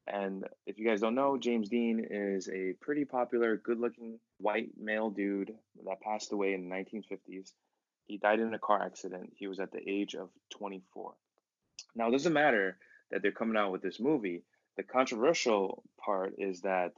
And 0.08 0.46
if 0.68 0.78
you 0.78 0.88
guys 0.88 1.02
don't 1.02 1.15
know, 1.15 1.38
James 1.38 1.70
Dean 1.70 2.06
is 2.10 2.48
a 2.50 2.74
pretty 2.80 3.06
popular, 3.06 3.58
good 3.58 3.80
looking 3.80 4.20
white 4.38 4.70
male 4.80 5.10
dude 5.10 5.54
that 5.86 6.02
passed 6.02 6.32
away 6.32 6.54
in 6.54 6.70
the 6.70 6.76
1950s. 6.76 7.52
He 8.06 8.18
died 8.18 8.39
in 8.39 8.54
a 8.54 8.60
car 8.60 8.84
accident. 8.84 9.34
He 9.36 9.48
was 9.48 9.60
at 9.60 9.72
the 9.72 9.82
age 9.88 10.13
of 10.13 10.30
24. 10.52 11.13
Now, 11.96 12.10
it 12.10 12.12
doesn't 12.12 12.34
matter 12.34 12.78
that 13.10 13.22
they're 13.22 13.32
coming 13.32 13.58
out 13.58 13.72
with 13.72 13.82
this 13.82 14.00
movie. 14.00 14.44
The 14.78 14.84
controversial 14.84 15.84
part 15.98 16.36
is 16.38 16.62
that 16.62 16.94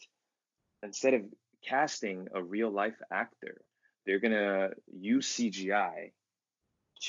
instead 0.84 1.14
of 1.14 1.22
casting 1.66 2.28
a 2.34 2.42
real 2.42 2.70
life 2.70 3.00
actor, 3.12 3.62
they're 4.06 4.20
going 4.20 4.34
to 4.34 4.72
use 4.92 5.28
CGI 5.28 6.12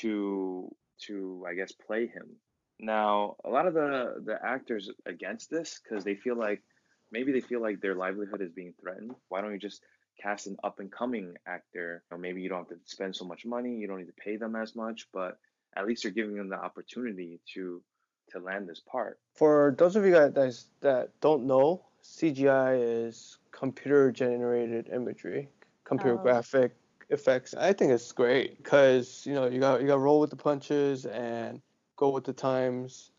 to 0.00 0.74
to 1.06 1.44
I 1.48 1.54
guess 1.54 1.72
play 1.72 2.06
him. 2.06 2.36
Now, 2.80 3.36
a 3.44 3.50
lot 3.50 3.66
of 3.66 3.74
the 3.74 4.22
the 4.24 4.38
actors 4.44 4.90
against 5.06 5.50
this 5.50 5.80
because 5.82 6.04
they 6.04 6.14
feel 6.14 6.36
like 6.36 6.62
maybe 7.10 7.32
they 7.32 7.40
feel 7.40 7.60
like 7.60 7.80
their 7.80 7.94
livelihood 7.94 8.40
is 8.40 8.52
being 8.52 8.74
threatened. 8.80 9.14
Why 9.28 9.40
don't 9.40 9.52
you 9.52 9.58
just 9.58 9.82
cast 10.20 10.46
an 10.46 10.56
up 10.62 10.78
and 10.80 10.90
coming 10.90 11.34
actor? 11.46 12.04
Or 12.10 12.18
maybe 12.18 12.40
you 12.40 12.48
don't 12.48 12.68
have 12.68 12.68
to 12.68 12.78
spend 12.84 13.16
so 13.16 13.24
much 13.24 13.44
money, 13.44 13.76
you 13.76 13.88
don't 13.88 13.98
need 13.98 14.06
to 14.06 14.22
pay 14.24 14.36
them 14.36 14.54
as 14.56 14.76
much, 14.76 15.08
but 15.12 15.38
at 15.76 15.86
least 15.86 16.04
you're 16.04 16.12
giving 16.12 16.36
them 16.36 16.48
the 16.48 16.56
opportunity 16.56 17.40
to 17.54 17.82
to 18.30 18.38
land 18.38 18.68
this 18.68 18.80
part. 18.80 19.18
For 19.34 19.74
those 19.78 19.96
of 19.96 20.04
you 20.04 20.12
guys 20.12 20.32
that, 20.34 20.64
that 20.80 21.20
don't 21.20 21.46
know, 21.46 21.84
CGI 22.02 23.06
is 23.06 23.38
computer 23.50 24.12
generated 24.12 24.88
imagery, 24.92 25.48
computer 25.84 26.14
Oh. 26.14 26.18
graphic 26.18 26.76
effects. 27.10 27.54
I 27.54 27.72
think 27.72 27.90
it's 27.92 28.12
great 28.12 28.58
because 28.58 29.24
you 29.26 29.34
know 29.34 29.46
you 29.46 29.60
got 29.60 29.80
you 29.80 29.86
got 29.86 30.00
roll 30.00 30.20
with 30.20 30.30
the 30.30 30.36
punches 30.36 31.06
and 31.06 31.60
go 31.98 32.08
with 32.08 32.24
the 32.24 32.32
times. 32.32 33.10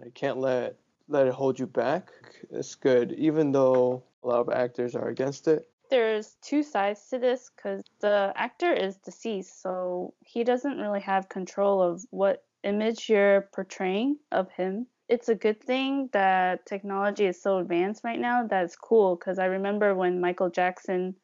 I 0.00 0.08
can't 0.14 0.38
let 0.38 0.76
let 1.08 1.26
it 1.26 1.34
hold 1.34 1.58
you 1.58 1.66
back. 1.66 2.10
It's 2.50 2.74
good, 2.74 3.12
even 3.12 3.52
though 3.52 4.02
a 4.24 4.28
lot 4.28 4.40
of 4.40 4.48
actors 4.48 4.94
are 4.94 5.08
against 5.08 5.48
it. 5.48 5.68
There's 5.90 6.36
two 6.40 6.62
sides 6.62 7.08
to 7.10 7.18
this 7.18 7.50
because 7.54 7.82
the 8.00 8.32
actor 8.34 8.72
is 8.72 8.96
deceased, 8.96 9.60
so 9.60 10.14
he 10.24 10.42
doesn't 10.42 10.78
really 10.78 11.00
have 11.02 11.28
control 11.28 11.82
of 11.82 12.02
what 12.10 12.44
image 12.62 13.10
you're 13.10 13.42
portraying 13.52 14.16
of 14.30 14.50
him. 14.52 14.86
It's 15.08 15.28
a 15.28 15.34
good 15.34 15.60
thing 15.60 16.08
that 16.12 16.64
technology 16.64 17.26
is 17.26 17.42
so 17.42 17.58
advanced 17.58 18.04
right 18.04 18.18
now. 18.18 18.46
That's 18.46 18.76
cool 18.76 19.16
because 19.16 19.38
I 19.38 19.46
remember 19.46 19.94
when 19.94 20.20
Michael 20.20 20.48
Jackson 20.48 21.16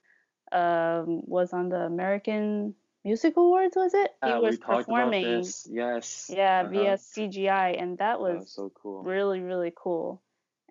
um, 0.53 1.23
was 1.25 1.55
on 1.55 1.71
the 1.71 1.81
American 1.81 2.75
Music 3.05 3.37
Awards, 3.37 3.77
was 3.77 3.95
it? 3.95 4.11
He 4.25 4.31
Uh, 4.31 4.41
was 4.41 4.59
performing. 4.59 5.45
Yes. 5.67 6.31
yeah, 6.31 6.63
Uh-huh. 6.63 6.71
via 6.71 6.97
CGI, 6.99 7.71
and 7.81 7.99
that 7.99 8.13
That 8.15 8.21
was 8.21 8.41
was 8.41 8.53
so 8.53 8.71
cool. 8.71 9.03
really 9.03 9.41
really 9.41 9.73
cool 9.77 10.23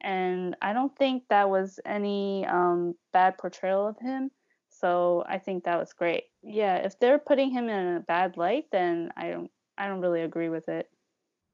and 0.02 0.56
i 0.62 0.74
don't 0.74 0.96
think 0.98 1.24
that 1.30 1.50
was 1.50 1.80
any 1.86 2.46
um, 2.46 2.94
bad 3.14 3.38
portrayal 3.38 3.88
of 3.88 3.98
him 4.00 4.30
so 4.70 5.24
i 5.28 5.40
think 5.40 5.64
that 5.64 5.80
was 5.80 5.94
great 5.94 6.26
yeah 6.44 6.76
if 6.78 7.00
they're 7.00 7.18
putting 7.18 7.50
him 7.52 7.68
in 7.70 7.96
a 7.96 8.00
bad 8.02 8.38
light 8.38 8.66
then 8.72 9.12
i 9.18 9.30
don't 9.30 9.50
i 9.78 9.88
don't 9.88 10.02
really 10.02 10.22
agree 10.22 10.50
with 10.50 10.68
it 10.70 10.88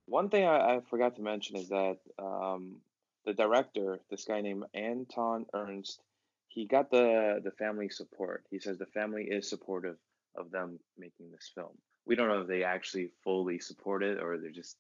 One 0.08 0.30
thing 0.30 0.46
I, 0.46 0.76
I 0.76 0.80
forgot 0.90 1.16
to 1.16 1.22
mention 1.22 1.56
is 1.58 1.70
that 1.70 1.98
um, 2.20 2.78
the 3.26 3.34
director, 3.34 4.00
this 4.10 4.26
guy 4.26 4.42
named 4.42 4.66
Anton 4.74 5.46
Ernst, 5.54 6.02
he 6.50 6.66
got 6.66 6.92
the 6.92 7.40
the 7.44 7.52
family 7.52 7.90
support. 7.90 8.44
He 8.50 8.60
says 8.60 8.78
the 8.78 8.86
family 8.86 9.24
is 9.24 9.50
supportive 9.50 9.98
of 10.36 10.52
them 10.52 10.80
making 10.98 11.32
this 11.32 11.52
film. 11.54 11.78
We 12.06 12.16
don't 12.16 12.28
know 12.28 12.42
if 12.42 12.48
they 12.48 12.64
actually 12.64 13.12
fully 13.24 13.60
support 13.60 14.04
it 14.04 14.22
or 14.22 14.38
they're 14.38 14.52
just 14.52 14.78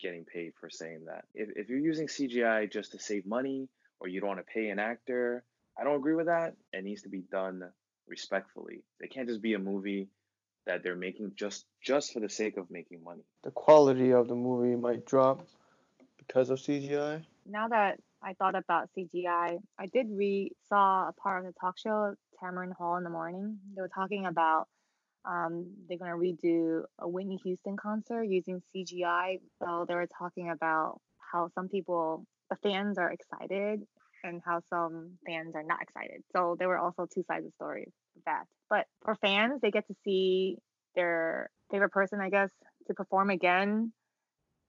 getting 0.00 0.24
paid 0.24 0.52
for 0.60 0.70
saying 0.70 1.06
that. 1.06 1.24
If, 1.34 1.48
if 1.56 1.68
you're 1.68 1.78
using 1.78 2.06
CGI 2.06 2.70
just 2.70 2.92
to 2.92 2.98
save 2.98 3.26
money 3.26 3.68
or 4.00 4.08
you 4.08 4.20
don't 4.20 4.28
want 4.28 4.40
to 4.40 4.52
pay 4.52 4.68
an 4.68 4.78
actor, 4.78 5.44
I 5.78 5.84
don't 5.84 5.96
agree 5.96 6.14
with 6.14 6.26
that. 6.26 6.54
It 6.72 6.84
needs 6.84 7.02
to 7.02 7.08
be 7.08 7.22
done 7.30 7.62
respectfully. 8.06 8.82
It 9.00 9.12
can't 9.12 9.28
just 9.28 9.42
be 9.42 9.54
a 9.54 9.58
movie 9.58 10.08
that 10.66 10.82
they're 10.82 10.96
making 10.96 11.32
just 11.36 11.66
just 11.82 12.12
for 12.12 12.20
the 12.20 12.28
sake 12.28 12.56
of 12.56 12.70
making 12.70 13.02
money. 13.02 13.22
The 13.42 13.50
quality 13.50 14.12
of 14.12 14.28
the 14.28 14.34
movie 14.34 14.76
might 14.76 15.04
drop 15.04 15.46
because 16.18 16.50
of 16.50 16.58
CGI. 16.58 17.22
Now 17.46 17.68
that 17.68 17.98
I 18.22 18.32
thought 18.34 18.54
about 18.54 18.88
CGI, 18.96 19.58
I 19.78 19.86
did 19.86 20.06
re 20.10 20.52
saw 20.68 21.08
a 21.08 21.12
part 21.12 21.44
of 21.44 21.52
the 21.52 21.58
talk 21.60 21.78
show 21.78 22.14
Tamron 22.42 22.72
Hall 22.72 22.96
in 22.96 23.04
the 23.04 23.10
morning. 23.10 23.58
They 23.74 23.82
were 23.82 23.88
talking 23.88 24.26
about 24.26 24.66
um, 25.24 25.66
they're 25.88 25.98
gonna 25.98 26.16
redo 26.16 26.82
a 26.98 27.08
Whitney 27.08 27.38
Houston 27.44 27.76
concert 27.76 28.24
using 28.24 28.62
CGI. 28.74 29.40
So 29.62 29.84
they 29.88 29.94
were 29.94 30.08
talking 30.18 30.50
about 30.50 31.00
how 31.18 31.48
some 31.54 31.68
people, 31.68 32.24
the 32.50 32.56
fans, 32.56 32.98
are 32.98 33.10
excited 33.10 33.82
and 34.22 34.40
how 34.44 34.60
some 34.70 35.12
fans 35.26 35.54
are 35.54 35.62
not 35.62 35.82
excited. 35.82 36.22
So 36.32 36.56
there 36.58 36.68
were 36.68 36.78
also 36.78 37.06
two 37.06 37.24
sides 37.26 37.44
of 37.44 37.52
the 37.52 37.54
story 37.56 37.92
of 38.16 38.22
that. 38.26 38.44
But 38.68 38.86
for 39.02 39.14
fans, 39.16 39.60
they 39.60 39.70
get 39.70 39.86
to 39.88 39.94
see 40.04 40.58
their 40.94 41.50
favorite 41.70 41.92
person, 41.92 42.20
I 42.20 42.30
guess, 42.30 42.50
to 42.86 42.94
perform 42.94 43.30
again 43.30 43.92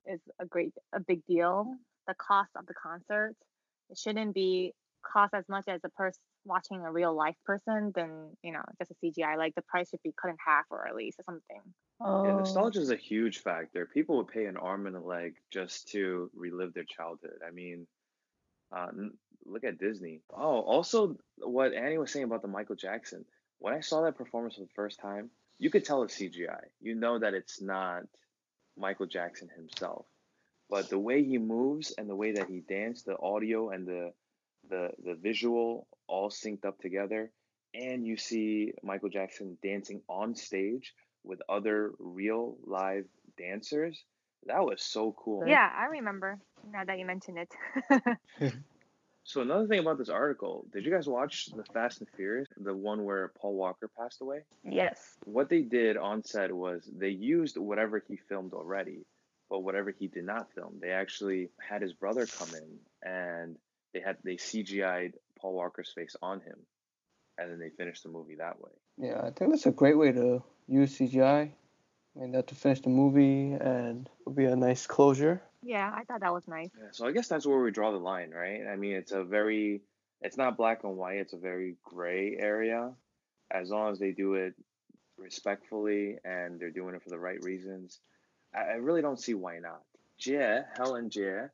is 0.06 0.20
a 0.40 0.46
great, 0.46 0.74
a 0.94 1.00
big 1.00 1.26
deal. 1.26 1.74
The 2.08 2.16
cost 2.16 2.52
of 2.56 2.66
the 2.66 2.74
concert, 2.74 3.34
it 3.90 3.98
shouldn't 3.98 4.34
be 4.34 4.74
cost 5.04 5.34
as 5.34 5.46
much 5.48 5.66
as 5.68 5.82
a 5.84 5.90
person 5.90 6.22
watching 6.46 6.82
a 6.86 6.92
real 6.92 7.16
life 7.16 7.36
person 7.46 7.92
than 7.96 8.38
you 8.44 8.54
know 8.54 8.64
just 8.80 8.92
a 8.92 8.96
CGI. 9.04 9.38
Like 9.38 9.56
the 9.56 9.64
price 9.64 9.90
should 9.90 10.04
be 10.04 10.14
cut 10.22 10.30
in 10.30 10.38
half 10.46 10.66
or 10.72 10.88
at 10.88 10.96
least 10.96 11.20
or 11.20 11.24
something. 11.26 11.62
oh 12.02 12.24
Yeah, 12.24 12.32
nostalgia 12.34 12.80
is 12.80 12.92
a 12.92 12.96
huge 12.98 13.40
factor. 13.40 13.86
People 13.86 14.18
would 14.18 14.28
pay 14.28 14.46
an 14.46 14.58
arm 14.58 14.88
and 14.88 14.96
a 14.96 15.02
leg 15.02 15.36
just 15.52 15.90
to 15.90 16.30
relive 16.36 16.74
their 16.74 16.86
childhood. 16.86 17.40
I 17.48 17.52
mean, 17.52 17.88
uh, 18.76 18.88
n- 18.90 19.18
look 19.46 19.64
at 19.64 19.78
Disney. 19.80 20.22
Oh, 20.34 20.62
also 20.62 21.18
what 21.38 21.74
Annie 21.74 21.98
was 21.98 22.12
saying 22.12 22.26
about 22.26 22.42
the 22.42 22.48
Michael 22.48 22.76
Jackson. 22.76 23.26
When 23.60 23.74
I 23.74 23.82
saw 23.82 24.04
that 24.04 24.18
performance 24.18 24.56
for 24.56 24.62
the 24.62 24.70
first 24.76 25.00
time, 25.00 25.32
you 25.60 25.70
could 25.70 25.86
tell 25.86 26.04
it's 26.04 26.16
CGI. 26.16 26.66
You 26.82 26.96
know 26.96 27.20
that 27.20 27.34
it's 27.34 27.62
not 27.62 28.04
Michael 28.78 29.08
Jackson 29.08 29.50
himself. 29.50 30.06
But 30.70 30.90
the 30.90 31.00
way 31.00 31.24
he 31.24 31.38
moves 31.38 31.92
and 31.92 32.10
the 32.10 32.16
way 32.16 32.34
that 32.34 32.50
he 32.50 32.60
danced, 32.62 33.06
the 33.06 33.20
audio 33.20 33.70
and 33.70 33.88
the 33.88 34.14
the 34.70 34.92
the 35.04 35.16
visual 35.16 35.88
all 36.08 36.30
synced 36.30 36.66
up 36.66 36.80
together, 36.80 37.32
and 37.74 38.06
you 38.06 38.18
see 38.18 38.74
Michael 38.84 39.10
Jackson 39.10 39.58
dancing 39.64 40.02
on 40.08 40.36
stage 40.36 40.94
with 41.24 41.40
other 41.50 41.92
real 42.00 42.58
live 42.66 43.06
dancers. 43.38 44.04
That 44.48 44.64
was 44.64 44.82
so 44.82 45.16
cool. 45.18 45.48
Yeah, 45.48 45.70
I 45.76 45.86
remember. 45.86 46.40
Now 46.72 46.84
that 46.84 47.00
you 47.00 47.06
mention 47.06 47.38
it. 47.38 48.54
So 49.28 49.42
another 49.42 49.66
thing 49.66 49.80
about 49.80 49.98
this 49.98 50.10
article, 50.10 50.68
did 50.72 50.86
you 50.86 50.92
guys 50.92 51.08
watch 51.08 51.48
the 51.48 51.64
Fast 51.74 52.00
and 52.00 52.08
Furious, 52.16 52.48
the 52.58 52.76
one 52.76 53.06
where 53.06 53.32
Paul 53.42 53.56
Walker 53.56 53.90
passed 53.98 54.22
away? 54.22 54.42
Yes. 54.64 55.18
What 55.26 55.50
they 55.50 55.64
did 55.64 55.98
on 55.98 56.24
set 56.24 56.56
was 56.56 56.88
they 56.96 57.10
used 57.10 57.58
whatever 57.58 58.04
he 58.08 58.18
filmed 58.30 58.54
already, 58.54 59.00
but 59.50 59.64
whatever 59.64 59.90
he 59.90 60.08
did 60.08 60.26
not 60.26 60.52
film, 60.54 60.76
they 60.80 60.92
actually 60.92 61.50
had 61.60 61.82
his 61.82 61.92
brother 61.92 62.28
come 62.28 62.50
in 62.54 62.78
and 63.12 63.56
they 63.96 64.00
had 64.00 64.18
they 64.24 64.36
CGI'd 64.36 65.16
Paul 65.46 65.54
Walker's 65.54 65.94
face 65.94 66.16
on 66.24 66.40
him, 66.42 66.58
and 67.38 67.52
then 67.52 67.60
they 67.60 67.70
finish 67.70 68.02
the 68.02 68.10
movie 68.10 68.34
that 68.38 68.60
way. 68.60 68.72
Yeah, 68.98 69.20
I 69.22 69.30
think 69.30 69.52
that's 69.52 69.68
a 69.68 69.72
great 69.72 69.96
way 69.96 70.12
to 70.12 70.42
use 70.68 70.98
CGI. 70.98 71.52
I 72.16 72.20
mean, 72.20 72.32
that 72.32 72.48
to 72.48 72.56
finish 72.56 72.82
the 72.82 72.90
movie 72.90 73.52
and 73.54 74.10
it'll 74.22 74.34
be 74.34 74.46
a 74.46 74.56
nice 74.56 74.88
closure. 74.88 75.44
yeah, 75.62 75.92
I 75.96 76.04
thought 76.06 76.22
that 76.22 76.34
was 76.34 76.48
nice. 76.48 76.72
Yeah, 76.76 76.88
so 76.94 77.06
I 77.06 77.12
guess 77.12 77.28
that's 77.28 77.46
where 77.46 77.60
we 77.60 77.70
draw 77.70 77.92
the 77.92 78.00
line, 78.00 78.32
right? 78.32 78.62
I 78.66 78.76
mean, 78.76 78.96
it's 78.96 79.12
a 79.12 79.24
very, 79.24 79.82
it's 80.22 80.36
not 80.36 80.58
black 80.58 80.84
and 80.84 80.98
white. 80.98 81.18
It's 81.18 81.34
a 81.34 81.38
very 81.38 81.76
gray 81.84 82.36
area. 82.40 82.92
As 83.52 83.70
long 83.70 83.92
as 83.92 84.00
they 84.00 84.14
do 84.14 84.34
it 84.34 84.56
respectfully 85.16 86.18
and 86.26 86.60
they're 86.60 86.72
doing 86.72 86.96
it 86.96 87.04
for 87.04 87.12
the 87.12 87.20
right 87.20 87.44
reasons, 87.44 88.00
I, 88.52 88.62
I 88.62 88.74
really 88.78 89.04
don't 89.04 89.20
see 89.20 89.36
why 89.36 89.60
not. 89.60 89.82
Jia, 90.20 90.66
Helen 90.76 91.12
Jia, 91.12 91.52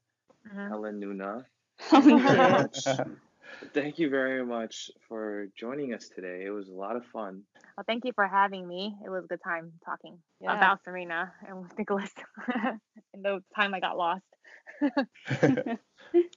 Mhm. 0.48 0.70
Helen 0.70 1.02
Nuna, 1.02 1.46
thank 3.52 3.68
you 3.68 3.70
very 3.70 3.70
much. 3.70 3.72
Thank 3.74 4.00
you 4.00 4.10
very 4.10 4.46
much 4.46 4.92
for 5.08 5.48
joining 5.58 5.94
us 5.94 6.10
today. 6.14 6.44
It 6.46 6.50
was 6.52 6.68
a 6.70 6.74
lot 6.74 6.96
of 6.96 7.06
fun. 7.06 7.44
Well, 7.78 7.84
thank 7.88 8.06
you 8.06 8.12
for 8.14 8.28
having 8.28 8.68
me. 8.68 8.96
It 9.06 9.10
was 9.10 9.24
a 9.24 9.28
good 9.28 9.42
time 9.44 9.72
talking 9.86 10.18
Yeah. 10.40 10.58
about 10.58 10.84
Serena 10.84 11.32
and 11.48 11.62
with 11.62 11.78
Nicholas 11.78 12.12
and 13.14 13.24
the 13.24 13.44
time 13.56 13.74
I 13.74 13.80
got 13.80 13.98
lost. 13.98 14.24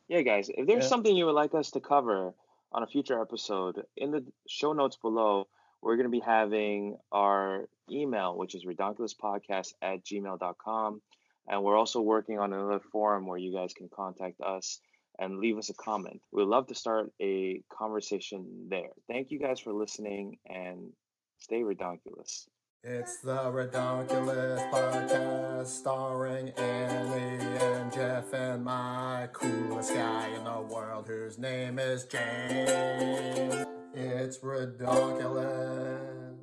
Yeah, 0.06 0.20
guys, 0.20 0.50
if 0.50 0.66
there's 0.66 0.84
Yeah. 0.84 0.88
something 0.88 1.16
you 1.16 1.26
would 1.26 1.34
like 1.34 1.54
us 1.54 1.72
to 1.72 1.80
cover 1.80 2.32
on 2.70 2.82
a 2.82 2.86
future 2.86 3.20
episode, 3.20 3.84
in 3.96 4.10
the 4.12 4.24
show 4.46 4.72
notes 4.72 4.96
below, 4.96 5.48
we're 5.82 5.96
going 5.96 6.04
to 6.06 6.10
be 6.10 6.20
having 6.20 6.96
our 7.10 7.68
email, 7.90 8.36
which 8.36 8.54
is 8.54 8.64
redonkulouspodcast 8.64 9.74
at 9.82 10.04
gmail.com. 10.04 11.02
And 11.48 11.62
we're 11.64 11.76
also 11.76 12.00
working 12.00 12.38
on 12.38 12.52
another 12.52 12.80
forum 12.92 13.26
where 13.26 13.38
you 13.38 13.52
guys 13.52 13.74
can 13.74 13.88
contact 13.88 14.40
us 14.40 14.80
and 15.18 15.38
leave 15.38 15.58
us 15.58 15.70
a 15.70 15.74
comment. 15.74 16.20
We'd 16.32 16.44
love 16.44 16.66
to 16.68 16.74
start 16.74 17.10
a 17.20 17.62
conversation 17.70 18.66
there. 18.68 18.90
Thank 19.08 19.30
you 19.30 19.38
guys 19.38 19.60
for 19.60 19.72
listening 19.72 20.38
and 20.46 20.92
stay 21.38 21.62
redonkulous. 21.62 22.46
It's 22.86 23.20
the 23.20 23.36
Redonkulous 23.50 24.70
Podcast 24.70 25.68
starring 25.68 26.50
Annie 26.50 27.42
and 27.62 27.90
Jeff 27.90 28.34
and 28.34 28.62
my 28.62 29.26
coolest 29.32 29.94
guy 29.94 30.28
in 30.28 30.44
the 30.44 30.60
world 30.60 31.08
whose 31.08 31.38
name 31.38 31.78
is 31.78 32.04
James. 32.04 33.64
It's 33.94 34.38
Redonkulous. 34.38 36.34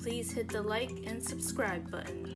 Please 0.00 0.30
hit 0.30 0.48
the 0.48 0.62
like 0.62 0.92
and 1.06 1.20
subscribe 1.20 1.90
button. 1.90 2.34